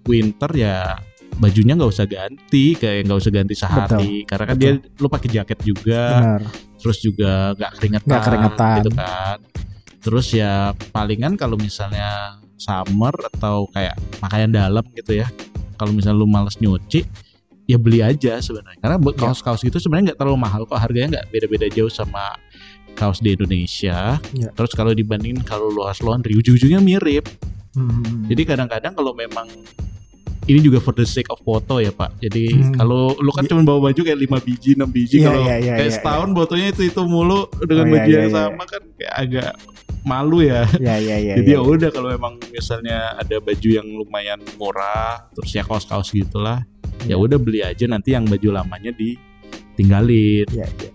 winter 0.03 0.49
ya 0.51 0.97
bajunya 1.35 1.73
nggak 1.73 1.89
usah 1.89 2.03
ganti 2.03 2.73
kayak 2.75 3.05
nggak 3.05 3.19
usah 3.19 3.31
ganti 3.31 3.53
sehari 3.53 4.25
karena 4.25 4.45
kan 4.45 4.55
dia 4.55 4.71
lu 4.97 5.07
pakai 5.07 5.29
jaket 5.31 5.59
juga 5.63 6.01
Benar. 6.17 6.41
Terus 6.79 6.97
juga 6.99 7.53
nggak 7.53 7.71
keringetan, 7.75 8.07
Nggak 8.07 8.23
keringetan. 8.23 8.75
gitu 8.79 8.89
kan 8.95 9.37
terus 9.99 10.27
ya 10.31 10.53
palingan 10.89 11.35
kalau 11.35 11.55
misalnya 11.55 12.39
summer 12.55 13.11
atau 13.29 13.67
kayak 13.69 13.93
pakaian 14.17 14.47
dalam 14.47 14.83
gitu 14.93 15.11
ya 15.15 15.27
kalau 15.75 15.91
misalnya 15.91 16.17
lu 16.17 16.25
males 16.25 16.55
nyuci 16.55 17.03
ya 17.65 17.75
beli 17.75 17.99
aja 17.99 18.39
sebenarnya 18.39 18.79
karena 18.79 18.95
buat 18.95 19.13
Ya. 19.13 19.27
kaos-kaos 19.27 19.59
gitu 19.59 19.75
sebenarnya 19.75 20.11
nggak 20.11 20.19
terlalu 20.19 20.39
mahal 20.39 20.63
kok 20.63 20.75
harganya 20.75 21.19
nggak 21.19 21.25
beda-beda 21.29 21.67
jauh 21.69 21.91
sama 21.91 22.33
kaos 22.95 23.19
di 23.19 23.35
Indonesia 23.35 24.17
Ya. 24.31 24.49
terus 24.49 24.71
kalau 24.71 24.91
dibandingin 24.91 25.43
kalau 25.43 25.67
lu 25.67 25.83
harus 25.83 25.99
laundry 25.99 26.33
ujung-ujungnya 26.33 26.79
mirip 26.79 27.27
Hmm. 27.69 28.25
jadi 28.25 28.49
kadang-kadang 28.49 28.97
kalau 28.97 29.13
memang 29.13 29.45
ini 30.49 30.59
juga 30.59 30.81
for 30.81 30.91
the 30.91 31.05
sake 31.05 31.29
of 31.29 31.37
foto 31.39 31.77
ya 31.77 31.89
pak 31.89 32.17
jadi 32.17 32.49
Hmm. 32.49 32.73
kalau 32.73 33.13
lu 33.15 33.29
kan 33.29 33.45
cuma 33.45 33.61
bawa 33.61 33.89
baju 33.89 34.01
kayak 34.01 34.19
5 34.19 34.41
biji 34.41 34.69
6 34.73 34.89
biji 34.89 35.15
Iya, 35.19 35.25
kalau 35.25 35.41
iya, 35.45 35.55
iya, 35.57 35.73
kayak 35.77 35.85
iya, 35.85 35.95
setahun 35.95 36.29
fotonya 36.33 36.67
itu 36.69 36.81
itu 36.85 37.01
mulu 37.05 37.39
dengan 37.61 37.85
Oh, 37.85 37.87
iya, 37.87 37.93
baju 37.93 38.09
iya, 38.09 38.17
yang 38.17 38.27
iya. 38.27 38.37
sama 38.41 38.63
kan 38.65 38.81
kayak 38.97 39.13
agak 39.15 39.49
malu 40.01 40.39
ya 40.41 40.61
Ya 40.79 40.95
ya 40.97 41.17
ya. 41.19 41.33
jadi 41.37 41.51
ya. 41.53 41.59
ya 41.59 41.61
udah 41.61 41.89
kalau 41.89 42.09
memang 42.09 42.33
misalnya 42.49 42.97
ada 43.15 43.35
baju 43.37 43.69
yang 43.69 43.87
lumayan 43.87 44.39
murah 44.55 45.27
terus 45.31 45.51
ya 45.51 45.61
kaos-kaus 45.61 46.09
gitulah 46.09 46.65
ya 47.05 47.13
Iya. 47.13 47.15
udah 47.15 47.37
beli 47.37 47.59
aja 47.61 47.85
nanti 47.85 48.11
yang 48.11 48.25
baju 48.25 48.49
lamanya 48.51 48.91
ditinggalin 48.91 50.47
Ya, 50.51 50.65
ya. 50.67 50.89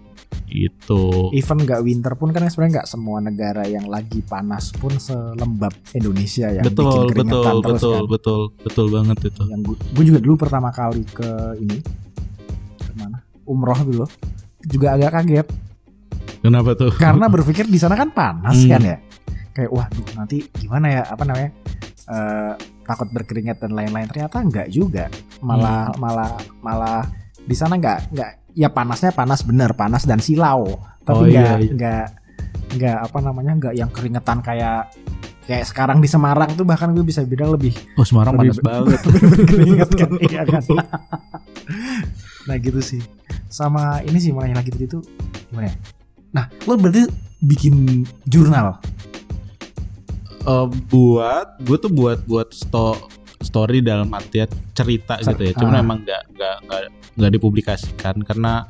Itu 0.47 1.03
Even 1.33 1.59
nggak 1.59 1.81
winter 1.81 2.13
pun 2.15 2.31
kan 2.31 2.45
sebenarnya 2.45 2.83
nggak 2.83 2.89
semua 2.89 3.19
negara 3.19 3.65
yang 3.65 3.87
lagi 3.87 4.21
panas 4.21 4.71
pun 4.71 4.95
selembab 4.95 5.73
Indonesia 5.93 6.49
yang 6.49 6.63
betul 6.63 6.85
bikin 6.85 7.01
keringetan 7.11 7.35
betul 7.35 7.59
terus 7.61 7.75
betul 7.75 7.95
kan. 7.95 8.05
betul 8.07 8.41
betul 8.61 8.87
banget 8.89 9.19
itu. 9.25 9.43
Yang 9.45 9.61
gue, 9.67 10.05
juga 10.05 10.19
dulu 10.21 10.35
pertama 10.37 10.69
kali 10.71 11.03
ke 11.05 11.31
ini 11.59 11.79
ke 12.79 12.93
mana 12.95 13.19
umroh 13.45 13.81
dulu. 13.81 14.05
Juga 14.63 14.95
agak 14.95 15.11
kaget. 15.13 15.47
Kenapa 16.41 16.73
tuh? 16.73 16.93
Karena 16.95 17.27
berpikir 17.27 17.65
di 17.65 17.77
sana 17.77 17.95
kan 17.95 18.09
panas 18.09 18.57
Hmm. 18.57 18.71
kan 18.71 18.83
ya. 18.85 18.97
Kayak 19.53 19.71
wah 19.71 19.87
duh, 19.89 20.07
nanti 20.15 20.45
gimana 20.53 20.87
ya 20.91 21.03
apa 21.05 21.23
namanya 21.23 21.51
Eh, 22.05 22.53
takut 22.85 23.09
berkeringat 23.09 23.65
dan 23.65 23.73
lain-lain. 23.73 24.05
Ternyata 24.05 24.37
enggak 24.37 24.69
juga. 24.69 25.09
Malah 25.41 25.89
Hmm. 25.89 25.97
malah 25.97 26.31
malah 26.61 27.01
di 27.41 27.57
sana 27.57 27.81
enggak 27.81 28.13
enggak 28.13 28.44
ya 28.55 28.69
panasnya 28.69 29.11
panas 29.11 29.43
bener 29.43 29.75
panas 29.75 30.03
dan 30.03 30.19
silau. 30.19 30.79
Tapi 31.03 31.15
Oh, 31.15 31.27
iya, 31.27 31.55
enggak 31.55 31.59
iya. 31.59 31.71
enggak 31.71 32.07
enggak 32.71 32.97
apa 33.03 33.19
namanya 33.21 33.53
enggak 33.53 33.75
yang 33.75 33.91
keringetan 33.91 34.39
kayak 34.41 34.89
kayak 35.45 35.63
sekarang 35.63 35.99
di 35.99 36.07
Semarang 36.07 36.49
tuh 36.53 36.65
bahkan 36.65 36.89
gue 36.91 37.03
bisa 37.03 37.21
bilang 37.23 37.53
lebih 37.53 37.77
oh 37.95 38.03
Semarang 38.03 38.33
Lebih- 38.35 38.57
panas 38.57 38.61
banget. 38.63 39.01
berkeringat 39.35 39.91
kan 39.93 40.11
iya 40.27 40.43
kan? 40.43 40.63
Nah 42.45 42.57
gitu 42.57 42.81
sih. 42.81 43.03
Sama 43.47 44.01
ini 44.01 44.17
sih 44.17 44.31
mulai 44.31 44.51
lagi 44.51 44.69
tadi 44.69 44.87
itu 44.87 44.99
gimana 45.49 45.69
ya? 45.69 45.75
Nah 46.33 46.45
lo 46.65 46.75
berarti 46.75 47.05
bikin 47.39 47.75
jurnal? 48.25 48.81
Eh, 50.41 50.67
buat 50.87 51.57
gue 51.59 51.77
tuh 51.79 51.89
buat 51.89 52.21
buat 52.25 52.49
sto, 52.51 53.09
story 53.41 53.83
dalam 53.83 54.11
artian 54.13 54.47
cerita 54.73 55.19
Cer- 55.19 55.35
gitu 55.35 55.43
ya 55.51 55.53
cuman 55.59 55.75
ah. 55.75 55.83
emang 55.83 55.99
nggak 56.03 56.23
nggak 56.35 56.57
nggak 56.67 56.83
nggak 57.19 57.31
dipublikasikan 57.35 58.17
karena 58.23 58.69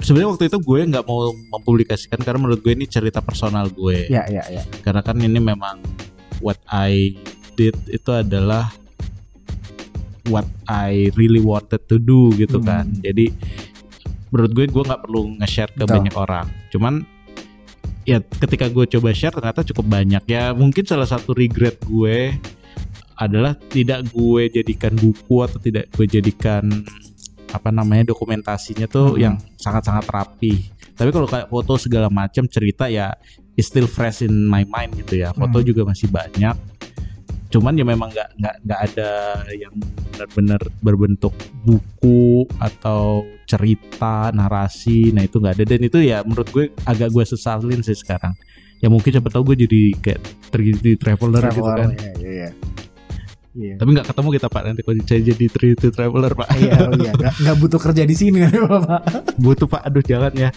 sebenarnya 0.00 0.30
waktu 0.36 0.44
itu 0.48 0.58
gue 0.60 0.78
nggak 0.92 1.04
mau 1.08 1.32
mempublikasikan 1.32 2.20
karena 2.20 2.38
menurut 2.40 2.60
gue 2.60 2.72
ini 2.72 2.84
cerita 2.84 3.24
personal 3.24 3.68
gue 3.72 4.08
ya 4.12 4.28
ya 4.28 4.44
ya 4.48 4.62
karena 4.84 5.00
kan 5.00 5.16
ini 5.16 5.40
memang 5.40 5.80
what 6.44 6.60
I 6.68 7.16
did 7.56 7.76
itu 7.88 8.10
adalah 8.12 8.68
what 10.28 10.44
I 10.68 11.08
really 11.16 11.40
wanted 11.40 11.86
to 11.88 11.96
do 11.96 12.34
gitu 12.36 12.60
Hmm. 12.60 12.66
kan 12.68 12.84
jadi 13.00 13.32
menurut 14.34 14.52
gue 14.52 14.64
gue 14.68 14.82
nggak 14.84 15.02
perlu 15.06 15.38
nge-share 15.40 15.72
ke 15.72 15.86
Betul. 15.86 15.94
banyak 15.96 16.14
orang 16.18 16.46
cuman 16.74 16.94
ya 18.06 18.22
ketika 18.22 18.70
gue 18.70 18.86
coba 18.86 19.10
share 19.10 19.34
ternyata 19.34 19.66
cukup 19.66 19.86
banyak 19.86 20.22
ya 20.30 20.54
mungkin 20.54 20.86
salah 20.86 21.10
satu 21.10 21.34
regret 21.34 21.78
gue 21.82 22.34
adalah 23.16 23.56
tidak 23.56 24.08
gue 24.10 24.52
jadikan 24.52 24.92
buku 24.92 25.36
atau 25.40 25.56
tidak 25.56 25.88
gue 25.90 26.06
jadikan 26.06 26.68
apa 27.48 27.70
namanya 27.70 28.10
dokumentasinya 28.10 28.84
tuh 28.86 29.14
Hmm. 29.14 29.18
yang 29.18 29.34
sangat-sangat 29.56 30.04
rapi. 30.06 30.68
Tapi 30.92 31.08
kalau 31.10 31.24
kayak 31.24 31.48
foto 31.48 31.76
segala 31.76 32.08
macam 32.08 32.44
cerita 32.44 32.86
ya 32.86 33.12
it's 33.54 33.68
still 33.68 33.86
fresh 33.86 34.20
in 34.20 34.44
my 34.44 34.64
mind 34.66 34.92
gitu 34.96 35.18
ya. 35.18 35.32
Foto 35.32 35.58
Hmm. 35.58 35.66
juga 35.66 35.82
masih 35.84 36.08
banyak. 36.08 36.56
Cuman 37.46 37.72
ya 37.72 37.84
memang 37.84 38.10
nggak 38.10 38.28
nggak 38.36 38.56
nggak 38.62 38.80
ada 38.84 39.10
yang 39.54 39.72
benar-benar 40.12 40.60
berbentuk 40.80 41.32
buku 41.62 42.44
atau 42.58 43.22
cerita 43.46 44.28
narasi. 44.30 45.14
Nah 45.14 45.22
itu 45.22 45.38
nggak 45.38 45.54
ada. 45.56 45.64
Dan 45.64 45.80
itu 45.82 45.98
ya 46.00 46.20
menurut 46.20 46.48
gue 46.50 46.64
agak 46.82 47.08
gue 47.08 47.24
sesalin 47.24 47.80
sih 47.80 47.94
sekarang. 47.94 48.34
Ya 48.76 48.92
mungkin 48.92 49.08
siapa 49.08 49.30
tahu 49.30 49.54
gue 49.54 49.64
jadi 49.64 49.82
kayak 49.96 50.20
terjadi 50.52 50.90
traveler, 50.98 51.40
gitu 51.40 51.64
Traveler, 51.64 51.78
kan. 51.80 51.90
iya, 51.96 52.12
iya, 52.20 52.48
iya. 53.56 53.64
Iya. 53.72 53.74
tapi 53.80 53.88
nggak 53.96 54.06
ketemu 54.12 54.28
kita 54.36 54.46
pak 54.52 54.62
nanti 54.68 54.80
kalau 54.84 54.94
saya 55.08 55.20
jadi 55.32 55.44
treaty 55.48 55.88
traveler 55.88 56.32
pak 56.36 56.48
Iya, 56.56 56.74
oh 56.84 56.92
iya, 57.00 57.12
nggak 57.16 57.34
nggak 57.40 57.56
butuh 57.56 57.80
kerja 57.80 58.02
di 58.04 58.14
sini 58.16 58.38
kan 58.44 58.52
Bapak. 58.68 59.00
butuh 59.40 59.66
pak 59.66 59.80
aduh 59.88 60.04
jangan 60.04 60.32
ya 60.36 60.50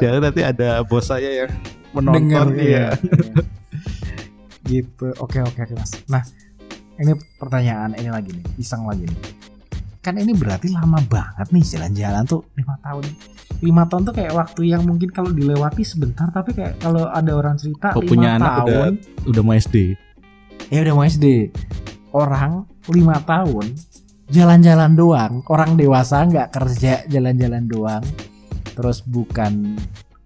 jangan 0.00 0.20
nanti 0.24 0.40
ada 0.40 0.80
bos 0.82 1.04
saya 1.04 1.44
yang 1.44 1.50
menonton 1.92 2.16
Dengar, 2.24 2.46
ya 2.56 2.64
iya. 2.64 2.86
gitu. 4.72 5.10
Oke, 5.20 5.42
oke, 5.42 5.58
oke, 5.58 5.74
Mas. 5.76 5.92
Nah, 6.08 6.22
ini 6.96 7.12
pertanyaan 7.36 7.92
ini 7.98 8.08
lagi 8.08 8.30
nih, 8.32 8.44
iseng 8.56 8.86
lagi 8.88 9.04
nih. 9.04 9.20
Kan 10.02 10.18
ini 10.18 10.34
berarti 10.34 10.72
lama 10.72 10.98
banget 11.06 11.52
nih 11.52 11.62
jalan-jalan 11.62 12.24
tuh 12.26 12.42
lima 12.58 12.74
tahun. 12.80 13.04
Lima 13.62 13.84
tahun 13.86 14.02
tuh 14.08 14.14
kayak 14.16 14.32
waktu 14.34 14.72
yang 14.72 14.82
mungkin 14.82 15.10
kalau 15.14 15.30
dilewati 15.30 15.86
sebentar, 15.86 16.26
tapi 16.32 16.56
kayak 16.56 16.80
kalau 16.82 17.06
ada 17.06 17.32
orang 17.36 17.54
cerita 17.54 17.94
lima 18.00 18.38
tahun, 18.40 18.98
udah 18.98 19.30
udah 19.30 19.42
mau 19.44 19.54
SD 19.54 19.94
ya 20.72 20.80
udah 20.88 20.94
mau 20.96 21.04
SD. 21.04 21.52
Orang 22.12 22.68
lima 22.92 23.16
tahun 23.24 23.72
jalan-jalan 24.28 24.92
doang, 24.96 25.32
orang 25.48 25.76
dewasa 25.76 26.24
nggak 26.24 26.52
kerja 26.52 27.04
jalan-jalan 27.08 27.64
doang, 27.68 28.04
terus 28.76 29.04
bukan 29.04 29.76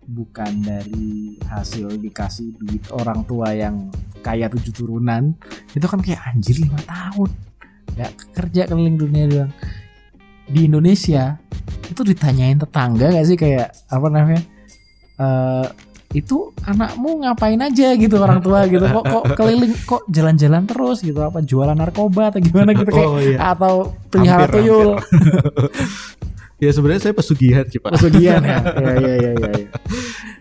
bukan 0.07 0.62
dari 0.62 1.39
hasil 1.47 1.99
dikasih 1.99 2.55
duit 2.59 2.82
orang 2.95 3.26
tua 3.26 3.51
yang 3.51 3.91
kaya 4.22 4.47
tujuh 4.47 4.70
turunan, 4.74 5.34
itu 5.74 5.87
kan 5.87 6.03
kayak 6.03 6.22
anjir 6.26 6.59
lima 6.59 6.78
tahun. 6.87 7.30
Nggak 7.95 8.12
kerja 8.34 8.62
keliling 8.70 8.99
dunia 8.99 9.24
doang. 9.26 9.53
Di 10.47 10.70
Indonesia 10.70 11.39
itu 11.87 12.03
ditanyain 12.07 12.59
tetangga 12.59 13.11
gak 13.11 13.26
sih? 13.26 13.39
Kayak 13.39 13.74
apa 13.91 14.07
namanya? 14.07 14.43
eh 15.16 15.66
itu 16.14 16.52
anakmu 16.62 17.26
ngapain 17.26 17.59
aja? 17.59 17.94
gitu 17.98 18.14
orang 18.20 18.38
tua 18.44 18.66
gitu. 18.70 18.84
Kok 18.86 19.04
kok 19.04 19.24
keliling 19.34 19.74
kok 19.86 20.02
jalan-jalan 20.07 20.62
terus? 20.66 21.02
gitu 21.02 21.18
apa 21.22 21.42
jualan 21.42 21.74
narkoba 21.76 22.30
atau 22.34 22.40
gimana? 22.42 22.70
gitu 22.74 22.90
kayak 22.90 23.09
oh 23.11 23.18
iya. 23.18 23.38
atau 23.54 23.74
pelihara 24.12 24.46
Hampir, 24.46 24.62
tuyul. 24.62 24.90
Ya 26.57 26.72
sebenarnya 26.72 27.02
saya 27.04 27.12
pesugihan 27.12 27.68
sih 27.68 27.76
pak. 27.76 28.00
Pesugihan 28.00 28.40
ya? 28.40 28.59
Ya 28.80 28.92
ya 28.96 29.14
ya, 29.20 29.30
ya, 29.36 29.50
ya. 29.61 29.68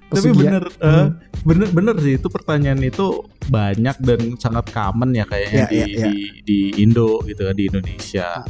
tapi 0.07 0.31
bener 0.31 0.63
eh, 0.79 0.87
Hmm. 0.87 1.07
bener 1.43 1.67
bener 1.75 1.95
sih 1.99 2.15
itu 2.15 2.31
pertanyaan 2.31 2.79
itu 2.79 3.27
banyak 3.51 3.99
dan 3.99 4.19
sangat 4.39 4.71
common 4.71 5.11
ya 5.11 5.27
kayaknya 5.27 5.59
Ya, 5.59 5.67
di, 5.67 5.75
ya, 5.75 5.85
ya. 5.91 6.07
di 6.07 6.15
di 6.47 6.57
Indo 6.79 7.19
gitu 7.27 7.43
kan, 7.43 7.51
di 7.51 7.67
Indonesia. 7.67 8.47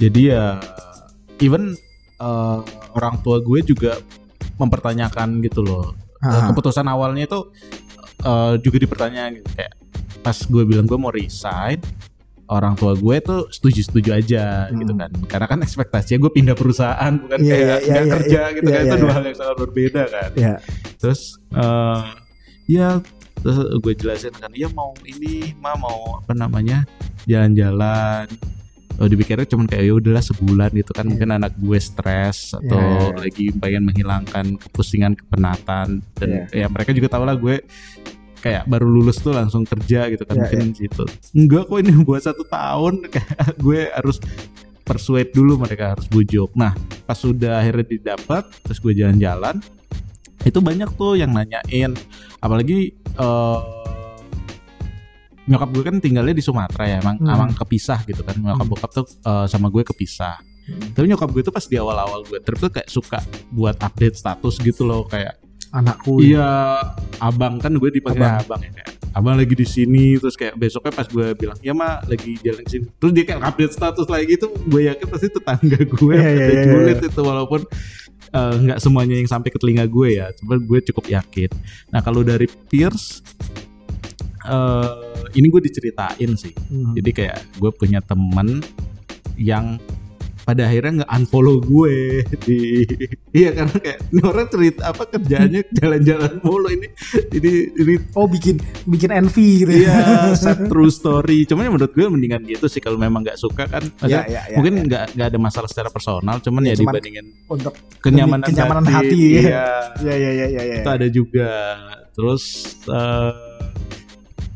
Jadi 0.00 0.20
ya 0.32 0.56
even 1.44 1.76
eh, 2.16 2.58
orang 2.96 3.20
tua 3.20 3.36
gue 3.44 3.60
juga 3.60 4.00
mempertanyakan 4.56 5.44
gitu 5.44 5.60
loh 5.60 5.92
Ah, 6.24 6.48
keputusan 6.48 6.86
awalnya 6.88 7.28
itu 7.28 7.40
eh, 8.24 8.54
juga 8.64 8.76
dipertanyakan 8.80 9.30
gitu. 9.38 9.48
Kayak 9.52 9.72
pas 10.24 10.38
gue 10.40 10.62
bilang 10.64 10.88
gue 10.88 10.96
mau 10.96 11.12
resign 11.12 11.76
orang 12.44 12.76
tua 12.76 12.92
gue 12.92 13.16
tuh 13.20 13.48
setuju-setuju 13.48 14.10
aja 14.12 14.68
Hmm. 14.68 14.80
gitu 14.80 14.92
kan. 14.96 15.10
Karena 15.28 15.46
kan 15.48 15.58
ekspektasinya 15.60 16.18
gue 16.24 16.32
pindah 16.32 16.56
perusahaan 16.56 17.12
bukan 17.16 17.38
Iya, 17.40 17.52
kayak 17.52 17.60
iya, 17.60 17.76
nggak 17.76 18.04
iya, 18.04 18.14
kerja 18.16 18.40
iya, 18.40 18.54
gitu 18.56 18.68
iya, 18.68 18.76
kan 18.76 18.82
itu 18.84 18.88
iya, 18.88 19.00
dua 19.00 19.08
iya. 19.08 19.16
hal 19.16 19.24
yang 19.24 19.36
sangat 19.36 19.56
berbeda 19.60 20.02
kan. 20.08 20.30
Ya 20.36 20.54
terus 21.00 21.20
eh 21.52 22.00
ya 22.64 22.88
terus 23.44 23.58
gue 23.84 23.92
jelasin 23.92 24.32
kan 24.32 24.48
iya 24.56 24.72
mau 24.72 24.96
ini 25.04 25.52
mah 25.60 25.76
mau 25.76 26.16
apa 26.16 26.32
namanya 26.32 26.88
jalan-jalan 27.28 28.24
oh 28.94 29.08
dipikirnya 29.08 29.42
cuman 29.44 29.66
kayak 29.66 29.84
ya 29.84 29.94
udahlah 29.94 30.22
sebulan 30.22 30.70
gitu 30.70 30.92
kan 30.94 31.04
Iya. 31.04 31.10
mungkin 31.10 31.30
anak 31.34 31.52
gue 31.58 31.78
stres 31.78 32.54
atau 32.54 32.78
Iya, 32.78 33.10
iya. 33.10 33.16
lagi 33.18 33.44
pengen 33.52 33.82
menghilangkan 33.84 34.46
kepusingan 34.60 35.12
kepenatan. 35.18 35.98
Dan 36.14 36.46
ya 36.50 36.66
mereka 36.70 36.94
juga 36.94 37.08
tahu 37.10 37.24
lah 37.26 37.34
gue 37.34 37.56
kayak 38.38 38.68
baru 38.68 38.84
lulus 38.84 39.18
tuh 39.18 39.32
langsung 39.32 39.64
kerja 39.64 40.06
gitu 40.12 40.22
kan 40.22 40.36
Iya, 40.36 40.42
mungkin 40.46 40.64
gitu. 40.76 41.04
Enggak 41.34 41.62
kok 41.66 41.78
ini 41.80 41.92
buat 42.04 42.22
satu 42.22 42.44
tahun 42.46 42.94
kayak 43.14 43.58
gue 43.58 43.80
harus 43.90 44.18
persuade 44.84 45.32
dulu 45.32 45.56
mereka 45.56 45.96
harus 45.96 46.04
bujuk 46.04 46.52
nah 46.52 46.76
pas 47.08 47.16
sudah 47.16 47.56
akhirnya 47.56 47.88
didapat 47.88 48.44
terus 48.60 48.76
gue 48.78 48.92
jalan-jalan 48.92 49.56
itu 50.44 50.60
banyak 50.60 50.92
tuh 50.94 51.16
yang 51.16 51.32
nanyain. 51.32 51.96
Apalagi 52.38 52.92
eh, 52.92 53.58
nyokap 55.44 55.68
gue 55.70 55.82
kan 55.82 55.96
tinggalnya 55.98 56.32
di 56.32 56.40
Sumatera 56.40 56.84
ya 56.86 56.96
emang 56.98 57.20
Hmm. 57.20 57.28
emang 57.30 57.50
kepisah 57.52 58.00
gitu 58.04 58.22
kan 58.22 58.34
nyokap 58.34 58.64
Hmm. 58.64 58.72
bokap 58.72 58.90
tuh 58.92 59.04
eh, 59.06 59.46
sama 59.46 59.68
gue 59.68 59.82
kepisah 59.82 60.40
tapi 60.96 61.04
nyokap 61.04 61.28
gue 61.28 61.42
tuh 61.42 61.52
pas 61.52 61.60
di 61.60 61.76
awal-awal 61.76 62.24
gue 62.24 62.40
trip 62.40 62.56
tuh 62.56 62.72
kayak 62.72 62.88
suka 62.88 63.20
buat 63.52 63.76
update 63.76 64.16
status 64.16 64.56
gitu 64.58 64.82
loh 64.82 65.04
kayak 65.04 65.36
anakku 65.70 66.22
iya 66.22 66.80
abang 67.18 67.60
kan 67.60 67.74
gue 67.74 67.90
dipanggil 67.92 68.24
Abang. 68.24 68.40
abang. 68.40 68.60
ya 68.64 68.70
kayak 68.72 68.90
abang 69.12 69.34
lagi 69.36 69.52
di 69.52 69.66
sini 69.68 70.16
terus 70.16 70.34
kayak 70.34 70.56
besoknya 70.56 70.90
pas 70.90 71.04
gue 71.04 71.26
bilang 71.36 71.58
ya 71.60 71.70
mah 71.70 72.00
lagi 72.08 72.40
jalan 72.40 72.64
ke 72.64 72.70
sini 72.72 72.86
terus 72.96 73.12
dia 73.12 73.24
kayak 73.26 73.44
update 73.44 73.74
status 73.76 74.06
lagi 74.08 74.32
itu 74.32 74.46
gue 74.48 74.80
yakin 74.88 75.06
pasti 75.06 75.28
tetangga 75.28 75.78
gue 75.84 76.14
iya, 76.16 76.30
pada 76.32 76.52
iya, 76.56 76.64
julid 76.64 76.98
itu 77.04 77.20
walaupun 77.20 77.60
eh, 78.32 78.54
nggak 78.64 78.78
semuanya 78.80 79.14
yang 79.20 79.28
sampai 79.28 79.52
ke 79.52 79.58
telinga 79.60 79.84
gue 79.84 80.08
ya 80.16 80.32
cuma 80.40 80.56
gue 80.56 80.78
cukup 80.88 81.04
yakin 81.12 81.50
nah 81.92 82.00
kalau 82.00 82.24
dari 82.24 82.48
peers 82.48 83.20
eh 84.44 84.90
ini 85.34 85.46
gue 85.50 85.62
diceritain 85.64 86.30
sih. 86.36 86.54
Hmm. 86.70 86.92
jadi 86.94 87.10
kayak 87.10 87.38
gue 87.58 87.70
punya 87.74 87.98
temen 88.04 88.60
yang 89.40 89.80
pada 90.44 90.68
akhirnya 90.68 91.02
nggak 91.02 91.10
unfollow 91.10 91.56
gue 91.64 92.20
di 92.44 92.84
iya 93.32 93.56
karena 93.56 93.76
kayak 93.80 93.98
ini 94.12 94.20
orang 94.20 94.46
cerita 94.52 94.82
apa 94.92 95.02
kerjaannya 95.08 95.60
jalan-jalan 95.80 96.32
mulu 96.44 96.68
ini. 96.68 96.88
Ini 97.32 97.52
ini 97.80 97.94
oh 98.12 98.28
bikin 98.28 98.60
bikin 98.84 99.10
envy 99.10 99.64
gitu 99.64 99.72
iya 99.72 100.30
sad 100.36 100.68
true 100.68 100.92
story. 100.92 101.48
Cuman 101.48 101.64
ya 101.66 101.70
menurut 101.72 101.92
gue 101.96 102.06
mendingan 102.06 102.44
gitu 102.44 102.68
sih 102.68 102.84
kalau 102.84 103.00
memang 103.00 103.24
nggak 103.24 103.40
suka 103.40 103.64
kan. 103.66 103.82
Ya, 104.04 104.28
ya, 104.28 104.44
ya, 104.52 104.60
mungkin 104.60 104.84
ya. 104.84 104.86
nggak 104.86 105.04
nggak 105.16 105.28
ada 105.32 105.38
masalah 105.40 105.68
secara 105.68 105.88
personal 105.88 106.38
cuman 106.44 106.62
Ya, 106.64 106.72
ya, 106.72 106.80
cuman 106.80 106.92
dibandingin 106.96 107.26
untuk 107.44 107.74
kenyamanan, 108.00 108.46
kenyamanan 108.48 108.84
hati, 108.88 109.20
iya. 109.36 109.92
Ya 110.00 110.14
ya 110.16 110.30
ya 110.32 110.46
ya 110.48 110.62
ya 110.64 110.76
itu 110.80 110.90
ada 110.92 111.06
juga. 111.12 111.52
Terus 112.14 112.42
eh, 112.88 113.53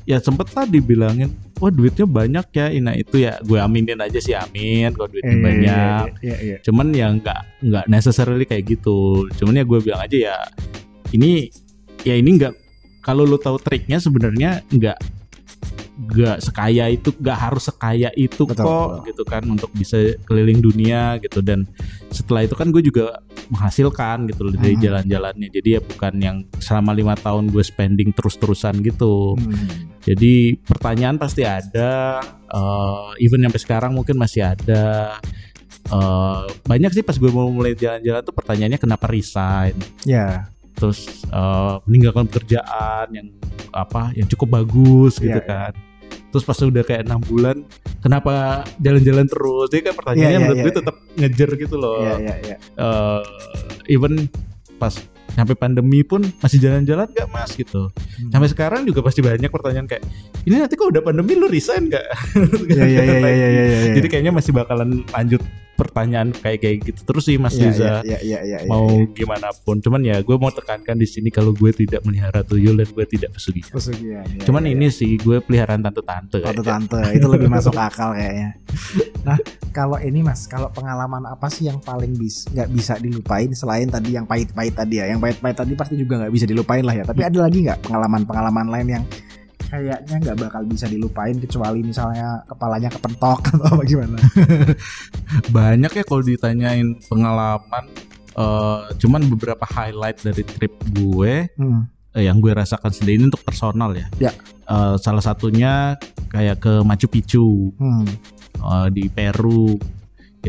ya 0.09 0.16
sempet 0.18 0.48
lah 0.56 0.64
dibilangin 0.64 1.28
wah 1.61 1.68
duitnya 1.68 2.09
banyak 2.09 2.46
ya. 2.50 2.66
Ina 2.70 2.96
itu 2.96 3.20
ya 3.20 3.36
gue 3.38 3.61
aminin 3.61 4.00
aja 4.00 4.16
sih 4.16 4.32
amin 4.32 4.96
kalau 4.96 5.06
duitnya 5.06 5.34
Iya, 5.34 5.44
banyak. 5.44 6.06
iya, 6.24 6.36
iya. 6.40 6.56
cuman 6.64 6.86
ya 6.90 7.12
nggak 7.12 7.40
nggak 7.61 7.84
necessarily 7.86 8.48
kayak 8.48 8.64
gitu. 8.66 9.28
Cuman 9.36 9.52
ya 9.54 9.64
gue 9.64 9.78
bilang 9.78 10.00
aja 10.00 10.16
ya 10.16 10.36
ini 11.12 11.52
ya 12.02 12.16
ini 12.16 12.40
nggak 12.40 12.52
kalau 13.00 13.22
lo 13.22 13.36
tahu 13.36 13.61
triknya 13.61 14.00
sebenarnya 14.00 14.64
nggak 14.66 14.96
nggak 15.99 16.38
sekaya 16.38 16.86
itu 16.86 17.11
nggak 17.11 17.34
harus 17.34 17.66
sekaya 17.66 18.14
itu 18.14 18.46
Betul, 18.46 18.62
kok 18.62 18.88
betul. 18.94 19.07
gitu 19.11 19.22
kan 19.26 19.42
untuk 19.44 19.70
bisa 19.74 19.99
keliling 20.24 20.62
dunia 20.62 21.18
gitu 21.18 21.42
dan 21.42 21.66
setelah 22.09 22.46
itu 22.46 22.55
kan 22.55 22.70
gue 22.70 22.78
juga 22.80 23.18
menghasilkan 23.51 24.30
gitu 24.30 24.46
loh 24.46 24.55
dari 24.55 24.78
Hmm. 24.78 24.82
jalan-jalannya 24.84 25.49
jadi 25.51 25.68
ya 25.76 25.80
bukan 25.82 26.14
yang 26.22 26.36
selama 26.57 26.94
lima 26.94 27.18
tahun 27.18 27.51
gue 27.51 27.61
spending 27.61 28.14
terus-terusan 28.14 28.78
gitu 28.80 29.34
Hmm. 29.34 29.90
jadi 30.07 30.55
pertanyaan 30.62 31.18
pasti 31.18 31.42
ada, 31.42 32.22
eh, 32.46 33.09
even 33.18 33.42
sampai 33.42 33.59
sekarang 33.59 33.90
mungkin 33.92 34.14
masih 34.16 34.46
ada. 34.46 35.18
Eh, 35.88 36.42
banyak 36.62 36.92
sih 36.92 37.03
pas 37.03 37.16
gue 37.16 37.28
mau 37.28 37.49
mulai 37.49 37.72
jalan-jalan 37.72 38.20
tuh 38.20 38.32
pertanyaannya 38.32 38.76
kenapa 38.76 39.09
resign, 39.09 39.72
ya 40.05 40.46
terus 40.72 41.26
eh, 41.26 41.74
meninggalkan 41.84 42.28
pekerjaan 42.28 43.09
yang 43.11 43.28
apa, 43.68 44.12
yang 44.12 44.28
cukup 44.28 44.62
bagus 44.62 45.16
gitu 45.16 45.34
Iya, 45.34 45.42
iya. 45.42 45.72
Terus 46.29 46.45
pas 46.45 46.59
udah 46.59 46.85
kayak 46.85 47.09
enam 47.09 47.20
bulan, 47.20 47.57
kenapa 47.99 48.61
jalan-jalan 48.79 49.24
terus? 49.24 49.66
Jadi 49.68 49.83
kan 49.89 49.95
pertanyaannya 49.97 50.29
Iya, 50.29 50.37
iya, 50.37 50.45
menurut 50.45 50.57
iya, 50.57 50.64
gue 50.64 50.72
iya. 50.72 50.81
tetap 50.81 50.97
ngejer 51.16 51.51
gitu 51.57 51.76
loh. 51.76 51.97
ya 51.99 52.14
ya 52.20 52.35
ya 52.45 52.57
Eh, 52.76 53.20
even 53.89 54.29
pas 54.76 54.93
sampai 55.31 55.55
pandemi 55.55 56.03
pun 56.03 56.20
masih 56.39 56.59
jalan-jalan 56.59 57.07
gak 57.09 57.29
mas 57.31 57.55
gitu 57.55 57.91
Hmm. 58.18 58.31
sampai 58.35 58.51
sekarang 58.51 58.83
juga 58.83 59.01
pasti 59.01 59.22
banyak 59.22 59.47
pertanyaan 59.47 59.87
kayak 59.87 60.03
ini 60.43 60.59
nanti 60.59 60.74
kok 60.74 60.91
udah 60.91 60.99
pandemi 60.99 61.39
lu 61.39 61.47
resign 61.47 61.87
gak 61.87 62.03
ya 62.74 62.83
ya 62.83 63.03
ya 63.07 63.16
ya 63.22 63.31
ya 63.31 63.47
ya, 63.47 63.62
ya. 63.62 63.93
jadi 63.95 64.07
kayaknya 64.11 64.33
masih 64.35 64.51
bakalan 64.51 65.07
lanjut 65.09 65.39
pertanyaan 65.79 66.35
kayak 66.35 66.59
kayak 66.59 66.76
gitu 66.91 67.01
terus 67.07 67.31
sih 67.31 67.39
Mas 67.39 67.55
Iya, 67.55 67.70
Riza 67.70 67.93
iya, 68.03 68.18
iya, 68.18 68.39
iya, 68.43 68.59
iya, 68.66 68.68
mau 68.68 68.91
iya. 68.91 69.14
gimana 69.14 69.55
pun 69.62 69.79
cuman 69.79 70.03
ya 70.03 70.18
gue 70.18 70.37
mau 70.37 70.51
tekankan 70.51 70.99
di 70.99 71.07
sini 71.07 71.31
kalau 71.31 71.55
gue 71.55 71.70
tidak 71.70 72.03
melihara 72.03 72.43
tuyul 72.43 72.74
dan 72.74 72.91
gue 72.91 73.07
tidak 73.07 73.31
pesugihan 73.31 73.70
Pesugihan, 73.70 74.26
iya, 74.26 74.43
cuman 74.43 74.66
iya, 74.66 74.74
ini 74.74 74.87
sih 74.91 75.14
gue 75.14 75.39
peliharaan 75.39 75.87
tante-tante 75.87 76.43
tante-tante 76.43 77.14
itu 77.14 77.26
lebih 77.31 77.47
masuk 77.47 77.79
akal 77.87 78.11
kayaknya. 78.12 78.59
Nah, 79.22 79.39
kalau 79.70 80.01
ini 80.01 80.24
Mas, 80.24 80.49
kalau 80.49 80.72
pengalaman 80.72 81.29
apa 81.29 81.47
sih 81.53 81.68
yang 81.68 81.79
paling 81.83 82.16
bis 82.16 82.49
nggak 82.49 82.68
bisa 82.72 82.97
dilupain 82.97 83.51
selain 83.53 83.87
tadi 83.91 84.16
yang 84.16 84.24
pahit-pahit 84.24 84.74
tadi 84.74 85.03
ya? 85.03 85.07
Yang 85.12 85.20
pahit-pahit 85.20 85.57
tadi 85.61 85.72
pasti 85.76 85.95
juga 86.01 86.24
nggak 86.24 86.33
bisa 86.33 86.47
dilupain 86.49 86.85
lah 86.87 86.95
ya. 86.97 87.05
Tapi 87.05 87.22
ada 87.22 87.39
lagi 87.45 87.59
nggak 87.66 87.85
pengalaman-pengalaman 87.85 88.66
lain 88.72 88.89
yang 89.01 89.05
kayaknya 89.68 90.16
nggak 90.18 90.38
bakal 90.40 90.62
bisa 90.64 90.88
dilupain 90.88 91.36
kecuali 91.36 91.80
misalnya 91.80 92.40
kepalanya 92.44 92.88
kepentok 92.88 93.40
atau 93.52 93.66
apa 93.68 93.82
gimana? 93.84 94.16
banyak 95.56 95.92
ya 95.92 96.04
kalau 96.04 96.22
ditanyain 96.22 96.96
pengalaman 97.04 97.84
eh, 98.32 98.80
cuman 98.96 99.22
beberapa 99.28 99.64
highlight 99.64 100.18
dari 100.22 100.42
trip 100.42 100.72
gue 100.92 101.52
Hmm. 101.54 101.84
eh, 102.14 102.24
yang 102.24 102.40
gue 102.40 102.50
rasakan 102.50 102.90
sendiri 102.90 103.20
ini 103.20 103.28
untuk 103.28 103.44
personal 103.44 103.92
ya. 103.92 104.06
Ya. 104.18 104.32
Eh, 104.64 104.94
salah 104.98 105.20
satunya 105.20 105.96
kayak 106.28 106.60
ke 106.60 106.72
Machu 106.82 107.06
Picchu 107.06 107.72
Hmm. 107.76 108.08
eh, 108.58 108.88
di 108.88 109.06
Peru 109.08 109.76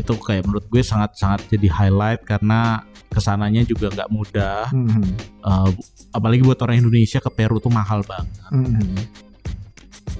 itu 0.00 0.12
kayak 0.16 0.42
menurut 0.44 0.66
gue 0.66 0.80
sangat-sangat 0.80 1.46
jadi 1.48 1.68
highlight 1.68 2.24
karena 2.24 2.82
ke 3.06 3.18
sananya 3.18 3.62
juga 3.62 3.90
nggak 3.90 4.08
mudah. 4.08 4.70
Hmm. 4.70 5.04
Eh, 5.40 5.68
apalagi 6.10 6.42
buat 6.42 6.58
orang 6.60 6.80
Indonesia 6.80 7.18
ke 7.18 7.30
Peru 7.30 7.58
tuh 7.58 7.70
mahal 7.70 8.00
banget. 8.02 8.28
Hmm. 8.48 8.96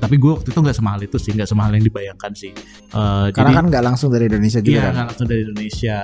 Tapi 0.00 0.16
gue 0.16 0.32
waktu 0.32 0.48
itu 0.48 0.58
nggak 0.58 0.76
semahal 0.76 1.00
itu 1.00 1.16
sih, 1.16 1.30
nggak 1.30 1.44
semahal 1.44 1.76
yang 1.76 1.84
dibayangkan 1.84 2.32
sih. 2.32 2.52
Eh, 2.90 3.26
Karena 3.30 3.50
jadi- 3.52 3.58
kan 3.58 3.66
nggak 3.68 3.84
langsung 3.84 4.08
dari 4.08 4.26
Indonesia 4.26 4.60
juga 4.60 4.72
Iya, 4.72 4.82
kan? 4.82 4.92
nggak 4.96 5.06
langsung 5.12 5.28
dari 5.28 5.40
Indonesia. 5.44 5.98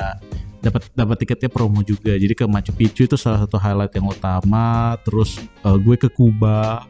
Dapat 0.57 0.83
dapat 0.93 1.17
tiketnya 1.23 1.49
promo 1.49 1.81
juga. 1.81 2.13
Jadi 2.13 2.35
ke 2.35 2.45
Machu 2.45 2.73
Picchu 2.75 3.07
itu 3.07 3.15
salah 3.15 3.47
satu 3.47 3.57
highlight 3.57 3.93
yang 3.95 4.07
utama. 4.07 4.99
Terus 5.01 5.39
eh, 5.39 5.79
gue 5.79 5.97
ke 5.97 6.09
Kuba, 6.11 6.85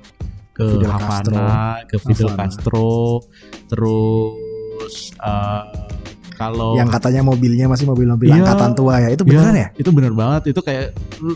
ke 0.51 0.65
Fidel 0.67 0.93
Havana, 0.93 1.85
ke 1.85 1.97
Fidel 2.01 2.33
Havana. 2.33 2.41
Castro. 2.49 3.21
Terus 3.69 4.95
eh, 5.15 5.63
kalau 6.37 6.77
Yang 6.77 7.01
katanya 7.01 7.25
mobilnya 7.25 7.67
masih 7.67 7.89
mobil-mobil 7.89 8.29
Iya. 8.29 8.45
angkatan 8.45 8.71
tua 8.77 8.95
ya. 9.01 9.09
Itu 9.11 9.25
Iya, 9.25 9.31
beneran 9.33 9.57
ya? 9.57 9.69
Itu 9.75 9.91
bener 9.91 10.13
banget. 10.13 10.43
Itu 10.53 10.61
kayak 10.61 10.93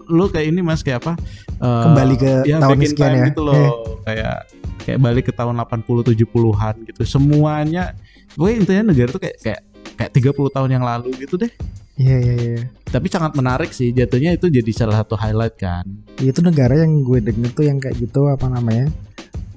lu, 0.07 0.25
kayak 0.29 0.47
ini 0.53 0.61
Mas 0.61 0.85
kayak 0.85 1.01
apa? 1.01 1.13
Eh, 1.57 1.83
Kembali 1.89 2.15
ke 2.15 2.33
ya, 2.45 2.57
tahun 2.61 2.77
sekian 2.85 3.13
ya. 3.17 3.25
gitu 3.33 3.41
loh. 3.41 3.57
Kayak 4.05 4.37
kayak 4.81 4.99
balik 5.01 5.25
ke 5.29 5.33
tahun 5.33 5.57
80 5.57 6.05
70-an 6.05 6.75
gitu. 6.85 7.03
Semuanya 7.09 7.97
gue 8.37 8.51
intinya 8.53 8.93
negara 8.93 9.09
tuh 9.09 9.19
kayak 9.19 9.37
kayak 9.41 9.61
kayak 9.97 10.11
30 10.13 10.37
tahun 10.53 10.71
yang 10.71 10.85
lalu 10.85 11.17
gitu 11.19 11.35
deh. 11.37 11.51
Iya, 11.97 12.17
iya, 12.17 12.35
iya. 12.35 12.61
tapi 12.89 13.13
sangat 13.13 13.37
menarik 13.37 13.71
sih 13.71 13.93
jatuhnya 13.93 14.33
itu 14.33 14.49
jadi 14.49 14.73
salah 14.73 15.05
satu 15.05 15.15
highlight 15.15 15.55
kan 15.55 15.85
itu 16.17 16.41
negara 16.41 16.73
yang 16.75 17.05
gue 17.05 17.21
denger 17.21 17.53
tuh 17.53 17.63
yang 17.63 17.77
kayak 17.77 17.93
gitu 18.01 18.25
apa 18.25 18.49
namanya 18.49 18.89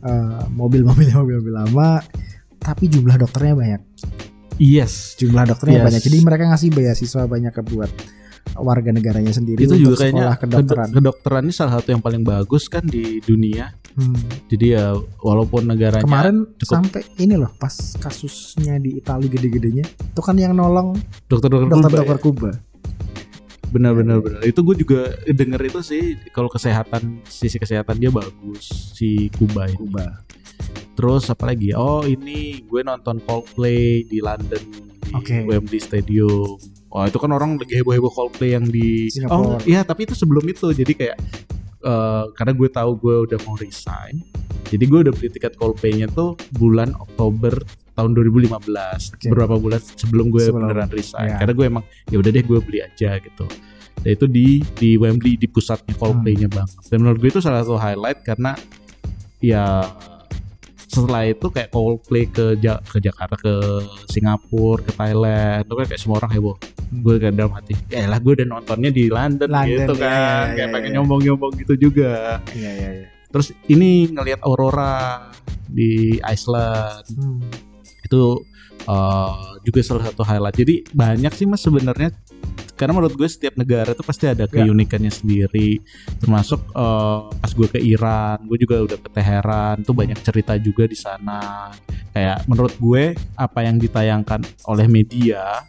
eh, 0.04 0.44
mobil-mobilnya 0.52 1.16
mobil-mobil 1.18 1.56
lama 1.56 2.04
tapi 2.60 2.92
jumlah 2.92 3.16
dokternya 3.16 3.56
banyak 3.56 3.82
yes. 4.56 5.16
Jumlah 5.16 5.44
dokternya 5.46 5.80
Yes. 5.80 5.86
banyak. 5.86 6.02
Jadi 6.04 6.18
mereka 6.20 6.44
ngasih 6.48 6.70
beasiswa 6.70 7.24
banyak 7.24 7.52
ke 7.52 7.64
buat 7.66 7.92
warga 8.54 8.92
negaranya 8.92 9.32
sendiri 9.32 9.56
itu 9.60 9.72
untuk 9.72 9.96
juga 9.96 10.04
sekolah 10.04 10.36
kedokteran. 10.36 10.88
kedok- 10.88 10.96
kedokteran 11.16 11.42
ini 11.44 11.54
salah 11.54 11.74
satu 11.80 11.90
yang 11.90 12.02
paling 12.02 12.22
bagus 12.22 12.68
kan 12.68 12.84
di 12.84 13.18
dunia. 13.20 13.72
Hmm. 13.94 14.18
jadi 14.48 14.66
ya 14.74 14.86
walaupun 15.22 15.70
negaranya 15.70 16.02
kemarin 16.02 16.50
cukup- 16.58 16.82
sampai 16.82 17.06
ini 17.16 17.38
loh 17.38 17.54
pas 17.54 17.70
kasusnya 17.96 18.82
di 18.82 18.98
Italia 18.98 19.30
gede-gedenya 19.30 19.86
itu 19.86 20.18
kan 20.18 20.34
yang 20.34 20.52
nolong 20.52 20.98
dokter-dokter 21.24 21.70
Kuba 21.70 22.18
Kuba 22.18 22.50
ya. 22.50 22.58
benar-benar 23.70 24.18
benar 24.18 24.42
itu 24.42 24.60
gue 24.60 24.76
juga 24.80 25.00
denger 25.24 25.62
itu 25.64 25.80
sih 25.84 26.04
kalau 26.30 26.46
kesehatan 26.48 27.22
sisi 27.24 27.56
kesehatan 27.56 27.96
dia 27.96 28.10
bagus 28.10 28.66
si 28.94 29.30
Kuba 29.30 29.66
ini. 29.66 29.78
Kuba 29.78 30.26
terus 30.94 31.28
apa 31.28 31.50
lagi 31.50 31.74
oh 31.74 32.02
ini 32.04 32.62
gue 32.64 32.82
nonton 32.82 33.18
Coldplay 33.24 34.06
di 34.06 34.22
London 34.22 34.62
di 35.04 35.14
Oke. 35.14 35.46
Wembley 35.46 35.78
Stadium 35.78 36.58
Wah 36.88 37.10
itu 37.10 37.18
kan 37.18 37.34
orang 37.34 37.58
lagi 37.58 37.82
heboh-heboh 37.82 38.14
Coldplay 38.14 38.54
yang 38.54 38.70
di 38.70 39.10
Singapura. 39.10 39.58
Oh 39.58 39.58
iya 39.66 39.82
tapi 39.82 40.06
itu 40.06 40.14
sebelum 40.14 40.46
itu 40.46 40.70
jadi 40.70 40.94
kayak 40.94 41.18
eh, 41.82 42.26
karena 42.34 42.54
gue 42.54 42.70
tahu 42.70 42.92
gue 42.98 43.16
udah 43.30 43.40
mau 43.46 43.58
resign 43.58 44.22
jadi 44.70 44.84
gue 44.86 45.00
udah 45.10 45.14
beli 45.14 45.30
tiket 45.30 45.58
Coldplay-nya 45.58 46.10
tuh 46.10 46.38
bulan 46.54 46.94
Oktober 46.94 47.58
tahun 47.94 48.14
2015 48.14 48.54
Oke. 48.54 49.30
beberapa 49.30 49.56
bulan 49.58 49.78
sebelum 49.82 50.30
gue 50.30 50.50
Sebelum, 50.50 50.66
beneran 50.66 50.90
resign 50.90 51.30
iya. 51.30 51.38
karena 51.42 51.54
gue 51.54 51.66
emang 51.66 51.84
ya 52.10 52.18
udah 52.18 52.30
deh 52.30 52.42
gue 52.42 52.60
beli 52.62 52.80
aja 52.82 53.18
gitu 53.18 53.46
dan 54.02 54.10
itu 54.10 54.26
di 54.26 54.46
di 54.78 54.90
Wembley 54.98 55.34
di 55.34 55.46
pusatnya 55.46 55.94
Coldplay-nya 55.98 56.50
Hmm. 56.50 56.58
banget 56.62 56.78
dan 56.90 56.98
menurut 57.02 57.18
gue 57.22 57.30
itu 57.30 57.42
salah 57.42 57.62
satu 57.62 57.78
highlight 57.78 58.22
karena 58.22 58.54
ya 59.40 59.86
setelah 60.94 61.24
itu 61.26 61.48
kayak 61.50 61.70
Coldplay 61.74 62.30
ke 62.30 62.54
Ja- 62.62 62.82
ke 62.86 63.02
Jakarta 63.02 63.34
ke 63.34 63.54
Singapura 64.06 64.86
ke 64.86 64.92
Thailand 64.94 65.66
itu 65.66 65.74
kan 65.74 65.86
kayak 65.90 66.02
semua 66.02 66.16
orang 66.22 66.32
heboh. 66.32 66.56
Gue 66.94 67.16
kayak 67.18 67.34
dalam 67.34 67.54
hati 67.58 67.74
ya 67.90 68.06
lah 68.06 68.22
gue 68.22 68.34
udah 68.38 68.48
nontonnya 68.48 68.94
di 68.94 69.10
London, 69.10 69.50
London, 69.50 69.68
gitu 69.74 69.94
iya, 69.98 70.06
kan. 70.06 70.14
iya, 70.14 70.54
kayak 70.54 70.68
iya, 70.70 70.74
pengen 70.78 70.90
iya. 70.90 70.96
nyombong-nyombong 71.02 71.54
gitu 71.58 71.74
juga. 71.90 72.38
Iya 72.54 72.72
iya 72.78 72.90
iya. 73.02 73.08
Terus 73.34 73.48
ini 73.66 74.14
ngelihat 74.14 74.46
aurora 74.46 75.34
di 75.66 76.22
Iceland. 76.22 77.06
Hmm. 77.18 77.42
itu 78.04 78.46
eh, 78.84 79.32
juga 79.62 79.80
salah 79.82 80.04
satu 80.08 80.22
highlight 80.22 80.56
jadi 80.56 80.76
banyak 80.90 81.32
sih 81.32 81.46
mas 81.46 81.60
sebenarnya 81.60 82.12
karena 82.74 82.92
menurut 82.92 83.14
gue 83.14 83.26
setiap 83.26 83.54
negara 83.54 83.94
itu 83.94 84.02
pasti 84.02 84.26
ada 84.26 84.44
Ya. 84.44 84.66
keunikannya 84.66 85.08
sendiri 85.08 85.80
termasuk 86.18 86.60
eh, 86.70 87.18
pas 87.32 87.52
gue 87.52 87.68
ke 87.68 87.80
Iran 87.80 88.44
gue 88.44 88.58
juga 88.60 88.82
udah 88.82 88.98
ke 88.98 89.10
Teheran 89.10 89.76
tuh 89.82 89.94
banyak 89.94 90.20
cerita 90.20 90.58
juga 90.58 90.84
di 90.84 90.96
sana 90.96 91.72
kayak 92.12 92.44
menurut 92.46 92.74
gue 92.76 93.04
apa 93.36 93.60
yang 93.62 93.78
ditayangkan 93.78 94.42
oleh 94.66 94.86
media 94.86 95.64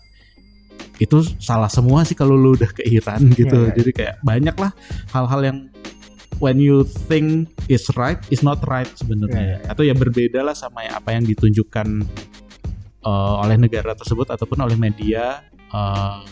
itu 0.97 1.27
salah 1.39 1.67
semua 1.67 2.03
sih 2.03 2.15
kalau 2.15 2.35
lu 2.35 2.55
udah 2.55 2.71
ke 2.71 2.83
Iran 2.85 3.31
gitu 3.39 3.53
Ya, 3.57 3.71
ya. 3.71 3.75
jadi 3.75 3.91
kayak 3.93 4.15
banyak 4.23 4.57
lah 4.57 4.73
hal-hal 5.11 5.41
yang 5.43 5.59
when 6.39 6.59
you 6.59 6.83
think 7.07 7.47
is 7.67 7.87
right 7.95 8.19
is 8.29 8.43
not 8.43 8.59
right 8.67 8.91
sebenarnya 8.95 9.39
Ya, 9.39 9.47
ya, 9.47 9.59
ya. 9.61 9.71
atau 9.71 9.83
ya 9.83 9.95
berbeda 9.95 10.41
lah 10.43 10.55
sama 10.55 10.83
ya 10.83 10.99
apa 10.99 11.15
yang 11.15 11.23
ditunjukkan 11.23 12.07
uh, 13.05 13.45
oleh 13.45 13.61
negara 13.61 13.93
tersebut 13.93 14.27
ataupun 14.33 14.59
oleh 14.65 14.75
media 14.75 15.45
uh, 15.71 16.25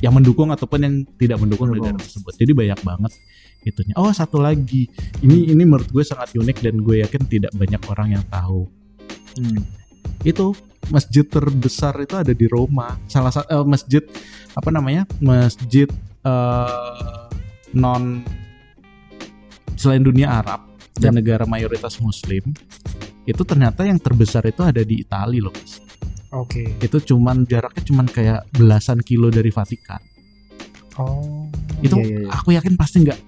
yang 0.00 0.12
mendukung 0.14 0.52
ataupun 0.52 0.80
yang 0.80 0.94
tidak 1.16 1.38
mendukung 1.40 1.72
Mendukung. 1.72 1.92
negara 1.92 2.04
tersebut. 2.04 2.32
Jadi 2.36 2.52
banyak 2.54 2.80
banget 2.86 3.12
itunya. 3.66 3.94
Oh 3.98 4.08
satu 4.14 4.38
lagi, 4.38 4.86
ini 5.26 5.50
ini 5.50 5.62
menurut 5.66 5.90
gue 5.90 6.04
sangat 6.06 6.32
unik 6.36 6.62
dan 6.62 6.74
gue 6.80 7.02
yakin 7.02 7.22
tidak 7.26 7.52
banyak 7.56 7.82
orang 7.90 8.08
yang 8.14 8.24
tahu. 8.30 8.70
Hmm. 9.36 9.62
Itu 10.22 10.54
masjid 10.92 11.26
terbesar 11.26 11.98
itu 11.98 12.14
ada 12.14 12.30
di 12.30 12.46
Roma. 12.46 12.94
Salah 13.10 13.34
satu 13.34 13.66
masjid 13.66 14.04
apa 14.54 14.68
namanya? 14.70 15.08
Masjid 15.18 15.90
uh, 16.22 17.26
non 17.74 18.22
selain 19.74 20.04
dunia 20.04 20.30
Arab 20.40 20.62
dan 20.96 21.16
negara 21.16 21.48
mayoritas 21.48 21.98
Muslim. 21.98 22.54
Itu 23.26 23.42
ternyata 23.42 23.82
yang 23.82 23.98
terbesar 23.98 24.46
itu 24.46 24.62
ada 24.62 24.86
di 24.86 25.02
Italia 25.02 25.50
loh. 25.50 25.54
Mas 25.56 25.85
Oke. 26.34 26.74
itu 26.78 26.96
cuman 27.14 27.44
jaraknya 27.44 27.82
cuman 27.84 28.06
kayak 28.06 28.40
belasan 28.54 28.98
kilo 29.02 29.30
dari 29.30 29.50
Vatikan. 29.50 30.00
Oh. 30.96 31.44
Itu 31.84 32.00
iya, 32.00 32.04
iya, 32.06 32.18
iya. 32.24 32.28
aku 32.32 32.48
yakin 32.56 32.74
pasti 32.74 33.04
nggak 33.04 33.18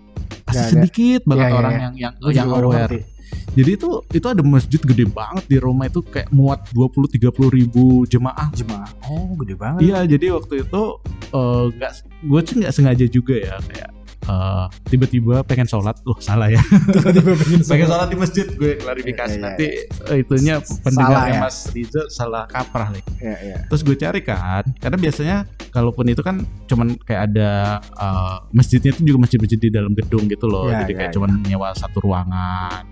pasti 0.49 0.62
ada. 0.64 0.72
sedikit 0.72 1.20
banget 1.28 1.44
Iya, 1.44 1.51
iya, 1.53 1.59
orang 1.61 1.72
iya. 1.72 1.82
yang 1.84 1.94
yang 1.94 2.12
Gue 2.16 2.32
yang 2.32 2.49
aware. 2.49 2.88
ngerti. 2.88 3.01
Jadi 3.49 3.70
itu 3.76 3.88
itu 4.09 4.26
ada 4.28 4.40
masjid 4.40 4.80
gede 4.80 5.05
banget 5.05 5.44
di 5.44 5.57
Roma 5.61 5.84
itu 5.84 6.01
kayak 6.01 6.32
muat 6.32 6.64
20 6.72 7.12
30 7.12 7.28
ribu 7.53 8.09
jemaah. 8.09 8.49
Jemaah. 8.57 8.88
Oh, 9.05 9.36
gede 9.36 9.53
banget. 9.53 9.80
Iya, 9.84 9.99
jadi 10.09 10.26
waktu 10.32 10.64
itu 10.64 10.82
eh, 11.28 11.64
nggak 11.76 11.92
gue 12.24 12.40
sih 12.44 12.55
nggak 12.64 12.72
sengaja 12.72 13.05
juga 13.05 13.34
ya 13.36 13.57
kayak 13.68 13.90
eh, 14.29 14.66
tiba-tiba 14.93 15.41
pengen 15.43 15.64
sholat, 15.64 15.97
loh 16.05 16.18
salah 16.20 16.53
ya. 16.53 16.61
Tiba-tiba 16.95 17.33
pengen 17.35 17.61
pengen 17.64 17.87
sholat. 17.89 17.89
sholat 17.89 18.09
di 18.12 18.16
masjid 18.16 18.47
gue 18.47 18.72
klarifikasi 18.76 19.29
Iya, 19.29 19.41
iya, 19.41 19.45
nanti 19.45 19.66
eh, 20.12 20.18
itunya 20.20 20.55
pendengarnya 20.85 21.35
ya? 21.35 21.41
Mas 21.43 21.57
Riza 21.72 22.03
salah 22.12 22.45
kaprah 22.45 22.89
nih. 22.93 23.05
Iya, 23.18 23.37
iya. 23.45 23.57
Terus 23.72 23.83
gue 23.85 23.97
cari 23.97 24.20
kan, 24.20 24.64
karena 24.79 24.97
biasanya 25.01 25.37
kalaupun 25.72 26.05
itu 26.11 26.22
kan 26.24 26.45
cuman 26.68 26.97
kayak 27.05 27.33
ada 27.33 27.81
uh, 27.97 28.45
masjidnya 28.53 28.93
itu 28.97 29.03
juga 29.05 29.29
masjid-masjid 29.29 29.59
di 29.61 29.70
dalam 29.72 29.93
gedung 29.97 30.29
gitu 30.29 30.47
loh. 30.47 30.68
Ya, 30.68 30.85
Jadi 30.85 30.93
ya, 30.93 30.99
kayak 31.01 31.11
ya. 31.11 31.14
cuman 31.16 31.31
nyewa 31.45 31.68
satu 31.76 31.99
ruangan. 32.05 32.85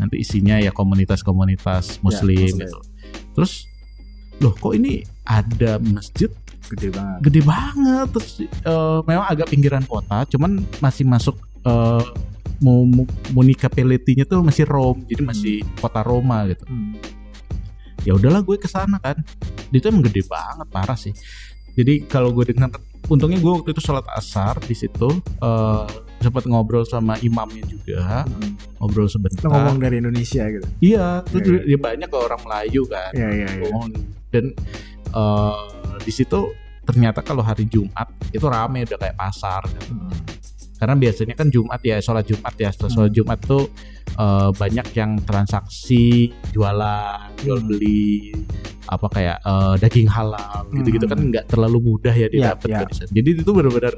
Nanti 0.00 0.18
isinya 0.18 0.58
ya 0.58 0.74
komunitas-komunitas 0.74 2.02
muslim, 2.02 2.58
muslim. 2.58 2.66
gitu. 2.66 2.78
Terus 3.38 3.70
loh 4.42 4.54
kok 4.58 4.74
ini 4.74 5.06
ada 5.22 5.78
masjid 5.78 6.28
Gede 6.72 6.88
banget. 6.88 7.18
gede 7.20 7.40
banget 7.42 8.06
terus 8.10 8.30
uh, 8.64 9.04
memang 9.04 9.26
agak 9.26 9.46
pinggiran 9.46 9.84
kota, 9.84 10.24
cuman 10.26 10.50
masih 10.78 11.04
masuk 11.04 11.36
uh, 11.62 12.00
mu- 12.58 13.04
municipality-nya 13.30 14.24
tuh 14.24 14.40
masih 14.40 14.64
Rome, 14.64 15.04
jadi 15.04 15.20
masih 15.20 15.54
kota 15.76 16.00
Roma 16.00 16.48
gitu 16.48 16.64
Hmm. 16.64 16.96
ya 18.02 18.14
udahlah 18.14 18.40
gue 18.40 18.56
ke 18.56 18.66
sana 18.66 18.96
kan 18.98 19.20
dia 19.68 19.78
tuh 19.78 19.90
emang 19.90 20.02
gede 20.02 20.24
banget 20.24 20.66
parah 20.68 20.96
sih 20.96 21.12
Jadi 21.72 22.04
kalau 22.04 22.28
gue 22.30 22.44
dengar, 22.46 22.68
untungnya 23.08 23.36
gue 23.36 23.48
waktu 23.48 23.72
itu 23.72 23.80
sholat 23.80 24.04
asar 24.12 24.60
di 24.60 24.72
situ, 24.72 25.08
eh 25.40 25.84
sempat 26.20 26.44
ngobrol 26.44 26.84
sama 26.84 27.16
imamnya 27.18 27.64
juga, 27.64 28.28
Hmm. 28.28 28.60
ngobrol 28.76 29.08
Lo 29.08 29.10
sebentar. 29.10 29.48
ngomong 29.48 29.80
dari 29.80 29.96
Indonesia 29.98 30.44
gitu. 30.48 30.68
Iya, 30.78 31.24
terus 31.24 31.48
Iya, 31.48 31.64
dia 31.64 31.78
banyak 31.80 32.12
orang 32.12 32.40
Melayu 32.44 32.84
kan. 32.84 33.08
Iya 33.10 33.28
iya 33.32 33.48
iya. 33.48 33.64
ngomong. 33.64 33.88
Dan 34.28 34.44
eh 35.08 35.60
di 35.98 36.12
situ 36.12 36.52
ternyata 36.82 37.20
kalau 37.20 37.40
hari 37.40 37.64
Jumat 37.64 38.06
itu 38.28 38.42
rame 38.44 38.82
udah 38.82 38.98
kayak 38.98 39.16
pasar. 39.16 39.62
gitu. 39.68 39.92
Hmm. 39.92 40.10
Karena 40.76 40.98
biasanya 40.98 41.34
kan 41.34 41.46
Jumat 41.46 41.78
ya 41.80 42.02
sholat 42.02 42.26
Jumat 42.26 42.54
ya, 42.58 42.68
setelah 42.70 42.90
sholat 42.90 43.10
Hmm. 43.10 43.18
Jumat 43.18 43.38
tuh 43.40 43.64
eh, 44.12 44.50
banyak 44.52 44.86
yang 44.92 45.16
transaksi 45.24 46.28
jualan, 46.52 47.32
jual 47.40 47.58
Hmm. 47.58 47.68
beli 47.70 48.34
apa 48.84 49.06
kayak 49.08 49.38
eh, 49.40 49.74
daging 49.78 50.04
halal 50.06 50.68
gitu-gitu 50.70 51.06
Hmm. 51.06 51.12
kan 51.14 51.20
nggak 51.30 51.44
terlalu 51.48 51.78
mudah 51.80 52.12
ya 52.12 52.26
Iya, 52.28 52.52
didapat 52.58 52.68
di 52.92 52.94
sana. 52.98 53.08
Jadi 53.08 53.28
itu 53.40 53.50
benar-benar 53.50 53.94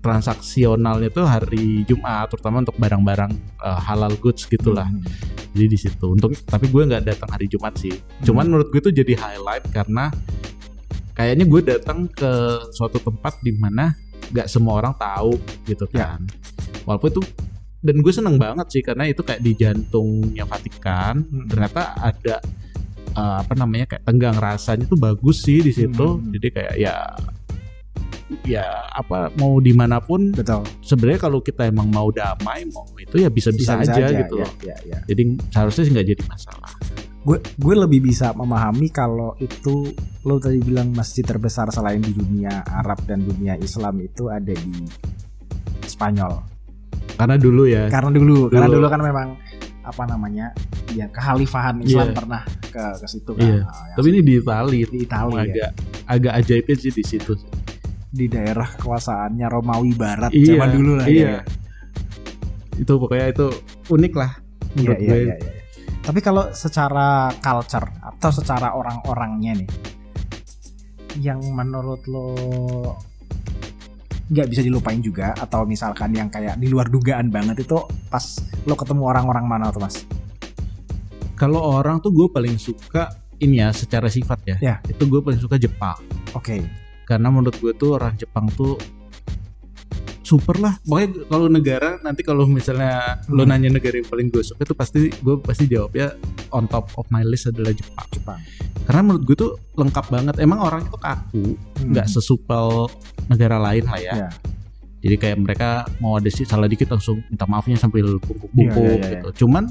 transaksionalnya 0.00 1.10
tuh 1.10 1.26
hari 1.26 1.82
Jumat 1.84 2.30
terutama 2.30 2.62
untuk 2.62 2.74
barang-barang 2.74 3.32
eh, 3.60 3.80
halal 3.84 4.14
goods 4.16 4.46
gitulah. 4.46 4.86
Hmm. 4.86 5.02
Jadi 5.52 5.66
di 5.68 5.78
situ. 5.78 6.06
Untuk 6.08 6.34
tapi 6.42 6.66
gue 6.66 6.82
nggak 6.82 7.04
datang 7.04 7.30
hari 7.30 7.46
Jumat 7.46 7.74
sih. 7.76 7.92
Cuman 8.22 8.46
menurut 8.46 8.68
gue 8.68 8.80
itu 8.80 8.90
jadi 8.92 9.14
highlight 9.14 9.68
karena 9.70 10.10
kayaknya 11.16 11.44
gue 11.48 11.60
datang 11.64 12.04
ke 12.06 12.30
suatu 12.76 13.00
tempat 13.00 13.40
di 13.40 13.56
mana 13.56 13.96
nggak 14.30 14.46
semua 14.46 14.78
orang 14.84 14.92
tahu 15.00 15.40
gitu 15.64 15.88
Ya. 15.96 16.14
kan. 16.14 16.28
Walaupun 16.84 17.08
itu 17.16 17.22
dan 17.80 17.96
gue 18.02 18.12
seneng 18.12 18.36
banget 18.36 18.66
sih 18.68 18.82
karena 18.84 19.08
itu 19.08 19.24
kayak 19.24 19.40
di 19.40 19.56
jantungnya 19.56 20.44
Vatikan. 20.44 21.24
Hmm. 21.24 21.46
Ternyata 21.48 21.96
ada 21.96 22.36
eh, 23.16 23.36
apa 23.40 23.52
namanya 23.56 23.86
kayak 23.96 24.04
tenggang 24.04 24.36
rasanya 24.36 24.84
tuh 24.84 24.98
bagus 25.00 25.40
sih 25.40 25.64
di 25.64 25.72
situ. 25.72 26.20
Hmm. 26.20 26.30
Jadi 26.36 26.48
kayak 26.52 26.74
ya 26.76 26.94
ya 28.42 28.66
apa 28.90 29.30
mau 29.38 29.62
di 29.62 29.70
mana 29.70 30.02
pun 30.02 30.34
Betul. 30.34 30.66
sebenarnya 30.82 31.30
kalau 31.30 31.38
kita 31.38 31.70
emang 31.70 31.86
mau 31.86 32.10
damai 32.10 32.66
mau 32.74 32.82
itu 32.98 33.22
ya 33.22 33.30
bisa-bisa 33.30 33.78
Bisa-bisa 33.78 34.02
aja, 34.02 34.02
aja, 34.10 34.18
gitu 34.26 34.34
ya, 34.42 34.42
loh. 34.42 34.52
ya, 34.66 34.76
ya. 34.82 34.98
Jadi 35.06 35.22
seharusnya 35.54 35.82
sih 35.86 35.92
nggak 35.94 36.08
jadi 36.10 36.22
masalah. 36.26 36.72
Gue 37.26 37.38
gue 37.42 37.74
lebih 37.76 38.00
bisa 38.04 38.30
memahami 38.32 38.86
kalau 38.88 39.34
itu 39.36 39.90
lo 40.22 40.38
tadi 40.38 40.62
bilang 40.62 40.94
masjid 40.94 41.20
terbesar 41.20 41.66
selain 41.68 41.98
di 41.98 42.14
dunia 42.14 42.62
Arab 42.62 43.02
dan 43.02 43.18
dunia 43.20 43.58
Islam 43.58 43.98
itu 43.98 44.30
ada 44.30 44.54
di 44.54 44.86
Spanyol 45.82 46.38
Karena 47.16 47.34
dulu 47.34 47.64
ya. 47.64 47.88
karena 47.88 48.12
dulu, 48.12 48.46
karena 48.46 48.68
Dulu. 48.68 48.76
dulu 48.76 48.86
kan 48.86 49.00
memang 49.00 49.28
apa 49.80 50.02
namanya 50.04 50.52
ya 50.92 51.06
kekhalifahan 51.08 51.80
Islam 51.80 52.10
Iya. 52.10 52.14
pernah 52.14 52.42
ke 52.62 52.84
ke 52.94 53.06
situ 53.08 53.30
kan 53.32 53.42
Iya. 53.42 53.60
Nah, 53.62 53.94
Tapi 53.96 54.06
ini 54.08 54.20
di 54.20 54.32
Itali 54.36 54.80
di 54.84 54.98
Italia 55.00 55.38
ya. 55.38 55.42
agak 55.42 55.70
agak 56.06 56.32
ajaibnya 56.36 56.74
sih 56.76 56.92
di 56.92 57.02
situ. 57.02 57.32
di 58.06 58.26
daerah 58.26 58.64
kekuasaannya 58.70 59.44
Romawi 59.46 59.92
Barat 59.92 60.30
Iya, 60.30 60.56
zaman 60.56 60.70
dulu 60.72 60.92
lah 60.94 61.04
ya. 61.04 61.10
iya. 61.10 61.34
Itu 62.76 62.96
pokoknya 62.96 63.26
itu 63.30 63.46
unik 63.88 64.12
lah 64.14 64.30
Iya, 64.36 64.72
menurut 64.76 64.96
iya, 64.96 65.08
gue. 65.08 65.18
iya, 65.18 65.34
iya. 65.36 65.55
Tapi 66.06 66.22
kalau 66.22 66.54
secara 66.54 67.34
culture 67.42 67.90
atau 67.98 68.30
secara 68.30 68.78
orang-orangnya 68.78 69.58
nih, 69.58 69.70
yang 71.18 71.42
menurut 71.50 72.06
lo 72.06 72.30
nggak 74.30 74.46
bisa 74.46 74.62
dilupain 74.62 75.02
juga, 75.02 75.34
atau 75.34 75.66
misalkan 75.66 76.14
yang 76.14 76.30
kayak 76.30 76.62
di 76.62 76.70
luar 76.70 76.86
dugaan 76.86 77.26
banget 77.26 77.66
itu 77.66 77.74
pas 78.06 78.22
lo 78.70 78.78
ketemu 78.78 79.02
orang-orang 79.02 79.50
mana 79.50 79.74
tuh 79.74 79.82
mas? 79.82 80.06
Kalau 81.34 81.58
orang 81.58 81.98
tuh 81.98 82.14
gue 82.14 82.30
paling 82.30 82.54
suka 82.54 83.10
ini 83.42 83.58
ya 83.58 83.74
secara 83.74 84.06
sifat 84.06 84.38
ya. 84.46 84.56
Ya. 84.62 84.74
Itu 84.86 85.10
gue 85.10 85.20
paling 85.20 85.42
suka 85.42 85.58
Jepang. 85.58 85.98
Oke, 86.32 86.62
Karena 87.06 87.30
menurut 87.30 87.54
gue 87.58 87.70
tuh 87.74 87.98
orang 87.98 88.14
Jepang 88.18 88.50
tuh 88.54 88.78
super 90.26 90.58
lah. 90.58 90.74
Pokoknya 90.82 91.08
kalau 91.30 91.46
negara 91.46 91.90
nanti 92.02 92.26
kalau 92.26 92.42
misalnya 92.44 93.22
lo 93.30 93.46
Hmm. 93.46 93.54
nanya 93.54 93.70
negara 93.70 93.94
yang 93.94 94.10
paling 94.10 94.26
gue 94.26 94.42
suka 94.42 94.66
itu 94.66 94.74
pasti 94.74 95.06
gue 95.14 95.34
pasti 95.38 95.64
jawabnya 95.64 96.18
on 96.50 96.66
top 96.66 96.90
of 96.98 97.06
my 97.08 97.22
list 97.22 97.46
adalah 97.46 97.70
Jepang. 97.70 98.06
Jepang. 98.10 98.40
Karena 98.82 99.00
menurut 99.00 99.22
gue 99.22 99.36
tuh 99.36 99.52
lengkap 99.72 100.06
banget. 100.10 100.34
Emang 100.38 100.58
orang 100.58 100.82
itu 100.82 100.98
kaku, 100.98 101.54
Hmm. 101.54 101.94
nggak 101.94 102.06
sesupel 102.10 102.90
negara 103.26 103.62
lain 103.62 103.86
lah 103.86 103.98
ya. 103.98 104.14
Ya. 104.26 104.30
Jadi 104.98 105.16
kayak 105.16 105.38
mereka 105.38 105.68
mau 106.02 106.18
ada 106.18 106.26
sih 106.26 106.42
salah 106.42 106.66
dikit 106.66 106.90
langsung 106.90 107.22
minta 107.30 107.46
maafnya 107.46 107.78
sambil 107.78 108.18
bungkuk-bungkuk 108.18 108.82
Iya, 108.82 108.90
iya, 108.90 108.98
iya, 108.98 109.10
gitu. 109.22 109.46
Cuman 109.46 109.70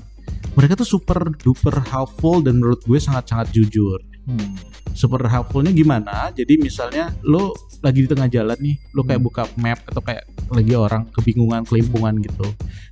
mereka 0.56 0.80
tuh 0.80 0.88
super 0.88 1.20
duper 1.36 1.84
helpful 1.84 2.40
dan 2.40 2.64
menurut 2.64 2.80
gue 2.82 2.96
sangat-sangat 2.96 3.52
jujur. 3.52 4.00
Hmm. 4.26 4.58
Super 4.96 5.28
helpfulnya 5.28 5.70
gimana? 5.70 6.34
Jadi 6.34 6.58
misalnya 6.58 7.14
lo 7.22 7.54
lagi 7.86 8.06
di 8.06 8.10
tengah 8.10 8.26
jalan 8.26 8.58
nih, 8.58 8.76
lo 8.98 9.06
kayak 9.06 9.22
Hmm. 9.22 9.28
buka 9.30 9.44
map 9.58 9.80
atau 9.86 10.02
kayak 10.02 10.24
lagi 10.50 10.74
orang 10.74 11.06
kebingungan, 11.14 11.62
kelimpungan 11.66 12.18
gitu. 12.22 12.48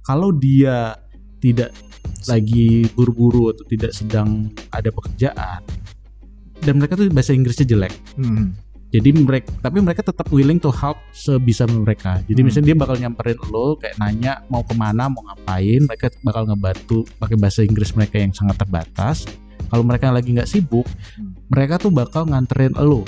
Kalau 0.05 0.29
dia 0.29 0.93
tidak 1.41 1.73
lagi 2.27 2.87
buru-buru 2.93 3.51
atau 3.51 3.63
tidak 3.67 3.91
sedang 3.91 4.47
ada 4.71 4.87
pekerjaan 4.87 5.59
dan 6.63 6.73
mereka 6.79 6.95
tuh 6.95 7.11
bahasa 7.11 7.35
Inggrisnya 7.35 7.67
jelek. 7.67 7.93
Hmm. 8.15 8.55
Jadi 8.93 9.09
mereka 9.09 9.49
tapi 9.59 9.81
mereka 9.81 10.05
tetap 10.05 10.29
willing 10.29 10.61
to 10.61 10.69
help 10.69 10.95
sebisa 11.11 11.65
mereka. 11.65 12.21
Jadi 12.29 12.39
Hmm. 12.39 12.47
misalnya 12.47 12.67
dia 12.71 12.77
bakal 12.77 12.95
nyamperin 13.01 13.39
lo 13.49 13.75
kayak 13.75 13.97
nanya 13.97 14.45
mau 14.47 14.61
ke 14.61 14.77
mana, 14.77 15.09
mau 15.09 15.25
ngapain, 15.25 15.81
mereka 15.83 16.13
bakal 16.21 16.45
ngebantu 16.45 17.03
pakai 17.17 17.35
bahasa 17.35 17.65
Inggris 17.65 17.91
mereka 17.97 18.21
yang 18.21 18.31
sangat 18.31 18.61
terbatas. 18.61 19.25
Kalau 19.73 19.81
mereka 19.81 20.13
lagi 20.13 20.29
nggak 20.29 20.45
sibuk, 20.45 20.85
Hmm. 21.17 21.33
mereka 21.49 21.81
tuh 21.81 21.89
bakal 21.89 22.29
nganterin 22.29 22.77
lo 22.77 23.01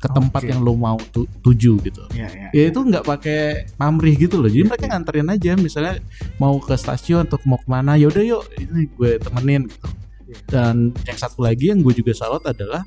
ke 0.00 0.08
tempat 0.08 0.40
Oke. 0.42 0.48
yang 0.50 0.64
lo 0.64 0.72
mau 0.72 0.96
tu- 1.12 1.28
tuju 1.44 1.76
gitu. 1.78 2.02
Ya, 2.10 2.26
ya. 2.32 2.48
Ya 2.50 2.62
itu 2.72 2.80
nggak 2.80 3.04
pakai 3.04 3.68
pamrih 3.76 4.16
gitu 4.16 4.40
loh. 4.40 4.48
Jadi 4.48 4.64
Iya, 4.64 4.70
mereka 4.72 4.84
iya. 4.88 4.92
nganterin 4.96 5.28
aja 5.28 5.52
misalnya 5.54 5.94
mau 6.40 6.56
ke 6.56 6.74
stasiun 6.74 7.28
atau 7.28 7.36
mau 7.44 7.60
ke 7.60 7.68
mana, 7.68 7.94
ya 7.94 8.08
udah 8.08 8.24
yuk 8.24 8.42
ini 8.56 8.88
gue 8.88 9.20
temenin 9.20 9.68
gitu. 9.68 9.86
Iya. 10.26 10.36
Dan 10.48 10.74
yang 11.04 11.18
satu 11.20 11.44
lagi 11.44 11.70
yang 11.70 11.84
gue 11.84 11.92
juga 11.92 12.16
salut 12.16 12.40
adalah 12.42 12.82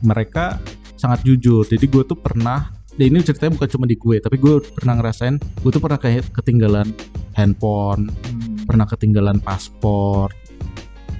mereka 0.00 0.56
sangat 0.96 1.20
jujur. 1.22 1.62
Jadi 1.62 1.84
gue 1.84 2.02
tuh 2.02 2.16
pernah 2.16 2.72
dan 2.90 3.06
ini 3.06 3.20
ceritanya 3.20 3.60
bukan 3.60 3.68
cuma 3.68 3.84
di 3.84 3.94
gue, 3.94 4.16
tapi 4.18 4.40
gue 4.40 4.56
pernah 4.72 4.96
ngerasain 4.96 5.36
gue 5.36 5.70
tuh 5.70 5.78
pernah 5.78 6.00
kayak 6.00 6.32
ketinggalan 6.32 6.88
handphone, 7.36 8.08
Hmm. 8.08 8.64
pernah 8.64 8.88
ketinggalan 8.88 9.36
paspor. 9.38 10.32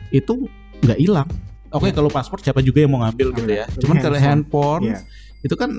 Itu 0.08 0.48
nggak 0.80 0.98
hilang. 0.98 1.28
Oke, 1.68 1.90
Iya. 1.90 1.94
kalau 1.94 2.08
paspor 2.08 2.38
siapa 2.38 2.60
juga 2.60 2.78
yang 2.80 2.90
mau 2.90 3.02
ngambil 3.02 3.28
gitu 3.32 3.48
Iya. 3.48 3.64
ya. 3.64 3.66
Cuman 3.78 3.96
kalau 3.98 4.16
handphone, 4.16 4.82
handphone 4.82 4.82
Iya. 4.86 4.98
itu 5.42 5.54
kan 5.54 5.70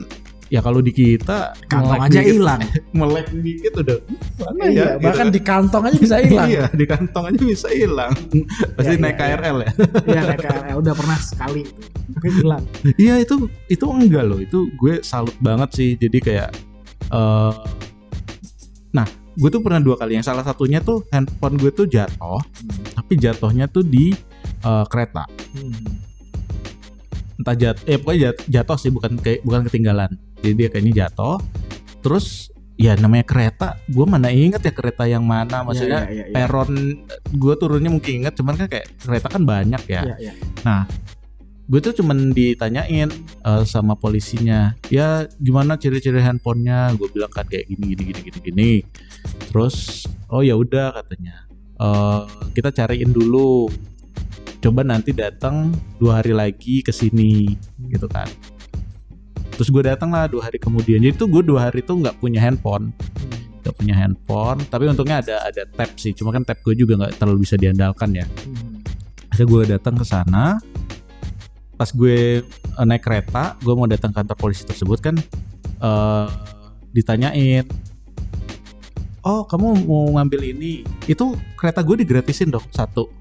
ya 0.47 0.59
kalau 0.59 0.79
di 0.79 0.91
kita 0.91 1.51
Kantong 1.67 1.99
aja 2.01 2.21
hilang. 2.21 2.61
melek 2.95 3.27
dikit 3.33 3.73
udah 3.77 3.97
mana 4.39 4.63
Iya, 4.63 4.85
ya 4.85 4.87
bahkan 4.97 5.27
gitu 5.27 5.35
di 5.35 5.41
kantong 5.43 5.83
aja 5.83 5.97
bisa 5.97 6.15
hilang. 6.17 6.47
iya 6.47 6.63
di 6.71 6.85
kantong 6.85 7.25
aja 7.27 7.41
bisa 7.41 7.67
hilang 7.69 8.13
pasti 8.79 8.93
Iya, 8.93 9.01
naik 9.01 9.11
iya, 9.13 9.25
iya. 9.25 9.35
KRL 9.35 9.57
ya 9.59 9.71
Iya, 10.07 10.21
naik 10.23 10.39
KRL 10.39 10.77
udah 10.77 10.93
pernah 10.95 11.17
sekali. 11.19 11.61
Tapi 12.07 12.27
hilang. 12.31 12.63
iya 12.95 13.13
itu 13.17 13.35
itu 13.67 13.85
enggak 13.85 14.23
loh 14.23 14.39
itu 14.39 14.57
gue 14.73 14.93
salut 15.01 15.35
banget 15.37 15.69
sih 15.73 15.89
jadi 15.95 16.17
kayak 16.17 16.49
eh 17.09 17.53
nah 18.89 19.07
gue 19.33 19.49
tuh 19.49 19.59
pernah 19.59 19.77
dua 19.77 19.95
kali 19.95 20.15
yang 20.15 20.23
salah 20.23 20.41
satunya 20.41 20.79
tuh 20.79 21.03
handphone 21.09 21.55
gue 21.55 21.69
tuh 21.69 21.85
jatuh 21.85 22.39
Hmm. 22.39 22.83
tapi 22.95 23.13
jatuhnya 23.15 23.67
tuh 23.67 23.83
di 23.83 24.15
eh, 24.61 24.85
kereta. 24.87 25.25
Hmm. 25.53 26.05
entah 27.37 27.53
jat 27.53 27.77
eh 27.85 28.01
pokoknya 28.01 28.33
jat- 28.33 28.45
jatuh 28.49 28.77
sih 28.81 28.89
bukan 28.89 29.13
kayak 29.21 29.45
bukan 29.45 29.61
ketinggalan. 29.69 30.09
Jadi 30.41 30.53
dia 30.57 30.67
kayaknya 30.73 30.93
jatuh. 31.05 31.37
Terus 32.01 32.49
ya 32.77 32.93
namanya 32.97 33.25
kereta 33.25 33.77
gue 33.89 34.05
mana 34.05 34.33
inget 34.33 34.61
ya 34.65 34.73
kereta 34.73 35.05
yang 35.05 35.21
mana. 35.21 35.61
Maksudnya 35.61 36.09
Iya, 36.09 36.13
iya, 36.13 36.25
iya, 36.29 36.33
iya. 36.33 36.35
peron 36.35 36.71
gue 37.29 37.53
turunnya 37.61 37.93
mungkin 37.93 38.25
inget 38.25 38.33
cuman 38.37 38.57
kan 38.57 38.67
kayak 38.69 38.89
kereta 38.97 39.27
kan 39.29 39.45
banyak 39.45 39.83
ya. 39.85 40.01
Iya, 40.17 40.33
iya. 40.33 40.77
gue 41.67 41.83
tuh 41.83 41.99
cuman 41.99 42.31
ditanyain 42.31 43.11
eh, 43.43 43.63
sama 43.67 43.93
polisinya 43.99 44.71
ya 44.89 45.27
gimana 45.37 45.77
ciri-ciri 45.77 46.17
handphonenya? 46.23 46.95
Gue 46.97 47.11
bilang 47.13 47.29
kan 47.29 47.45
kayak 47.45 47.69
gini 47.69 47.93
gini 47.93 48.01
gini 48.13 48.19
gini 48.33 48.39
gini. 48.41 48.71
Terus 49.53 50.07
oh 50.33 50.41
ya 50.41 50.57
udah 50.57 50.89
katanya. 50.95 51.45
Eh, 51.77 52.21
kita 52.57 52.73
cariin 52.73 53.13
dulu 53.13 53.69
coba 54.57 54.81
nanti 54.81 55.13
datang 55.13 55.71
dua 56.01 56.21
hari 56.21 56.33
lagi 56.33 56.81
ke 56.81 56.89
sini 56.91 57.55
gitu 57.87 58.09
kan. 58.09 58.27
Terus 59.57 59.73
gue 59.73 59.83
datang 59.85 60.13
lah 60.13 60.29
dua 60.29 60.49
hari 60.49 60.61
kemudian. 60.61 61.01
Jadi 61.01 61.17
tuh 61.17 61.29
gue 61.29 61.41
dua 61.45 61.69
hari 61.69 61.81
tuh 61.81 61.97
nggak 61.97 62.21
punya 62.21 62.41
handphone. 62.41 62.93
Nggak 63.65 63.75
punya 63.77 63.95
handphone 63.97 64.59
tapi 64.69 64.85
untungnya 64.89 65.21
ada 65.21 65.35
ada 65.45 65.63
tab 65.65 65.89
sih. 65.97 66.13
Cuma 66.13 66.29
kan 66.33 66.45
tab 66.45 66.61
gue 66.61 66.73
juga 66.77 66.97
nggak 66.97 67.17
terlalu 67.17 67.45
bisa 67.45 67.55
diandalkan 67.57 68.13
ya. 68.13 68.25
Hmm. 68.25 68.81
akhirnya 69.33 69.47
gue 69.53 69.63
datang 69.77 69.95
ke 69.97 70.05
sana. 70.05 70.57
Pas 71.77 71.89
gue 71.93 72.41
eh, 72.41 72.85
naik 72.85 73.05
kereta 73.05 73.53
gue 73.61 73.73
mau 73.77 73.85
datang 73.85 74.09
kantor 74.09 74.37
polisi 74.37 74.65
tersebut 74.65 74.97
kan 74.97 75.15
eh 75.77 76.27
ditanyain 76.89 77.69
oh 79.21 79.45
kamu 79.45 79.85
mau 79.85 80.09
ngambil 80.17 80.41
ini? 80.55 80.81
Itu 81.05 81.37
kereta 81.59 81.85
gue 81.85 82.01
digratisin 82.01 82.49
dong 82.49 82.65
satu 82.73 83.11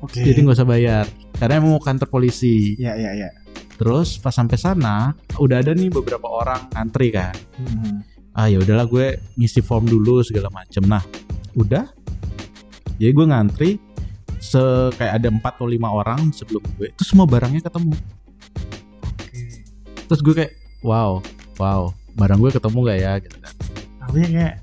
Oke. 0.00 0.22
jadi 0.22 0.38
nggak 0.38 0.54
usah 0.54 0.64
bayar 0.64 1.04
karena 1.34 1.58
emang 1.58 1.72
mau 1.72 1.82
kantor 1.82 2.06
polisi 2.08 2.74
Iya, 2.74 2.94
iya, 2.94 3.10
iya. 3.14 3.28
terus 3.74 4.16
pas 4.16 4.30
sampai 4.30 4.54
sana 4.54 5.10
udah 5.36 5.58
ada 5.58 5.72
nih 5.72 5.88
beberapa 5.88 6.26
orang 6.26 6.70
ngantri 6.70 7.10
kan 7.10 7.34
Hmm. 7.54 8.02
ah 8.32 8.46
ya 8.46 8.58
udahlah 8.58 8.84
gue 8.84 9.06
ngisi 9.34 9.58
form 9.58 9.84
dulu 9.84 10.22
segala 10.22 10.46
macem 10.48 10.82
nah 10.82 11.02
udah 11.52 11.86
jadi 12.96 13.10
gue 13.10 13.26
ngantri 13.26 13.70
se 14.38 14.62
kayak 14.94 15.18
ada 15.18 15.28
empat 15.28 15.58
atau 15.58 15.66
lima 15.66 15.90
orang 15.90 16.30
sebelum 16.30 16.62
gue 16.76 16.88
itu 16.88 17.02
semua 17.02 17.26
barangnya 17.26 17.58
ketemu 17.60 17.94
Oke. 19.02 19.42
terus 20.06 20.20
gue 20.20 20.34
kayak 20.36 20.52
wow 20.80 21.18
wow 21.58 21.90
barang 22.14 22.38
gue 22.38 22.50
ketemu 22.52 22.78
gak 22.84 22.98
ya 22.98 23.12
gitu 23.18 23.36
kan 23.36 23.54
Artinya 23.98 24.28
kayak 24.32 24.54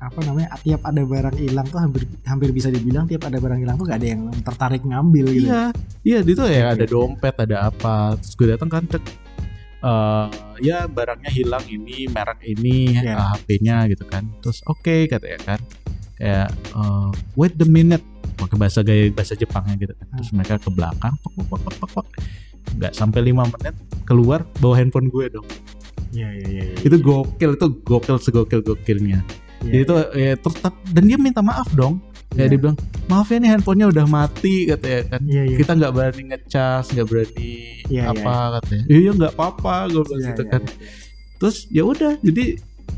apa 0.00 0.18
namanya 0.24 0.48
tiap 0.64 0.80
ada 0.80 1.04
barang 1.04 1.36
hilang 1.36 1.68
tuh 1.68 1.76
hampir 1.76 2.08
hampir 2.24 2.48
bisa 2.56 2.72
dibilang 2.72 3.04
tiap 3.04 3.28
ada 3.28 3.36
barang 3.36 3.60
hilang 3.60 3.76
tuh 3.76 3.84
gak 3.84 4.00
ada 4.00 4.08
yang 4.16 4.22
tertarik 4.40 4.80
ngambil 4.80 5.28
gitu. 5.28 5.52
iya 5.52 5.64
iya 6.00 6.18
itu 6.24 6.40
ya 6.48 6.72
ada 6.72 6.84
dompet 6.88 7.36
ada 7.36 7.68
apa 7.68 8.16
terus 8.16 8.32
gue 8.32 8.48
datang 8.48 8.72
kan 8.72 8.82
cek 8.88 9.04
eh, 9.84 10.26
ya 10.64 10.88
barangnya 10.88 11.28
hilang 11.28 11.64
ini 11.68 12.08
merek 12.08 12.40
ini 12.48 12.96
Iya. 12.96 13.12
eh, 13.12 13.26
HP-nya 13.36 13.76
gitu 13.92 14.04
kan 14.08 14.24
terus 14.40 14.64
oke 14.64 15.04
katanya 15.04 15.38
kan 15.44 15.60
kayak 16.16 16.48
eh, 16.48 17.08
wait 17.36 17.52
the 17.60 17.68
minute 17.68 18.00
pakai 18.40 18.56
bahasa 18.56 18.80
gaya 18.80 19.12
bahasa 19.12 19.36
Jepangnya 19.36 19.76
gitu 19.76 19.92
kan 19.92 20.06
terus 20.16 20.32
mereka 20.32 20.56
ke 20.56 20.72
belakang 20.72 21.12
pok, 21.20 21.32
pok, 21.36 21.44
pok, 21.44 21.60
pok, 21.60 21.74
pok, 21.76 21.90
pok. 22.00 22.06
nggak 22.80 22.92
sampai 22.96 23.20
lima 23.20 23.44
menit 23.52 23.76
keluar 24.08 24.48
bawa 24.64 24.80
handphone 24.80 25.12
gue 25.12 25.28
dong 25.28 25.44
Iya 26.10 26.26
iya 26.34 26.46
iya. 26.50 26.62
iya. 26.74 26.76
itu 26.82 26.96
gokil 26.98 27.54
itu 27.54 27.66
gokil 27.86 28.16
segokil 28.18 28.64
gokilnya 28.66 29.22
Iya, 29.60 29.70
jadi 29.70 29.82
itu 29.84 29.94
ya, 30.16 30.32
terus 30.36 30.56
dan 30.90 31.02
dia 31.04 31.18
minta 31.18 31.40
maaf 31.40 31.68
dong 31.72 32.00
kayak 32.30 32.40
Iya. 32.40 32.50
dia 32.50 32.58
bilang 32.58 32.76
maaf 33.06 33.26
ya 33.26 33.36
nih 33.36 33.50
handphonenya 33.50 33.86
udah 33.90 34.06
mati 34.06 34.54
katanya 34.64 35.00
kan 35.10 35.20
Iya 35.26 35.42
iya. 35.44 35.56
kita 35.58 35.72
nggak 35.74 35.92
berani 35.92 36.22
ngecas 36.30 36.84
nggak 36.90 37.06
berani 37.06 37.52
Iya, 37.90 38.02
apa 38.08 38.34
katanya 38.56 38.84
iya 38.88 39.10
nggak 39.12 39.32
apa-apa 39.34 39.74
gue 39.88 40.02
bilang 40.02 40.20
Iya, 40.22 40.28
gitu 40.30 40.42
iya, 40.42 40.50
kan 40.50 40.62
iya. 40.62 40.74
terus 41.36 41.56
ya 41.68 41.82
udah 41.82 42.12
jadi 42.22 42.44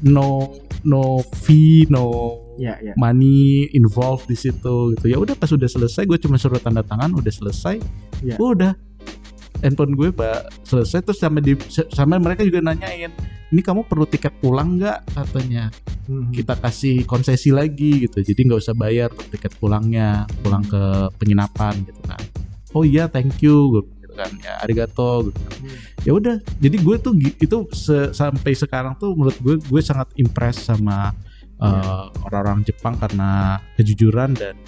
no 0.04 0.52
no 0.82 1.02
fee 1.40 1.88
no 1.88 2.38
Iya 2.52 2.76
iya. 2.78 2.92
money 2.94 3.72
involved 3.72 4.28
di 4.28 4.36
situ 4.36 4.92
gitu 4.94 5.06
ya 5.08 5.16
udah 5.16 5.32
pas 5.32 5.48
udah 5.48 5.66
selesai 5.66 6.04
gue 6.04 6.18
cuma 6.20 6.36
suruh 6.36 6.60
tanda 6.60 6.84
tangan 6.84 7.10
udah 7.10 7.32
selesai 7.32 7.80
Iya. 8.22 8.36
udah 8.38 8.72
handphone 9.62 9.94
gue 9.94 10.10
pak 10.10 10.50
selesai 10.62 11.00
terus 11.00 11.16
sama 11.16 11.38
di 11.38 11.54
sama 11.88 12.18
mereka 12.18 12.42
juga 12.42 12.60
nanyain 12.60 13.08
ini 13.48 13.60
kamu 13.60 13.84
perlu 13.84 14.04
tiket 14.04 14.34
pulang 14.36 14.76
nggak 14.76 14.98
katanya 15.08 15.70
Mhm. 16.02 16.34
kita 16.34 16.58
kasih 16.58 16.96
konsesi 17.02 17.48
lagi 17.48 18.02
gitu 18.02 18.18
jadi 18.20 18.40
nggak 18.42 18.60
usah 18.60 18.74
bayar 18.74 19.06
tiket 19.30 19.54
pulangnya 19.56 20.26
pulang 20.42 20.60
ke 20.62 20.82
penginapan 21.14 21.78
gitu 21.80 22.02
kan 22.02 22.18
oh 22.72 22.82
iya 22.82 23.06
thank 23.06 23.38
you 23.38 23.70
gue 23.72 23.82
gitu 24.02 24.12
kan 24.12 24.26
ya 24.36 24.58
arigato 24.58 25.24
gitu 25.24 25.38
kan. 25.38 25.54
Hmm. 25.62 25.78
ya 26.02 26.12
udah 26.12 26.36
jadi 26.58 26.76
gue 26.76 26.96
tuh 26.98 27.12
itu 27.38 27.56
se- 27.70 28.10
sampai 28.10 28.50
sekarang 28.52 28.98
tuh 28.98 29.14
menurut 29.14 29.38
gue 29.38 29.54
gue 29.56 29.80
sangat 29.80 30.10
impress 30.16 30.66
sama 30.66 31.14
uh, 31.56 31.64
Iya. 31.64 31.94
orang-orang 32.24 32.66
Jepang 32.66 32.98
karena 32.98 33.30
kejujuran 33.78 34.34
dan 34.34 34.58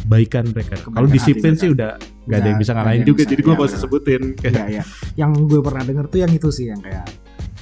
kebaikan 0.00 0.44
mereka 0.48 0.74
kalau 0.80 1.06
disiplin 1.06 1.52
sih 1.52 1.68
udah 1.68 1.98
nggak 2.24 2.38
ada 2.38 2.48
yang 2.48 2.58
bisa 2.58 2.72
ngalahin 2.72 3.02
juga 3.02 3.22
bisa, 3.24 3.30
jadi 3.32 3.40
gue 3.40 3.52
gak 3.52 3.60
usah 3.60 3.68
benar. 3.68 3.82
sebutin 3.82 4.22
Iya 4.38 4.62
iya. 4.68 4.82
Yang 5.16 5.30
gue 5.46 5.60
pernah 5.60 5.82
denger 5.82 6.04
tuh 6.06 6.18
yang 6.18 6.30
itu 6.30 6.48
sih 6.48 6.66
yang 6.66 6.80
kayak 6.80 7.06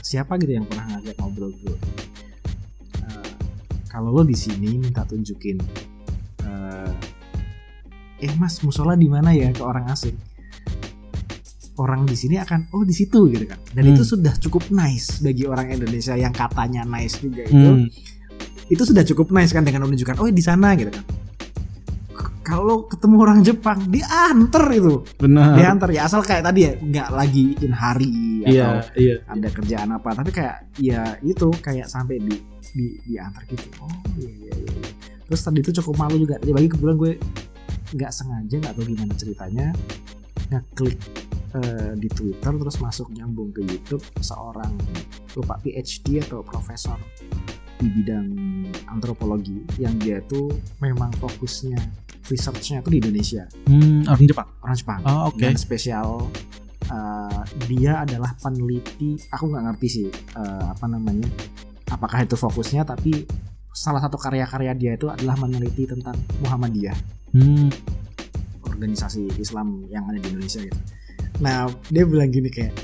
siapa 0.00 0.36
gitu 0.36 0.52
yang 0.52 0.66
pernah 0.66 0.84
ngajak 0.92 1.14
ngobrol 1.18 1.50
tuh. 1.56 1.76
Eh, 3.00 3.30
kalau 3.86 4.10
lo 4.10 4.22
di 4.22 4.34
sini 4.34 4.78
minta 4.78 5.02
tunjukin 5.02 5.58
eh, 6.42 6.92
eh 8.20 8.32
mas 8.36 8.58
musola 8.60 8.94
di 8.94 9.06
mana 9.06 9.30
ya 9.30 9.50
ke 9.50 9.60
orang 9.60 9.86
asing 9.88 10.14
orang 11.76 12.08
di 12.08 12.16
sini 12.16 12.40
akan 12.40 12.72
oh 12.72 12.82
di 12.82 12.94
situ 12.96 13.28
gitu 13.28 13.44
kan 13.44 13.60
dan 13.70 13.84
Hmm. 13.84 13.92
itu 13.92 14.02
sudah 14.02 14.32
cukup 14.40 14.64
nice 14.72 15.20
bagi 15.20 15.44
orang 15.44 15.68
Indonesia 15.68 16.16
yang 16.16 16.32
katanya 16.32 16.88
nice 16.88 17.20
juga 17.20 17.44
itu 17.44 17.52
Hmm. 17.52 17.86
itu 18.66 18.82
sudah 18.82 19.04
cukup 19.04 19.28
nice 19.30 19.52
kan 19.52 19.60
dengan 19.60 19.84
menunjukkan 19.84 20.16
oh 20.16 20.26
di 20.26 20.40
sana 20.40 20.72
gitu 20.72 20.88
kan 20.88 21.04
kalau 22.46 22.86
ketemu 22.86 23.16
orang 23.18 23.40
Jepang 23.42 23.90
diantar 23.90 24.70
itu. 24.70 25.02
Benar. 25.18 25.58
Diantar 25.58 25.90
ya 25.90 26.06
asal 26.06 26.22
kayak 26.22 26.46
tadi 26.46 26.70
ya 26.70 26.72
nggak 26.78 27.08
lagi 27.10 27.58
in 27.58 27.74
hari 27.74 28.46
iya 28.46 28.86
atau 28.86 28.94
iya 28.94 29.16
ada 29.26 29.48
kerjaan 29.50 29.90
apa. 29.90 30.14
Tapi 30.14 30.30
kayak 30.30 30.78
ya 30.78 31.18
itu 31.26 31.50
kayak 31.58 31.90
sampai 31.90 32.22
di 32.22 32.38
di 32.70 33.02
diantar 33.02 33.42
gitu. 33.50 33.66
Oh 33.82 33.90
iya 34.14 34.30
iya 34.30 34.54
iya. 34.54 34.70
Iya. 34.78 34.90
terus 35.26 35.42
tadi 35.42 35.58
itu 35.58 35.74
cukup 35.82 36.06
malu 36.06 36.22
juga. 36.22 36.38
Tadi 36.38 36.54
bagi 36.54 36.70
kebetulan 36.70 36.96
gue 37.02 37.12
nggak 37.98 38.12
sengaja 38.14 38.54
nggak 38.62 38.74
tahu 38.78 38.84
gimana 38.86 39.14
ceritanya. 39.18 39.66
Ngeklik 40.46 40.98
eh, 41.58 41.92
di 41.98 42.08
Twitter 42.14 42.52
terus 42.54 42.78
masuk 42.78 43.10
nyambung 43.10 43.50
ke 43.50 43.66
YouTube 43.66 44.06
seorang 44.22 44.70
lupa 45.34 45.58
PhD 45.58 46.22
atau 46.22 46.46
profesor 46.46 46.94
di 47.76 47.88
bidang 47.92 48.28
antropologi 48.88 49.60
yang 49.76 49.96
dia 50.00 50.24
tuh 50.24 50.48
memang 50.80 51.12
fokusnya 51.20 51.76
researchnya 52.26 52.82
tuh 52.82 52.90
di 52.96 52.98
Indonesia. 53.04 53.46
Hmm, 53.68 54.02
orang 54.08 54.26
Jepang? 54.26 54.48
Orang 54.62 54.76
Jepang. 54.76 55.00
Oh 55.06 55.30
oke. 55.30 55.38
Dan 55.38 55.54
spesial 55.54 56.26
uh, 56.90 57.42
dia 57.66 58.02
adalah 58.02 58.34
peneliti 58.38 59.18
aku 59.30 59.44
nggak 59.50 59.64
ngerti 59.72 59.86
sih 59.86 60.08
uh, 60.34 60.72
apa 60.72 60.86
namanya 60.90 61.28
apakah 61.90 62.26
itu 62.26 62.34
fokusnya 62.34 62.82
tapi 62.82 63.26
salah 63.70 64.00
satu 64.00 64.16
karya-karya 64.16 64.72
dia 64.74 64.92
itu 64.96 65.06
adalah 65.12 65.36
meneliti 65.36 65.84
tentang 65.86 66.16
Muhammadiyah. 66.42 66.96
Hmm. 67.36 67.68
organisasi 68.66 69.40
Islam 69.40 69.88
yang 69.88 70.04
ada 70.04 70.20
di 70.20 70.28
Indonesia 70.28 70.60
gitu. 70.60 70.76
Nah 71.40 71.64
dia 71.88 72.04
bilang 72.04 72.28
gini 72.28 72.52
kayak 72.52 72.76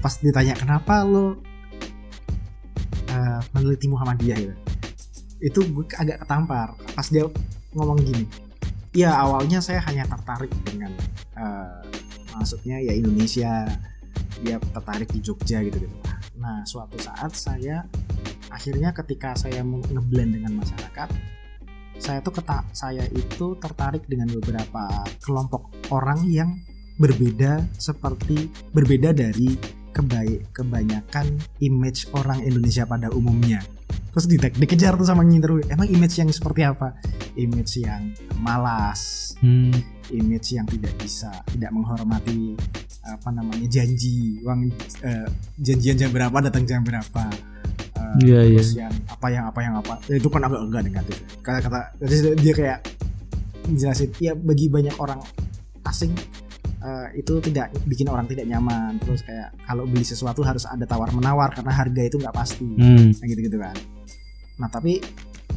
pas 0.00 0.16
ditanya 0.24 0.56
kenapa 0.56 1.04
lo 1.04 1.42
meneliti 3.52 3.86
Muhammadiyah 3.88 4.38
gitu. 4.40 4.54
Itu 5.38 5.60
gue 5.68 5.84
agak 5.96 6.24
ketampar. 6.26 6.74
Pas 6.96 7.06
dia 7.08 7.24
ngomong 7.76 8.00
gini 8.00 8.48
ya 8.96 9.14
awalnya 9.14 9.60
saya 9.60 9.84
hanya 9.86 10.08
tertarik 10.08 10.52
dengan 10.64 10.92
uh, 11.36 11.82
maksudnya 12.34 12.80
ya 12.80 12.92
Indonesia 12.96 13.68
dia 14.42 14.56
tertarik 14.58 15.10
di 15.10 15.20
Jogja 15.20 15.60
gitu 15.62 15.78
gitu. 15.82 15.96
Nah 16.38 16.66
suatu 16.66 16.96
saat 16.98 17.34
saya 17.34 17.84
akhirnya 18.48 18.90
ketika 18.90 19.36
saya 19.36 19.60
ngeblend 19.62 20.40
dengan 20.40 20.58
masyarakat 20.58 21.08
saya 21.98 22.22
tuh 22.22 22.34
keta 22.34 22.62
saya 22.74 23.06
itu 23.10 23.58
tertarik 23.58 24.06
dengan 24.06 24.30
beberapa 24.34 24.86
kelompok 25.22 25.70
orang 25.90 26.26
yang 26.30 26.50
berbeda 26.98 27.66
seperti 27.78 28.50
berbeda 28.74 29.14
dari 29.14 29.54
kebaik 29.92 30.50
kebanyakan 30.52 31.26
image 31.62 32.08
orang 32.14 32.44
Indonesia 32.44 32.84
pada 32.84 33.10
umumnya. 33.12 33.60
Terus 34.12 34.26
di 34.26 34.36
dikejar 34.40 34.98
tuh 34.98 35.06
sama 35.06 35.22
nginter 35.22 35.62
emang 35.70 35.86
image 35.88 36.18
yang 36.18 36.30
seperti 36.32 36.66
apa? 36.66 36.96
Image 37.38 37.84
yang 37.84 38.12
malas. 38.40 39.32
Hmm. 39.38 39.70
image 40.08 40.56
yang 40.56 40.64
tidak 40.64 40.96
bisa 40.98 41.28
tidak 41.52 41.68
menghormati 41.68 42.56
apa 43.04 43.28
namanya 43.28 43.68
janji 43.68 44.40
uang 44.40 44.72
eh, 45.04 45.28
janjian 45.60 46.00
jam 46.00 46.10
berapa 46.10 46.32
datang 46.48 46.64
jam 46.64 46.80
berapa. 46.80 47.28
Eh, 47.28 48.24
Iya, 48.24 48.40
iya. 48.48 48.56
terus 48.56 48.72
yang 48.72 48.94
apa 49.04 49.26
yang 49.28 49.44
apa 49.52 49.60
yang 49.60 49.74
apa. 49.76 49.94
Ya, 50.08 50.16
itu 50.16 50.28
kan 50.32 50.42
agak 50.48 50.60
enggak 50.64 50.82
negatif. 50.88 51.16
Kata 51.44 51.58
kata 51.60 51.80
jadi 52.00 52.16
dia 52.40 52.52
kayak 52.56 52.78
jelasin 53.76 54.08
ya 54.16 54.32
bagi 54.32 54.72
banyak 54.72 54.96
orang 54.96 55.20
asing 55.84 56.16
eh, 56.88 57.20
itu 57.20 57.36
tidak 57.44 57.76
bikin 57.84 58.08
orang 58.08 58.24
tidak 58.24 58.48
nyaman 58.48 58.96
terus 58.96 59.20
kayak 59.20 59.52
kalau 59.68 59.84
beli 59.84 60.04
sesuatu 60.04 60.40
harus 60.40 60.64
ada 60.64 60.88
tawar 60.88 61.12
menawar 61.12 61.52
karena 61.52 61.72
harga 61.76 62.02
itu 62.08 62.16
nggak 62.16 62.34
pasti 62.34 62.64
Hmm. 62.64 63.12
Nah, 63.12 63.26
gitu-gitu 63.28 63.58
kan. 63.60 63.76
Nah 64.58 64.68
tapi 64.72 65.02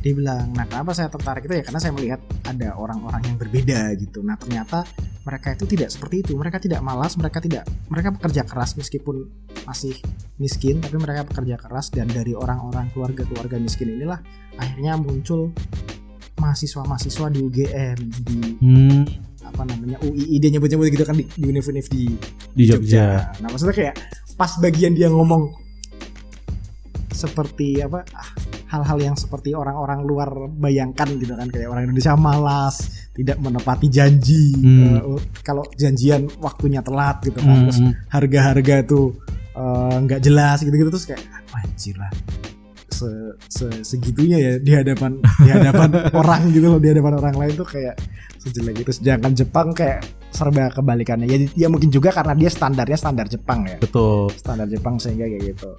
dia 0.01 0.13
bilang, 0.17 0.49
nah 0.57 0.65
kenapa 0.65 0.97
saya 0.97 1.13
tertarik 1.13 1.45
itu 1.45 1.53
ya 1.61 1.63
karena 1.67 1.77
saya 1.77 1.93
melihat 1.93 2.21
ada 2.49 2.73
orang-orang 2.73 3.21
yang 3.21 3.38
berbeda 3.38 3.93
gitu. 4.01 4.25
Nah 4.25 4.34
ternyata 4.34 4.82
mereka 5.21 5.53
itu 5.53 5.69
tidak 5.69 5.93
seperti 5.93 6.25
itu. 6.25 6.34
Mereka 6.34 6.57
tidak 6.57 6.82
malas, 6.82 7.13
mereka 7.21 7.38
tidak, 7.38 7.69
mereka 7.86 8.09
bekerja 8.09 8.41
keras 8.41 8.73
meskipun 8.73 9.29
masih 9.69 9.93
miskin, 10.41 10.82
tapi 10.82 10.97
mereka 10.97 11.21
bekerja 11.29 11.61
keras 11.61 11.93
dan 11.93 12.09
dari 12.09 12.34
orang-orang 12.34 12.89
keluarga-keluarga 12.97 13.61
miskin 13.61 13.93
inilah 13.93 14.17
akhirnya 14.57 14.97
muncul 14.97 15.53
mahasiswa-mahasiswa 16.41 17.27
di 17.29 17.39
UGM, 17.45 17.97
di 18.25 18.39
Hmm. 18.57 19.03
Apa 19.52 19.68
namanya 19.68 19.99
UII 19.99 20.36
dia 20.39 20.49
nyebut-nyebut 20.49 20.88
gitu 20.89 21.04
kan 21.04 21.14
di, 21.14 21.28
di 21.28 21.45
univ-univ 21.45 21.86
di 21.86 22.04
Di 22.56 22.64
Jogja. 22.64 23.36
Nah, 23.38 23.52
maksudnya 23.52 23.76
kayak 23.76 23.95
pas 24.34 24.56
bagian 24.58 24.95
dia 24.95 25.12
ngomong 25.12 25.52
seperti 27.12 27.84
apa 27.84 28.02
ah, 28.16 28.30
hal-hal 28.72 28.97
yang 29.04 29.16
seperti 29.20 29.52
orang-orang 29.52 30.02
luar 30.02 30.32
bayangkan 30.49 31.12
gitu 31.20 31.36
kan 31.36 31.52
kayak 31.52 31.68
orang 31.68 31.86
Indonesia 31.86 32.16
malas, 32.16 32.76
tidak 33.12 33.38
menepati 33.38 33.88
janji. 33.91 34.56
Hmm. 34.56 35.20
eh, 35.20 35.22
kalau 35.43 35.68
janjian 35.76 36.32
waktunya 36.39 36.80
telat 36.80 37.20
gitu 37.22 37.38
kan. 37.38 37.68
Terus 37.68 37.80
Hmm. 37.84 37.93
harga-harga 38.10 38.76
tuh 38.88 39.20
eh, 39.52 39.95
nggak 40.02 40.24
jelas 40.24 40.64
gitu-gitu 40.64 40.88
terus 40.88 41.04
kayak 41.06 41.22
"Wah, 41.52 41.60
anjir 41.62 41.99
lah. 41.99 42.08
Se- 43.02 43.34
se- 43.49 43.82
segitunya 43.82 44.38
ya 44.38 44.52
di 44.58 44.72
hadapan 44.72 45.18
di 45.18 45.49
hadapan 45.49 45.89
orang 46.22 46.41
gitu 46.49 46.68
loh 46.68 46.78
di 46.78 46.89
hadapan 46.89 47.18
orang 47.18 47.36
lain 47.36 47.54
tuh 47.56 47.66
kayak 47.66 47.97
sejelek 48.38 48.78
itu 48.80 48.91
sedangkan 48.91 49.34
Jepang 49.34 49.68
kayak 49.72 50.02
serba 50.30 50.70
kebalikannya. 50.70 51.26
Ya, 51.26 51.38
ya 51.56 51.68
mungkin 51.68 51.89
juga 51.89 52.10
karena 52.10 52.32
dia 52.32 52.47
standarnya 52.47 52.95
standar 52.95 53.26
Jepang 53.26 53.66
ya. 53.66 53.78
betul 53.78 54.30
Standar 54.32 54.66
Jepang 54.66 54.95
sehingga 54.95 55.26
kayak 55.26 55.43
gitu. 55.52 55.72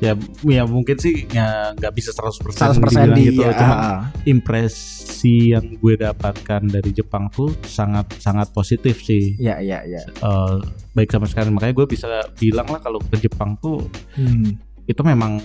ya 0.00 0.16
ya 0.42 0.64
mungkin 0.64 0.96
sih 0.96 1.28
ya 1.28 1.76
nggak 1.76 1.92
bisa 1.92 2.08
100% 2.10 2.56
100% 2.56 2.80
dibilang 2.80 3.12
di 3.12 3.22
gitu 3.28 3.44
ya, 3.44 3.52
cuma 3.52 3.68
ah, 3.68 3.84
ah. 3.84 3.98
impresi 4.24 5.52
yang 5.52 5.76
gue 5.76 5.94
dapatkan 5.94 6.62
dari 6.64 6.90
Jepang 6.90 7.28
tuh 7.28 7.52
sangat 7.62 8.08
sangat 8.16 8.48
positif 8.50 9.00
sih 9.00 9.36
ya 9.36 9.60
ya 9.60 9.84
ya. 9.84 10.00
Eh, 10.00 10.56
baik 10.90 11.10
sama 11.10 11.28
sekali 11.28 11.52
makanya 11.52 11.76
gue 11.76 11.86
bisa 11.86 12.08
bilang 12.34 12.66
lah 12.66 12.80
kalau 12.80 12.96
ke 12.98 13.16
Jepang 13.18 13.60
tuh 13.60 13.84
Hmm. 14.16 14.56
itu 14.84 15.02
memang 15.02 15.36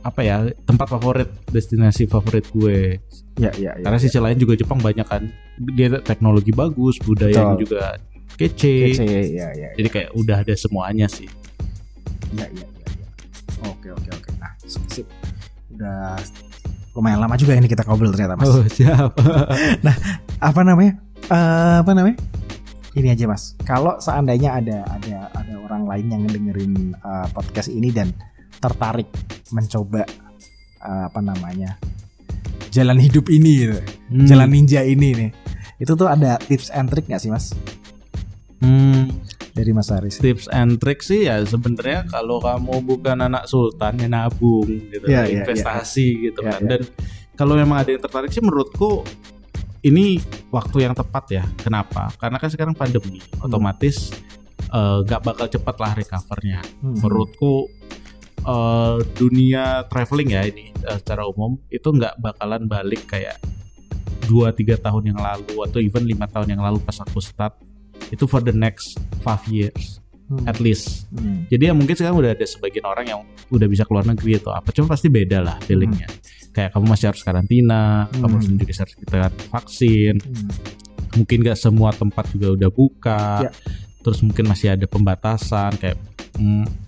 apa 0.00 0.20
ya 0.20 0.36
tempat 0.62 0.86
favorit 0.88 1.28
destinasi 1.48 2.06
favorit 2.06 2.46
gue 2.50 2.98
Ya 3.38 3.50
ya 3.54 3.74
ya. 3.74 3.82
karena 3.82 3.98
sisi 3.98 4.18
lain 4.18 4.34
juga 4.34 4.54
Jepang 4.54 4.78
banyak 4.78 5.06
kan 5.06 5.26
dia 5.74 5.90
teknologi 6.02 6.50
bagus 6.50 6.98
Betul. 6.98 7.34
juga 7.58 7.98
kece, 8.34 8.94
Kece, 8.94 9.06
ya 9.30 9.48
ya. 9.50 9.68
jadi 9.74 9.88
kayak 9.88 10.10
udah 10.14 10.42
ada 10.42 10.54
semuanya 10.54 11.06
sih 11.06 11.26
Ya 12.30 12.44
ya 12.46 12.60
ya. 12.60 12.88
ya. 12.92 13.06
Oke 13.66 13.88
oke 13.88 14.10
oke. 14.12 14.30
Nah, 14.36 14.52
sip. 14.68 15.08
Udah 15.72 16.20
lumayan 16.92 17.18
lama 17.18 17.34
juga 17.34 17.54
ini 17.54 17.64
kita 17.64 17.82
ngobrol 17.82 18.10
ternyata 18.10 18.36
Mas. 18.36 18.46
oh 18.48 18.62
siap 18.68 19.14
apa 20.48 20.60
namanya 20.62 20.98
Eh, 21.28 21.76
apa 21.84 21.92
namanya 21.92 22.16
ini 22.96 23.12
aja 23.12 23.28
mas 23.28 23.52
kalau 23.60 24.00
seandainya 24.00 24.48
ada 24.54 24.80
ada 24.88 25.28
ada 25.30 25.54
orang 25.60 25.84
lain 25.84 26.06
yang 26.08 26.22
dengerin 26.24 26.72
eh, 26.94 27.26
podcast 27.30 27.68
ini 27.68 27.92
dan 27.92 28.08
tertarik 28.58 29.06
mencoba 29.50 30.02
eh, 30.78 31.02
apa 31.06 31.20
namanya 31.20 31.78
jalan 32.68 33.00
hidup 33.00 33.26
ini 33.28 33.52
gitu. 33.64 33.78
Hmm. 34.12 34.26
jalan 34.26 34.48
ninja 34.50 34.84
ini 34.84 35.08
nih. 35.16 35.30
Itu 35.78 35.94
tuh 35.94 36.10
ada 36.10 36.36
tips 36.42 36.68
and 36.70 36.90
trick 36.90 37.06
nggak 37.06 37.18
sih 37.18 37.30
mas? 37.30 37.54
Hmm, 38.58 39.14
dari 39.54 39.70
mas 39.70 39.88
Haris. 39.88 40.18
Tips 40.18 40.50
and 40.50 40.76
trick 40.76 41.00
sih 41.00 41.30
ya 41.30 41.38
sebenarnya 41.42 42.04
kalau 42.10 42.42
kamu 42.42 42.82
bukan 42.82 43.22
anak 43.22 43.46
sultan 43.46 44.02
ya 44.02 44.10
nabung 44.10 44.66
gitu 44.66 45.06
Iya, 45.06 45.30
iya, 45.30 45.46
investasi 45.46 46.06
gitu 46.28 46.42
Iya, 46.42 46.50
kan. 46.58 46.60
iya. 46.60 46.68
dan 46.76 46.80
kalau 47.38 47.54
memang 47.54 47.78
ada 47.78 47.94
yang 47.94 48.02
tertarik 48.02 48.34
sih 48.34 48.42
menurutku 48.42 49.06
ini 49.80 50.18
waktu 50.50 50.90
yang 50.90 50.94
tepat 50.98 51.24
ya. 51.30 51.44
Kenapa? 51.56 52.10
Karena 52.18 52.36
kan 52.36 52.50
sekarang 52.50 52.74
pandemi 52.74 53.22
otomatis 53.38 54.10
eh, 54.68 54.98
nggak 55.06 55.22
bakal 55.22 55.46
cepat 55.46 55.76
lah 55.78 55.92
recovernya. 55.94 56.60
Hmm. 56.82 56.98
menurutku 56.98 57.70
eh, 58.38 58.96
dunia 59.14 59.64
traveling 59.86 60.30
ya 60.30 60.42
ini 60.44 60.70
eh, 60.72 60.96
secara 60.98 61.24
umum 61.24 61.58
itu 61.68 61.88
nggak 61.88 62.18
bakalan 62.18 62.64
balik 62.64 63.06
kayak 63.06 63.38
2-3 64.24 64.76
tahun 64.78 65.02
yang 65.08 65.18
lalu 65.18 65.56
atau 65.64 65.78
even 65.78 66.04
lima 66.04 66.26
tahun 66.26 66.52
yang 66.52 66.60
lalu 66.60 66.78
pas 66.78 67.00
aku 67.00 67.18
start 67.18 67.56
itu 68.08 68.24
for 68.24 68.40
the 68.40 68.52
next 68.52 68.96
five 69.20 69.40
years 69.48 69.98
Hmm. 70.28 70.44
at 70.44 70.60
least 70.60 71.08
Hmm. 71.08 71.48
jadi 71.48 71.72
ya 71.72 71.74
mungkin 71.74 71.96
sekarang 71.96 72.20
udah 72.20 72.36
ada 72.36 72.44
sebagian 72.44 72.84
orang 72.84 73.08
yang 73.08 73.20
udah 73.48 73.64
bisa 73.64 73.88
keluar 73.88 74.04
negeri 74.04 74.36
atau 74.36 74.52
apa 74.52 74.68
cuma 74.76 74.92
pasti 74.92 75.08
beda 75.08 75.40
lah 75.40 75.56
feelingnya 75.64 76.04
kayak 76.52 76.76
kamu 76.76 76.84
masih 76.84 77.08
harus 77.08 77.24
karantina 77.24 78.04
kamu 78.12 78.20
Hmm. 78.20 78.32
harus 78.36 78.46
menunjukkan 78.52 78.76
sertifikat 78.76 79.32
vaksin 79.48 80.20
Hmm. 80.20 80.52
mungkin 81.16 81.40
gak 81.40 81.56
semua 81.56 81.96
tempat 81.96 82.28
juga 82.28 82.52
udah 82.52 82.68
buka 82.68 83.48
Ya. 83.48 83.50
terus 84.04 84.20
mungkin 84.20 84.52
masih 84.52 84.76
ada 84.76 84.84
pembatasan 84.84 85.80
kayak 85.80 85.96
mm, 86.36 86.87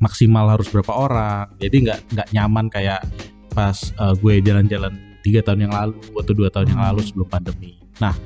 maksimal 0.00 0.48
harus 0.48 0.66
berapa 0.72 0.90
orang. 0.90 1.46
Jadi 1.60 1.76
nggak 1.86 1.98
nggak 2.16 2.28
nyaman 2.34 2.66
kayak 2.72 3.00
pas 3.52 3.76
uh, 4.00 4.16
gue 4.16 4.40
jalan-jalan 4.40 4.96
tiga 5.20 5.44
tahun 5.44 5.68
yang 5.68 5.74
lalu 5.74 6.00
atau 6.16 6.32
dua 6.32 6.48
tahun 6.48 6.72
yang 6.72 6.80
Hmm. 6.80 6.88
lalu 6.92 7.00
sebelum 7.04 7.28
pandemi. 7.28 7.76
Nah 8.00 8.16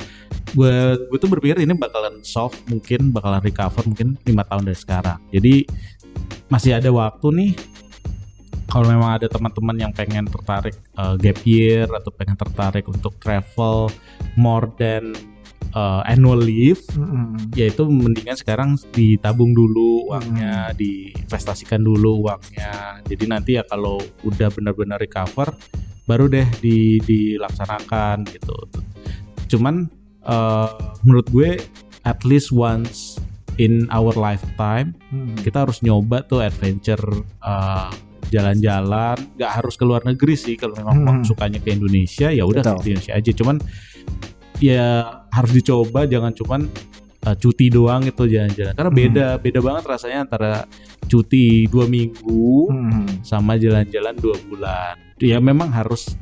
gue 0.54 0.74
gue 1.10 1.18
tuh 1.18 1.30
berpikir 1.30 1.58
ini 1.58 1.74
bakalan 1.74 2.22
soft 2.22 2.62
mungkin 2.70 3.10
bakalan 3.10 3.42
recover 3.42 3.82
mungkin 3.84 4.14
lima 4.22 4.46
tahun 4.46 4.70
dari 4.70 4.78
sekarang. 4.78 5.18
Jadi 5.34 5.66
masih 6.46 6.78
ada 6.78 6.88
waktu 6.94 7.26
nih 7.34 7.52
kalau 8.70 8.90
memang 8.90 9.18
ada 9.22 9.26
teman-teman 9.30 9.76
yang 9.76 9.92
pengen 9.94 10.26
tertarik 10.26 10.74
uh, 10.98 11.14
gap 11.18 11.38
year 11.46 11.86
atau 11.90 12.10
pengen 12.14 12.34
tertarik 12.38 12.86
untuk 12.86 13.14
travel 13.18 13.90
more 14.38 14.70
than 14.78 15.14
uh, 15.74 16.00
annual 16.06 16.38
leave 16.38 16.80
Hmm. 16.94 17.34
ya 17.52 17.68
itu 17.68 17.82
mendingan 17.84 18.38
sekarang 18.38 18.70
ditabung 18.90 19.52
dulu 19.52 20.08
uangnya 20.08 20.70
diinvestasikan 20.72 21.82
dulu 21.82 22.24
uangnya 22.24 23.02
jadi 23.04 23.24
nanti 23.26 23.50
ya 23.58 23.62
kalau 23.66 23.98
udah 24.22 24.48
benar-benar 24.50 24.96
recover 24.96 25.50
baru 26.04 26.28
deh 26.28 26.46
di 26.60 27.00
dilaksanakan 27.00 28.28
gitu 28.30 28.56
cuman 29.50 29.88
uh, 30.24 30.70
menurut 31.02 31.26
gue 31.28 31.50
at 32.04 32.20
least 32.22 32.50
once 32.50 33.16
in 33.56 33.86
our 33.90 34.12
lifetime 34.14 34.94
Hmm. 35.08 35.38
kita 35.38 35.62
harus 35.62 35.78
nyoba 35.80 36.26
tuh 36.26 36.42
adventure 36.42 37.02
uh, 37.40 37.86
jalan-jalan 38.28 39.14
nggak 39.38 39.52
harus 39.52 39.78
ke 39.78 39.84
luar 39.86 40.02
negeri 40.02 40.34
sih 40.34 40.54
kalau 40.58 40.74
memang 40.74 41.22
Hmm. 41.22 41.22
sukanya 41.22 41.62
ke 41.62 41.70
Indonesia 41.70 42.28
ya 42.28 42.42
udah 42.42 42.66
ke 42.76 42.90
Indonesia 42.90 43.14
aja 43.14 43.30
cuman 43.30 43.62
ya 44.64 45.04
harus 45.28 45.52
dicoba 45.52 46.08
jangan 46.08 46.32
cuman 46.32 46.60
uh, 47.22 47.36
cuti 47.36 47.68
doang 47.68 48.08
itu 48.08 48.24
jalan-jalan 48.24 48.72
karena 48.72 48.90
Hmm. 48.90 49.00
beda 49.04 49.26
beda 49.36 49.60
banget 49.60 49.84
rasanya 49.84 50.18
antara 50.24 50.52
cuti 51.04 51.68
dua 51.68 51.84
minggu 51.84 52.72
Hmm. 52.72 53.20
sama 53.20 53.60
jalan-jalan 53.60 54.14
dua 54.16 54.36
bulan 54.48 54.94
ya 55.20 55.36
memang 55.38 55.68
harus 55.68 56.16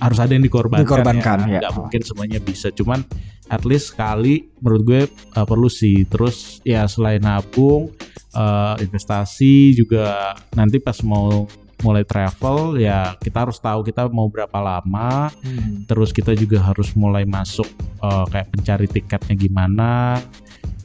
harus 0.00 0.16
ada 0.16 0.32
yang 0.32 0.40
dikorbankan, 0.40 0.82
Dikorbankan, 0.88 1.38
ya. 1.46 1.60
nggak 1.60 1.74
mungkin 1.76 2.00
semuanya 2.00 2.40
bisa 2.40 2.72
cuman 2.72 3.04
at 3.46 3.62
least 3.68 3.92
sekali 3.92 4.48
menurut 4.58 4.82
gue 4.82 5.02
uh, 5.36 5.44
perlu 5.44 5.68
sih 5.68 6.08
terus 6.08 6.64
ya 6.64 6.88
selain 6.88 7.20
nabung 7.20 7.92
uh, 8.32 8.74
investasi 8.80 9.76
juga 9.76 10.32
nanti 10.56 10.80
pas 10.80 10.96
mau 11.04 11.44
mulai 11.80 12.04
travel 12.04 12.76
ya 12.76 13.16
kita 13.16 13.44
harus 13.44 13.56
tahu 13.56 13.80
kita 13.82 14.08
mau 14.08 14.28
berapa 14.28 14.56
lama 14.56 15.32
Hmm. 15.40 15.84
terus 15.84 16.10
kita 16.10 16.32
juga 16.32 16.60
harus 16.60 16.92
mulai 16.92 17.24
masuk 17.24 17.66
uh, 17.98 18.24
kayak 18.28 18.52
pencari 18.52 18.86
tiketnya 18.86 19.34
gimana 19.34 20.20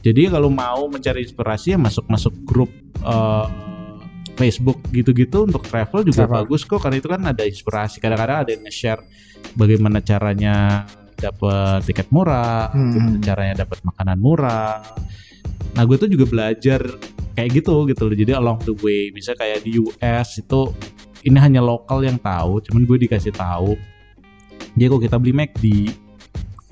jadi 0.00 0.30
kalau 0.30 0.48
mau 0.48 0.86
mencari 0.86 1.22
inspirasi 1.22 1.74
ya 1.74 1.78
masuk 1.78 2.06
masuk 2.06 2.32
grup 2.42 2.70
uh, 3.02 3.46
Facebook 4.36 4.80
gitu-gitu 4.90 5.44
untuk 5.44 5.64
travel 5.64 6.04
juga 6.04 6.24
Travel. 6.24 6.36
bagus 6.44 6.62
kok 6.62 6.80
karena 6.80 6.96
itu 6.96 7.08
kan 7.08 7.22
ada 7.24 7.42
inspirasi 7.42 7.96
kadang-kadang 7.98 8.38
ada 8.44 8.50
yang 8.52 8.62
nge-share 8.64 9.00
bagaimana 9.54 9.98
caranya 10.00 10.84
dapat 11.16 11.80
tiket 11.84 12.08
murah 12.10 12.68
Hmm. 12.72 13.20
caranya 13.20 13.64
dapat 13.64 13.80
makanan 13.82 14.18
murah 14.20 14.84
nah 15.72 15.82
gue 15.84 15.96
tuh 15.96 16.08
juga 16.08 16.24
belajar 16.24 16.80
kayak 17.36 17.50
gitu 17.52 17.84
gitu 17.86 18.02
loh. 18.08 18.16
Jadi 18.16 18.32
along 18.32 18.64
the 18.64 18.74
way 18.80 19.12
misalnya 19.12 19.44
kayak 19.44 19.58
di 19.62 19.76
US 19.78 20.40
itu 20.40 20.60
ini 21.22 21.36
hanya 21.36 21.60
lokal 21.60 22.00
yang 22.00 22.16
tahu 22.16 22.64
cuman 22.64 22.82
gue 22.82 22.96
dikasih 23.04 23.30
tahu. 23.30 23.76
Jadi 24.74 24.86
kalau 24.88 25.02
kita 25.02 25.16
beli 25.20 25.32
McD 25.36 25.64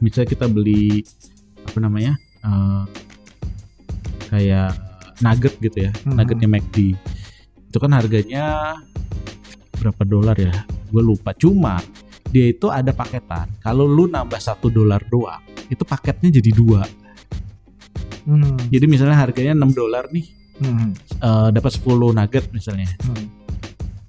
misalnya 0.00 0.28
kita 0.28 0.46
beli 0.48 1.04
apa 1.64 1.78
namanya 1.80 2.12
eh, 2.42 2.82
kayak 4.28 4.70
nugget 5.22 5.54
gitu 5.62 5.78
ya 5.84 5.92
Mhm. 6.04 6.16
nuggetnya 6.18 6.48
McD 6.50 6.76
itu 7.70 7.76
kan 7.78 7.90
harganya 7.92 8.74
berapa 9.74 10.02
dolar 10.06 10.36
ya? 10.38 10.54
Gue 10.88 11.02
lupa. 11.02 11.34
Cuma 11.34 11.82
dia 12.30 12.50
itu 12.50 12.66
ada 12.70 12.90
paketan. 12.90 13.50
Kalau 13.58 13.84
lu 13.84 14.06
nambah 14.06 14.38
satu 14.38 14.70
dolar 14.70 15.02
doang 15.06 15.42
itu 15.68 15.82
paketnya 15.82 16.30
jadi 16.34 16.50
dua. 16.54 16.82
Hmm. 18.24 18.56
jadi 18.72 18.88
misalnya 18.88 19.20
harganya 19.20 19.52
6 19.52 19.76
dolar 19.76 20.08
nih 20.08 20.24
Hmm. 20.56 20.94
eh, 21.18 21.48
dapat 21.50 21.70
10 21.74 21.84
nugget 22.10 22.46
misalnya 22.50 22.86
Hmm. 23.02 23.26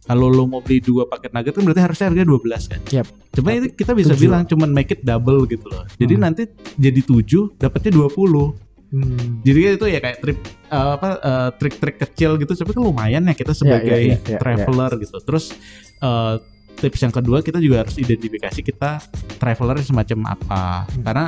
kalau 0.04 0.30
lu 0.30 0.46
mau 0.46 0.62
beli 0.62 0.78
dua 0.78 1.06
paket 1.06 1.34
nugget 1.34 1.54
kan 1.54 1.64
berarti 1.64 1.82
harusnya 1.82 2.06
harganya 2.08 2.28
12 2.30 2.64
kan 2.68 2.80
Yap. 2.94 3.08
Coba 3.34 3.50
itu 3.52 3.68
kita 3.74 3.92
bisa 3.92 4.14
Tujuh. 4.14 4.22
bilang 4.24 4.46
cuman 4.46 4.70
make 4.70 4.88
it 4.90 5.02
double 5.02 5.44
gitu 5.44 5.66
loh. 5.66 5.84
Jadi 5.96 6.14
Hmm. 6.14 6.24
nanti 6.24 6.42
jadi 6.76 7.02
7 7.02 7.52
dapatnya 7.58 7.92
20. 7.92 8.54
Hmm. 8.88 9.42
Jadi 9.42 9.60
kan 9.60 9.72
itu 9.76 9.86
ya 9.90 10.00
kayak 10.00 10.18
trip 10.20 10.38
eh, 10.70 10.90
apa 10.94 11.10
eh, 11.18 11.50
trik-trik 11.58 11.98
kecil 12.00 12.38
gitu 12.38 12.54
tapi 12.54 12.72
kan 12.72 12.82
lumayan 12.82 13.26
ya 13.26 13.34
kita 13.34 13.52
sebagai 13.52 14.00
iya, 14.06 14.16
iya, 14.16 14.38
traveler 14.38 14.92
gitu. 14.98 15.18
Terus 15.20 15.52
eh, 16.00 16.34
tips 16.76 17.00
yang 17.02 17.12
kedua 17.12 17.40
kita 17.40 17.58
juga 17.58 17.82
harus 17.82 17.98
identifikasi 17.98 18.62
kita 18.62 19.02
traveler 19.36 19.82
semacam 19.82 20.20
apa. 20.32 20.86
Hmm. 20.86 21.02
Karena 21.02 21.26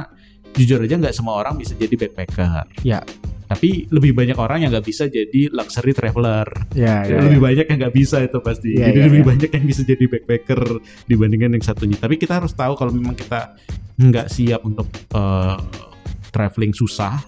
jujur 0.53 0.80
aja 0.80 0.95
nggak 0.95 1.11
semua 1.11 1.34
orang 1.36 1.57
bisa 1.57 1.74
jadi 1.74 1.91
backpacker. 1.97 2.70
Ya. 2.86 3.01
Tapi 3.47 3.87
lebih 3.87 4.11
banyak 4.11 4.35
orang 4.35 4.67
yang 4.67 4.75
nggak 4.75 4.83
bisa 4.83 5.07
jadi 5.07 5.47
luxury 5.55 5.95
traveler. 5.95 6.47
Ya, 6.75 7.07
ya, 7.07 7.23
lebih 7.23 7.39
ya. 7.39 7.43
banyak 7.47 7.65
yang 7.71 7.77
nggak 7.79 7.95
bisa 7.95 8.17
itu 8.19 8.37
pasti. 8.43 8.75
Iya, 8.75 8.91
Jadi 8.91 8.99
iya, 8.99 9.07
lebih 9.07 9.21
iya. 9.23 9.29
banyak 9.31 9.49
yang 9.55 9.65
bisa 9.65 9.81
jadi 9.87 10.03
backpacker 10.03 10.61
dibandingkan 11.07 11.51
yang 11.55 11.63
satunya. 11.63 11.95
Tapi 11.95 12.19
kita 12.19 12.43
harus 12.43 12.51
tahu 12.51 12.75
kalau 12.75 12.91
memang 12.91 13.15
kita 13.15 13.55
nggak 13.95 14.27
siap 14.27 14.61
untuk 14.67 14.91
eh, 14.91 15.57
traveling 16.35 16.75
susah, 16.75 17.23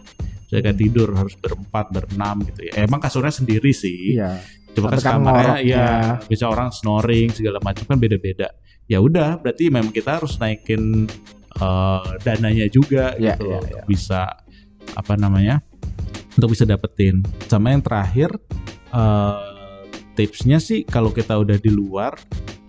saya 0.51 0.59
kayak 0.59 0.77
tidur 0.77 1.07
harus 1.15 1.39
berempat 1.39 1.87
berenam 1.87 2.43
gitu 2.51 2.67
ya. 2.67 2.83
Emang 2.83 2.99
kasurnya 2.99 3.31
sendiri 3.31 3.71
sih. 3.71 4.19
Iya. 4.19 4.43
Coba 4.75 4.99
kan 4.99 5.23
kamarnya 5.23 5.63
ngoroknya. 5.63 5.63
ya 5.65 5.87
bisa 6.27 6.45
orang 6.51 6.69
snoring 6.75 7.31
segala 7.31 7.63
macam 7.63 7.87
kan 7.87 7.95
beda-beda. 7.95 8.51
Ya 8.91 8.99
udah, 8.99 9.39
berarti 9.39 9.71
memang 9.71 9.95
kita 9.95 10.19
harus 10.19 10.35
naikin 10.35 11.07
eh, 11.55 12.09
dananya 12.27 12.67
juga 12.67 13.15
Ya, 13.15 13.39
gitu 13.39 13.55
ya, 13.55 13.63
untuk 13.63 13.79
bisa 13.87 14.35
apa 14.97 15.13
namanya 15.15 15.61
untuk 16.35 16.53
bisa 16.53 16.63
dapetin 16.63 17.21
sama 17.45 17.71
yang 17.71 17.83
terakhir 17.83 18.29
eh, 18.89 19.35
tipsnya 20.15 20.59
sih 20.59 20.83
kalau 20.83 21.09
kita 21.09 21.35
udah 21.35 21.55
di 21.55 21.71
luar 21.71 22.15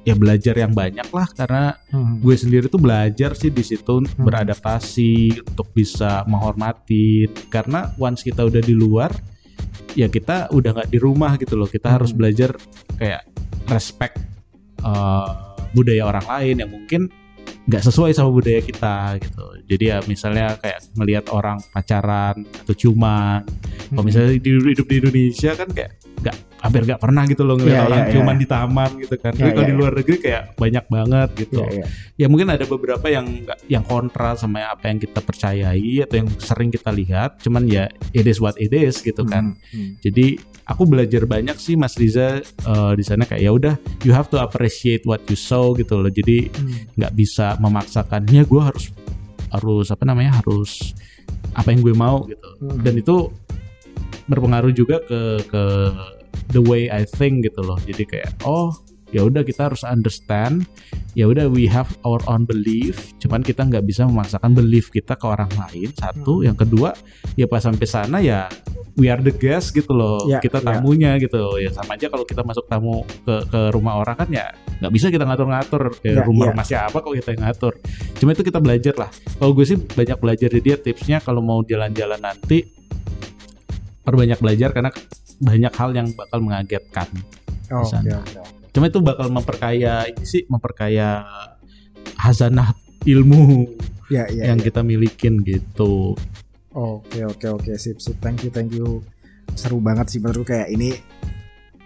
ya 0.00 0.16
belajar 0.16 0.56
yang 0.56 0.72
banyak 0.72 1.06
lah 1.12 1.28
karena 1.36 1.76
Hmm. 1.92 2.22
gue 2.24 2.32
sendiri 2.32 2.66
tuh 2.66 2.80
belajar 2.80 3.36
sih 3.36 3.52
di 3.52 3.60
situ 3.60 4.00
beradaptasi 4.16 5.44
untuk 5.44 5.68
bisa 5.76 6.24
menghormati 6.24 7.28
karena 7.52 7.92
once 8.00 8.24
kita 8.24 8.46
udah 8.46 8.62
di 8.62 8.72
luar 8.72 9.12
ya 9.92 10.08
kita 10.08 10.48
udah 10.54 10.70
nggak 10.72 10.90
di 10.90 10.98
rumah 10.98 11.36
gitu 11.36 11.58
loh 11.58 11.68
kita 11.68 12.00
harus 12.00 12.10
Hmm. 12.14 12.18
belajar 12.24 12.56
kayak 12.96 13.26
respect 13.68 14.16
uh, 14.80 15.52
budaya 15.76 16.08
orang 16.08 16.26
lain 16.26 16.54
yang 16.64 16.70
mungkin 16.70 17.02
nggak 17.68 17.82
sesuai 17.84 18.16
sama 18.16 18.32
budaya 18.32 18.64
kita 18.64 19.20
gitu 19.20 19.44
jadi 19.68 19.84
ya 19.84 19.98
misalnya 20.08 20.56
kayak 20.56 20.80
melihat 20.96 21.28
orang 21.30 21.60
pacaran 21.70 22.42
atau 22.64 22.74
ciuman 22.74 23.44
kalau 23.44 24.00
Hmm. 24.00 24.06
misalnya 24.06 24.38
di, 24.38 24.50
hidup 24.54 24.86
di 24.86 24.96
Indonesia 25.02 25.50
kan 25.58 25.68
kayak 25.68 25.99
nggak 26.20 26.36
hampir 26.60 26.84
nggak 26.84 27.00
pernah 27.00 27.24
gitu 27.24 27.40
loh 27.40 27.56
ngeliat 27.56 27.72
Iya, 27.72 27.86
orang 27.88 28.00
iya, 28.04 28.10
ciuman 28.12 28.36
iya. 28.36 28.40
di 28.40 28.46
taman 28.46 28.90
gitu 29.00 29.14
kan 29.16 29.32
Iya, 29.32 29.40
tapi 29.40 29.50
kalau 29.50 29.64
iya, 29.64 29.70
di 29.70 29.74
luar 29.74 29.92
negeri 29.96 30.16
kayak 30.20 30.42
banyak 30.54 30.84
banget 30.86 31.28
gitu 31.40 31.56
Iya, 31.56 31.68
iya. 31.72 31.84
ya 32.14 32.26
mungkin 32.28 32.48
ada 32.52 32.64
beberapa 32.64 33.06
yang 33.08 33.26
yang 33.66 33.80
kontra 33.82 34.36
sama 34.36 34.60
apa 34.62 34.84
yang 34.86 34.98
kita 34.98 35.20
percayai 35.20 36.04
atau 36.04 36.16
yang 36.20 36.28
sering 36.36 36.68
kita 36.68 36.92
lihat 36.92 37.40
cuman 37.40 37.64
ya 37.64 37.88
it 38.12 38.24
is 38.24 38.36
what 38.36 38.52
it 38.56 38.70
is 38.70 39.00
gitu 39.00 39.24
kan 39.24 39.56
Hmm, 39.56 39.72
hmm. 39.72 39.92
jadi 40.04 40.26
aku 40.68 40.82
belajar 40.84 41.24
banyak 41.24 41.56
sih 41.56 41.74
Mas 41.74 41.96
Riza 41.96 42.44
eh, 42.44 42.92
di 42.92 43.02
sana 43.02 43.24
kayak 43.24 43.40
ya 43.40 43.50
udah 43.50 43.74
you 44.04 44.12
have 44.12 44.28
to 44.28 44.36
appreciate 44.36 45.00
what 45.02 45.24
you 45.26 45.34
saw 45.34 45.72
gitu 45.72 45.96
loh 45.96 46.12
jadi 46.12 46.52
Hmm. 46.52 46.92
nggak 46.94 47.12
bisa 47.14 47.56
memaksakannya 47.56 48.44
gue 48.44 48.60
harus 48.60 48.92
harus 49.48 49.88
apa 49.88 50.04
namanya 50.04 50.38
harus 50.38 50.92
apa 51.52 51.72
yang 51.72 51.80
gue 51.80 51.94
mau 51.94 52.22
gitu 52.24 52.48
Hmm. 52.60 52.84
dan 52.84 52.94
itu 52.94 53.32
berpengaruh 54.26 54.70
juga 54.70 54.98
ke 55.02 55.20
ke 55.44 55.62
the 56.48 56.60
way 56.60 56.86
I 56.86 57.02
think 57.04 57.42
gitu 57.42 57.60
loh 57.60 57.78
jadi 57.80 58.02
kayak 58.04 58.30
oh 58.42 58.74
ya 59.10 59.26
udah 59.26 59.42
kita 59.42 59.66
harus 59.66 59.82
understand 59.82 60.70
ya 61.12 61.26
udah 61.26 61.50
we 61.50 61.66
have 61.66 61.90
our 62.00 62.22
own 62.24 62.46
belief 62.46 63.10
cuman 63.18 63.42
kita 63.42 63.66
nggak 63.66 63.82
bisa 63.82 64.06
memaksakan 64.06 64.54
belief 64.54 64.86
kita 64.88 65.14
ke 65.14 65.26
orang 65.26 65.50
lain 65.50 65.90
satu 65.92 66.38
Hmm. 66.38 66.46
yang 66.46 66.56
kedua 66.56 66.94
ya 67.34 67.50
pas 67.50 67.58
sampai 67.58 67.82
sana 67.84 68.22
ya 68.22 68.46
we 68.94 69.10
are 69.10 69.18
the 69.18 69.32
guest 69.32 69.74
gitu 69.74 69.90
loh 69.90 70.22
Ya, 70.24 70.38
kita 70.38 70.62
ya. 70.62 70.78
tamunya 70.78 71.18
gitu 71.18 71.58
ya 71.58 71.70
sama 71.70 71.98
aja 71.98 72.06
kalau 72.06 72.22
kita 72.22 72.46
masuk 72.46 72.62
tamu 72.66 73.02
ke 73.20 73.34
ke 73.44 73.60
rumah 73.70 73.98
orang 73.98 74.14
kan 74.16 74.28
ya 74.30 74.46
nggak 74.78 74.92
bisa 74.94 75.10
kita 75.10 75.26
ngatur-ngatur 75.26 75.82
ke 75.96 76.10
Ya, 76.12 76.22
rumah 76.22 76.46
ya. 76.46 76.50
rumah 76.54 76.64
siapa 76.64 76.96
kok 76.96 77.10
kita 77.12 77.28
yang 77.34 77.42
ngatur 77.44 77.72
cuma 78.14 78.30
itu 78.30 78.42
kita 78.44 78.58
belajar 78.58 78.94
lah 78.96 79.10
kalau 79.36 79.50
gue 79.52 79.66
sih 79.66 79.74
banyak 79.76 80.18
belajar 80.18 80.46
dari 80.46 80.62
dia 80.62 80.76
tipsnya 80.78 81.18
kalau 81.18 81.42
mau 81.42 81.58
jalan-jalan 81.60 82.22
nanti 82.22 82.62
perbanyak 84.00 84.38
belajar 84.38 84.70
karena 84.70 84.90
banyak 85.38 85.72
hal 85.72 85.90
yang 85.92 86.08
bakal 86.12 86.38
mengagetkan 86.40 87.08
Oh, 87.70 87.80
Di 87.80 87.94
sana. 87.94 88.18
oke, 88.18 88.34
oke. 88.36 88.66
cuma 88.70 88.86
itu 88.86 88.98
bakal 88.98 89.26
memperkaya 89.28 90.02
ini 90.04 90.22
sih 90.22 90.42
memperkaya 90.46 91.22
hazanah 92.16 92.74
ilmu 93.02 93.66
Ya, 94.06 94.26
ya, 94.26 94.50
yang 94.50 94.58
ya. 94.58 94.64
kita 94.66 94.82
milikin 94.82 95.38
gitu 95.40 96.18
Oke 96.70 97.22
oke 97.22 97.46
oke 97.48 97.72
sip 97.76 97.98
sip 97.98 98.18
thank 98.18 98.42
you 98.42 98.50
thank 98.50 98.70
you 98.70 99.02
seru 99.54 99.78
banget 99.78 100.06
sih 100.08 100.18
menurutku 100.18 100.50
kayak 100.50 100.66
ini 100.68 100.98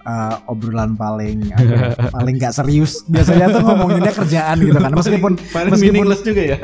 uh, 0.04 0.36
obrolan 0.46 0.94
paling 0.94 1.50
apa 1.50 1.64
ya, 1.64 1.88
paling 2.16 2.34
nggak 2.36 2.54
serius. 2.54 3.02
Biasanya 3.04 3.50
tuh 3.50 3.60
ngomonginnya 3.60 4.12
kerjaan 4.12 4.56
gitu 4.60 4.78
kan. 4.78 4.92
Meskipun 4.98 5.32
Paling 5.50 5.70
meskipun- 5.72 6.08
juga 6.22 6.42
ya? 6.44 6.56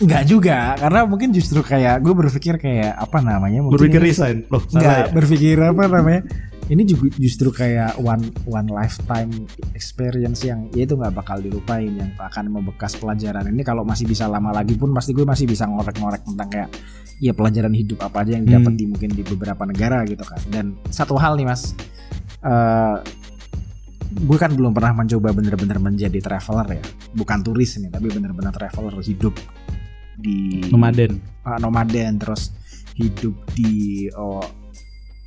Nggak 0.00 0.22
juga. 0.26 0.58
Karena 0.76 1.00
mungkin 1.04 1.28
justru 1.30 1.60
kayak 1.60 2.00
gue 2.00 2.14
berpikir 2.14 2.54
kayak 2.56 2.92
apa 2.94 3.18
namanya 3.20 3.64
mungkin 3.64 3.78
berpikir 3.80 4.00
resign. 4.00 4.44
Loh 4.48 4.62
ya? 4.72 5.08
berpikir 5.10 5.56
apa 5.58 5.84
namanya. 5.88 6.22
Ini 6.64 6.80
juga 6.88 7.12
justru 7.20 7.52
kayak 7.52 8.00
one 8.00 8.24
one 8.48 8.72
lifetime 8.72 9.28
experience 9.76 10.48
yang 10.48 10.64
ya 10.72 10.88
itu 10.88 10.96
nggak 10.96 11.12
bakal 11.12 11.36
dilupain 11.36 11.92
yang 11.92 12.08
akan 12.16 12.48
membekas 12.48 12.96
pelajaran. 12.96 13.52
Ini 13.52 13.60
kalau 13.60 13.84
masih 13.84 14.08
bisa 14.08 14.24
lama 14.24 14.48
lagi 14.48 14.72
pun 14.72 14.88
pasti 14.96 15.12
gue 15.12 15.28
masih 15.28 15.44
bisa 15.44 15.68
ngorek-ngorek 15.68 16.24
tentang 16.24 16.48
kayak 16.48 16.68
ya 17.20 17.36
pelajaran 17.36 17.68
hidup 17.68 18.00
apa 18.00 18.24
aja 18.24 18.40
yang 18.40 18.48
didapat 18.48 18.72
Hmm. 18.72 18.80
di 18.80 18.84
mungkin 18.88 19.10
di 19.12 19.22
beberapa 19.22 19.62
negara 19.68 20.08
gitu 20.08 20.24
kan. 20.24 20.40
Dan 20.48 20.72
satu 20.88 21.20
hal 21.20 21.36
nih 21.36 21.44
mas 21.44 21.76
eh 22.44 22.96
gue 24.14 24.38
kan 24.38 24.54
belum 24.54 24.70
pernah 24.70 25.02
mencoba 25.02 25.34
bener-bener 25.34 25.78
menjadi 25.82 26.18
traveler 26.22 26.78
ya. 26.78 26.84
Bukan 27.16 27.38
turis 27.42 27.80
nih 27.82 27.90
tapi 27.90 28.12
bener-bener 28.12 28.54
traveler 28.54 28.94
hidup 29.02 29.34
di 30.14 30.62
nomaden. 30.70 31.18
Uh, 31.42 31.58
nomaden 31.58 32.22
terus 32.22 32.54
hidup 32.94 33.34
di 33.58 34.06
oh, 34.14 34.44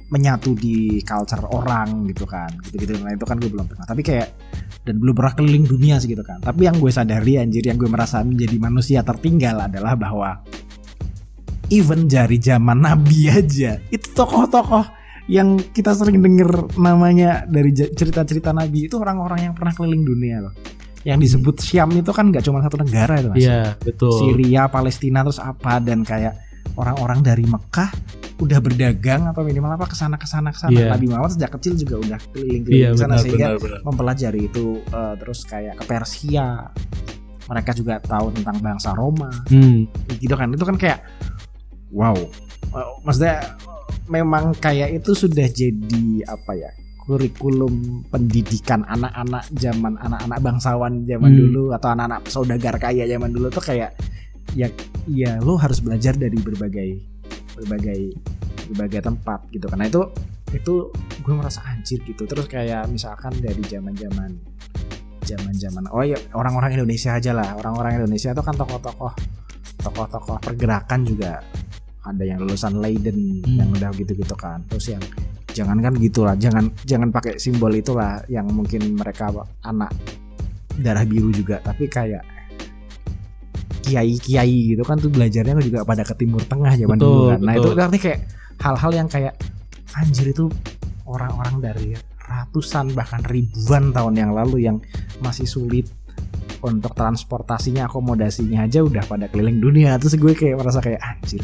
menyatu 0.08 0.56
di 0.56 1.04
culture 1.04 1.44
orang 1.52 2.08
gitu 2.08 2.24
kan. 2.24 2.48
Gitu-gitu 2.64 2.96
nah 3.04 3.12
itu 3.12 3.26
kan 3.28 3.42
gue 3.42 3.52
belum 3.52 3.68
pernah. 3.68 3.84
Tapi 3.84 4.02
kayak 4.06 4.30
dan 4.88 5.04
belum 5.04 5.20
pernah 5.20 5.36
keliling 5.36 5.68
dunia 5.68 6.00
sih 6.00 6.08
gitu 6.08 6.24
kan. 6.24 6.40
Tapi 6.40 6.64
yang 6.64 6.80
gue 6.80 6.88
sadari 6.88 7.36
anjir 7.36 7.68
yang 7.68 7.76
gue 7.76 7.92
merasa 7.92 8.24
menjadi 8.24 8.56
manusia 8.56 9.04
tertinggal 9.04 9.68
adalah 9.68 10.00
bahwa 10.00 10.48
even 11.68 12.08
dari 12.08 12.40
zaman 12.40 12.80
nabi 12.88 13.28
aja 13.28 13.76
itu 13.92 14.08
tokoh-tokoh 14.16 14.97
yang 15.28 15.60
kita 15.60 15.92
sering 15.92 16.24
denger 16.24 16.72
namanya 16.80 17.44
dari 17.48 17.76
cerita-cerita 17.76 18.56
nabi 18.56 18.88
itu 18.88 18.96
orang-orang 18.96 19.52
yang 19.52 19.54
pernah 19.54 19.76
keliling 19.76 20.04
dunia 20.08 20.48
loh 20.48 20.54
yang 21.04 21.20
disebut 21.20 21.64
Syam 21.64 21.92
itu 21.96 22.12
kan 22.12 22.32
gak 22.32 22.44
cuma 22.44 22.60
satu 22.60 22.80
negara 22.80 23.20
itu 23.20 23.30
mas 23.32 23.38
iya 23.40 23.76
betul 23.80 24.12
Syria, 24.24 24.68
Palestina 24.68 25.24
terus 25.24 25.40
apa 25.40 25.80
dan 25.84 26.04
kayak 26.04 26.48
orang-orang 26.76 27.24
dari 27.24 27.48
Mekah 27.48 27.92
udah 28.38 28.60
berdagang 28.62 29.26
atau 29.26 29.42
minimal 29.42 29.74
apa 29.80 29.90
ke 29.90 29.98
sana 29.98 30.14
ke 30.20 30.30
sana 30.30 30.54
ke 30.54 30.60
sana. 30.62 30.70
Iya. 30.70 30.94
Nabi 30.94 31.06
Muhammad 31.10 31.34
sejak 31.34 31.52
kecil 31.58 31.74
juga 31.74 31.96
udah 31.98 32.20
keliling-keliling 32.36 32.82
iya 32.86 32.90
ke 32.94 33.00
sana 33.02 33.18
benar 33.18 33.24
sehingga 33.26 33.48
benar 33.48 33.62
benar 33.64 33.80
mempelajari 33.82 34.42
itu 34.46 34.66
eh, 34.86 35.14
terus 35.18 35.40
kayak 35.48 35.76
ke 35.82 35.84
Persia. 35.90 36.70
Mereka 37.48 37.72
juga 37.80 37.96
tahu 38.04 38.36
tentang 38.36 38.60
bangsa 38.60 38.92
Roma. 38.92 39.32
hmm. 39.48 39.88
Gitu 40.20 40.36
kan. 40.36 40.52
Itu 40.52 40.68
kan 40.68 40.76
kayak 40.78 41.00
wow. 41.96 42.14
Eh, 42.76 42.90
maksudnya 43.02 43.58
memang 44.08 44.56
kayak 44.58 45.04
itu 45.04 45.12
sudah 45.14 45.48
jadi 45.48 46.26
apa 46.28 46.54
ya? 46.56 46.72
kurikulum 47.08 48.04
pendidikan 48.12 48.84
anak-anak 48.84 49.48
zaman 49.56 49.96
anak-anak 49.96 50.44
bangsawan 50.44 51.08
zaman 51.08 51.32
Hmm. 51.32 51.40
dulu 51.40 51.64
atau 51.72 51.96
anak-anak 51.96 52.28
saudagar 52.28 52.76
kaya 52.76 53.08
zaman 53.08 53.32
dulu 53.32 53.48
tuh 53.48 53.64
kayak 53.64 53.96
ya 54.52 54.68
ya 55.08 55.40
lo 55.40 55.56
harus 55.56 55.80
belajar 55.80 56.20
dari 56.20 56.36
berbagai 56.36 57.00
berbagai 57.56 58.12
berbagai 58.68 59.08
tempat 59.08 59.40
gitu 59.56 59.72
karena 59.72 59.88
itu 59.88 60.04
itu 60.52 60.74
gue 61.24 61.32
merasa 61.32 61.64
anjir 61.72 62.04
gitu 62.04 62.28
terus 62.28 62.44
kayak 62.52 62.92
misalkan 62.92 63.32
dari 63.40 63.64
zaman 63.64 63.96
zaman 63.96 64.36
zaman 65.24 65.56
zaman 65.56 65.88
oh 65.96 66.04
ya 66.04 66.20
orang-orang 66.36 66.76
Indonesia 66.76 67.16
aja 67.16 67.32
lah 67.32 67.56
orang-orang 67.56 68.04
Indonesia 68.04 68.36
itu 68.36 68.44
kan 68.44 68.56
tokoh-tokoh 68.60 69.16
tokoh-tokoh 69.80 70.44
pergerakan 70.44 71.08
juga 71.08 71.40
ada 72.08 72.24
yang 72.24 72.40
lulusan 72.42 72.80
Leiden 72.80 73.44
Hmm. 73.44 73.58
yang 73.60 73.70
udah 73.72 73.92
gitu-gitu 73.94 74.34
kan 74.34 74.64
terus 74.68 74.88
yang 74.90 75.04
jangan 75.52 75.78
kan 75.82 75.94
gitulah 75.98 76.36
jangan 76.38 76.70
jangan 76.84 77.10
pakai 77.10 77.36
simbol 77.38 77.74
itulah 77.74 78.22
yang 78.30 78.46
mungkin 78.48 78.96
mereka 78.96 79.34
anak 79.62 79.92
darah 80.78 81.04
biru 81.04 81.34
juga 81.34 81.58
tapi 81.60 81.90
kayak 81.90 82.22
kiai-kiai 83.82 84.76
gitu 84.76 84.84
kan 84.84 85.00
tuh 85.00 85.08
belajarnya 85.08 85.56
juga 85.64 85.88
pada 85.88 86.04
ke 86.04 86.14
timur 86.20 86.44
tengah 86.44 86.76
zaman 86.76 86.98
Betul, 87.00 87.08
dulu 87.08 87.24
kan 87.32 87.40
nah 87.40 87.54
itu 87.56 87.62
betul. 87.64 87.76
berarti 87.80 87.98
kayak 87.98 88.20
hal-hal 88.60 88.92
yang 88.94 89.08
kayak 89.08 89.34
anjir 89.96 90.28
itu 90.30 90.46
orang-orang 91.08 91.56
dari 91.64 91.88
ratusan 92.20 92.92
bahkan 92.92 93.24
ribuan 93.24 93.96
tahun 93.96 94.14
yang 94.20 94.32
lalu 94.36 94.68
yang 94.68 94.78
masih 95.24 95.48
sulit 95.48 95.88
untuk 96.60 96.92
transportasinya 96.92 97.88
akomodasinya 97.88 98.68
aja 98.68 98.84
udah 98.84 99.06
pada 99.08 99.32
keliling 99.32 99.64
dunia 99.64 99.96
terus 99.96 100.20
gue 100.20 100.34
kayak 100.36 100.60
merasa 100.60 100.84
kayak 100.84 101.00
anjir 101.00 101.40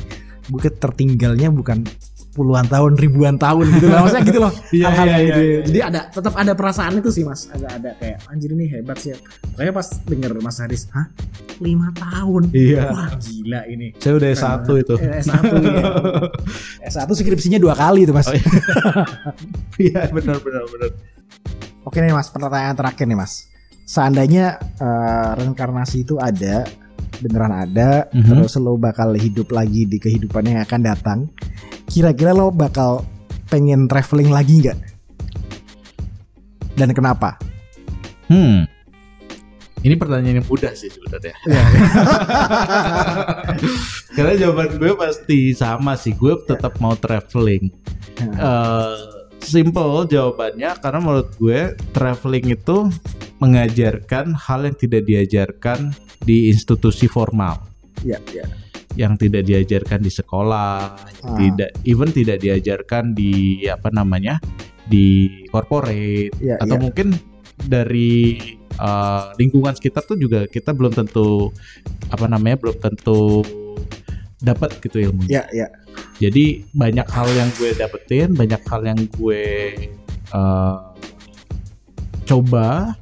gue 0.49 0.71
tertinggalnya 0.75 1.47
bukan 1.53 1.87
puluhan 2.33 2.65
tahun 2.65 2.97
ribuan 2.97 3.37
tahun 3.37 3.77
gitu 3.77 3.87
lah 3.93 3.99
maksudnya 4.03 4.25
gitu 4.25 4.39
loh. 4.41 4.51
Iya, 4.73 4.89
hal-hal 4.89 5.05
iya, 5.05 5.13
kayak 5.13 5.21
iya, 5.21 5.29
gitu 5.29 5.41
iya. 5.41 5.59
jadi 5.69 5.79
ada 5.85 6.01
tetap 6.09 6.33
ada 6.33 6.51
perasaan 6.57 6.93
itu 6.97 7.09
sih 7.13 7.23
mas. 7.23 7.45
Ada 7.53 7.67
ada 7.77 7.89
kayak 8.01 8.17
anjir 8.33 8.49
ini 8.57 8.65
hebat 8.73 8.97
sih. 8.97 9.13
Makanya 9.53 9.73
pas 9.77 9.87
denger 10.09 10.31
mas 10.41 10.57
Haris 10.57 10.83
hah? 10.91 11.07
Lima 11.61 11.93
tahun? 11.93 12.49
Iya. 12.49 12.89
Wah 12.89 13.13
gila 13.21 13.61
ini. 13.69 13.93
Saya 14.01 14.13
udah 14.17 14.29
S1 14.33 14.67
itu. 14.81 14.95
Eh, 14.97 15.21
S1 15.21 15.43
ya. 15.61 15.83
S1 16.89 17.09
skripsinya 17.13 17.59
dua 17.61 17.77
kali 17.77 18.09
itu 18.09 18.13
mas. 18.17 18.25
Oh, 18.25 18.33
iya 19.85 20.09
benar 20.09 20.41
benar 20.41 20.65
benar. 20.73 20.89
Oke 21.85 22.01
nih 22.01 22.15
mas, 22.15 22.33
pertanyaan 22.33 22.73
terakhir 22.73 23.05
nih 23.05 23.19
mas. 23.19 23.45
Seandainya 23.85 24.57
eh, 24.57 25.29
reinkarnasi 25.37 26.01
itu 26.01 26.17
ada, 26.17 26.65
beneran 27.19 27.51
ada, 27.51 28.07
Mhm. 28.09 28.25
terus 28.25 28.53
lo 28.57 28.75
bakal 28.75 29.13
hidup 29.13 29.49
lagi 29.49 29.83
di 29.83 29.97
kehidupan 29.97 30.45
yang 30.45 30.59
akan 30.61 30.79
datang, 30.81 31.19
kira-kira 31.85 32.31
lo 32.31 32.49
bakal 32.49 33.03
pengen 33.47 33.85
traveling 33.85 34.29
lagi 34.29 34.61
nggak? 34.61 34.77
Dan 36.73 36.89
kenapa? 36.91 37.37
hmm 38.27 38.65
Ini 39.83 39.99
pertanyaan 39.99 40.39
yang 40.39 40.47
mudah 40.47 40.71
sih 40.71 40.87
sebenarnya. 40.87 41.35
Iya. 41.43 41.59
Karena 44.15 44.31
jawaban 44.39 44.79
gue 44.79 44.95
pasti 44.95 45.51
sama 45.51 45.99
sih. 45.99 46.15
Gue 46.15 46.39
tetap 46.39 46.79
mau 46.79 46.95
traveling. 46.95 47.67
Eh, 48.15 48.95
simple 49.43 50.07
jawabannya 50.07 50.79
karena 50.79 50.99
menurut 51.03 51.29
gue 51.37 51.75
traveling 51.91 52.55
itu 52.55 52.89
mengajarkan 53.43 54.31
hal 54.33 54.63
yang 54.63 54.75
tidak 54.79 55.03
diajarkan 55.03 55.91
di 56.23 56.47
institusi 56.47 57.11
formal, 57.11 57.59
Iya, 57.99 58.15
iya. 58.31 58.47
yang 58.95 59.19
tidak 59.19 59.43
diajarkan 59.43 59.99
di 59.99 60.07
sekolah, 60.07 60.95
Ah. 60.95 61.35
tidak 61.35 61.75
even 61.83 62.15
tidak 62.15 62.39
diajarkan 62.39 63.11
di 63.11 63.63
apa 63.67 63.91
namanya 63.91 64.39
di 64.87 65.27
corporate 65.51 66.31
Iya, 66.39 66.55
atau 66.63 66.79
iya. 66.79 66.83
mungkin 66.83 67.07
dari 67.67 68.39
eh, 68.73 69.23
lingkungan 69.37 69.75
sekitar 69.75 70.07
tuh 70.07 70.17
juga 70.17 70.47
kita 70.47 70.71
belum 70.73 70.95
tentu 70.95 71.51
apa 72.09 72.25
namanya 72.25 72.57
belum 72.57 72.77
tentu 72.79 73.43
dapat 74.43 74.77
gitu 74.83 75.09
ilmunya. 75.09 75.41
Iya, 75.41 75.43
iya. 75.55 75.67
Jadi 76.19 76.67
banyak 76.75 77.07
hal 77.07 77.27
yang 77.31 77.49
gue 77.55 77.71
dapetin, 77.73 78.35
banyak 78.35 78.61
hal 78.67 78.81
yang 78.83 78.99
gue 79.15 79.43
eh, 80.11 80.75
coba. 82.27 82.93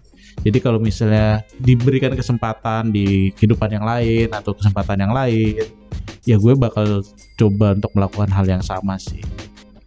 Jadi 0.41 0.57
kalau 0.57 0.81
misalnya 0.81 1.45
diberikan 1.61 2.13
kesempatan 2.17 2.89
di 2.89 3.29
kehidupan 3.37 3.77
yang 3.77 3.85
lain 3.85 4.29
atau 4.33 4.57
kesempatan 4.57 4.97
yang 5.05 5.13
lain, 5.13 5.65
ya 6.25 6.37
gue 6.37 6.53
bakal 6.57 7.05
coba 7.37 7.77
untuk 7.77 7.91
melakukan 7.93 8.29
hal 8.33 8.45
yang 8.45 8.63
sama 8.65 8.97
sih. 8.97 9.21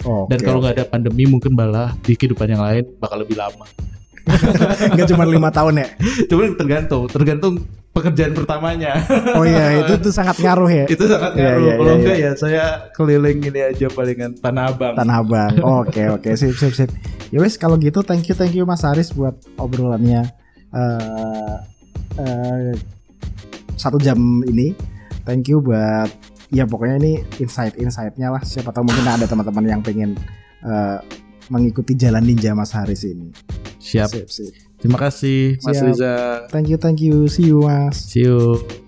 Oke. 0.04 0.30
Dan 0.30 0.38
kalau 0.44 0.58
nggak 0.60 0.74
ada 0.78 0.86
pandemi 0.86 1.24
mungkin 1.26 1.56
malah 1.56 1.96
di 2.04 2.14
kehidupan 2.14 2.54
yang 2.54 2.62
lain 2.62 2.84
bakal 3.00 3.18
lebih 3.18 3.34
lama. 3.40 3.66
nggak 4.96 5.08
cuma 5.12 5.24
lima 5.24 5.48
tahun 5.48 5.84
ya. 5.84 5.88
Cuman 6.26 6.56
tergantung, 6.56 7.04
tergantung 7.06 7.54
pekerjaan 7.94 8.34
pertamanya. 8.34 8.98
Oh 9.38 9.46
iya, 9.46 9.84
itu 9.84 9.94
tuh 10.00 10.10
sangat 10.10 10.34
ngaruh 10.40 10.66
ya. 10.66 10.84
Itu 10.90 11.06
sangat 11.06 11.38
Iya, 11.38 11.42
ngaruh. 11.46 11.62
iya, 11.62 11.72
Kalau 11.74 11.86
iya, 11.86 11.94
enggak 11.94 12.16
ya 12.18 12.30
saya 12.34 12.64
keliling 12.90 13.38
ini 13.44 13.60
aja 13.62 13.86
palingan 13.86 14.34
Tanah 14.40 14.74
Abang. 14.74 14.94
Tanah 14.98 15.16
Abang. 15.22 15.52
Oke 15.62 16.02
oke 16.10 16.30
sip 16.34 16.56
sip 16.56 16.74
sip. 16.74 16.90
Ya 17.30 17.38
wes 17.38 17.54
kalau 17.54 17.76
gitu 17.76 18.02
thank 18.02 18.26
you 18.26 18.34
thank 18.34 18.50
you 18.50 18.64
Mas 18.64 18.82
Aris 18.82 19.12
buat 19.12 19.36
obrolannya 19.56 20.26
eh 20.74 21.54
eh, 22.18 22.72
satu 23.76 23.98
jam 23.98 24.18
ini. 24.42 24.74
Thank 25.22 25.48
you 25.48 25.62
buat 25.62 26.10
ya 26.50 26.66
pokoknya 26.66 26.96
ini 26.98 27.12
insight 27.38 27.78
insightnya 27.78 28.28
lah. 28.28 28.42
Siapa 28.42 28.70
tahu 28.70 28.84
mungkin 28.84 29.06
ada 29.06 29.24
teman-teman 29.24 29.64
yang 29.64 29.80
pengen 29.80 30.18
eh, 30.66 30.98
mengikuti 31.48 31.96
jalan 31.96 32.24
ninja 32.24 32.52
Mas 32.56 32.72
Haris 32.72 33.04
ini. 33.04 33.32
Siap. 33.80 34.08
Sip 34.08 34.28
sip. 34.30 34.52
Terima 34.80 35.00
kasih 35.00 35.56
Mas 35.64 35.76
Siap. 35.80 35.86
Riza. 35.88 36.14
Thank 36.52 36.68
you 36.68 36.78
thank 36.78 37.00
you. 37.00 37.28
See 37.28 37.48
you 37.48 37.64
Mas. 37.64 37.96
See 38.12 38.24
you. 38.24 38.83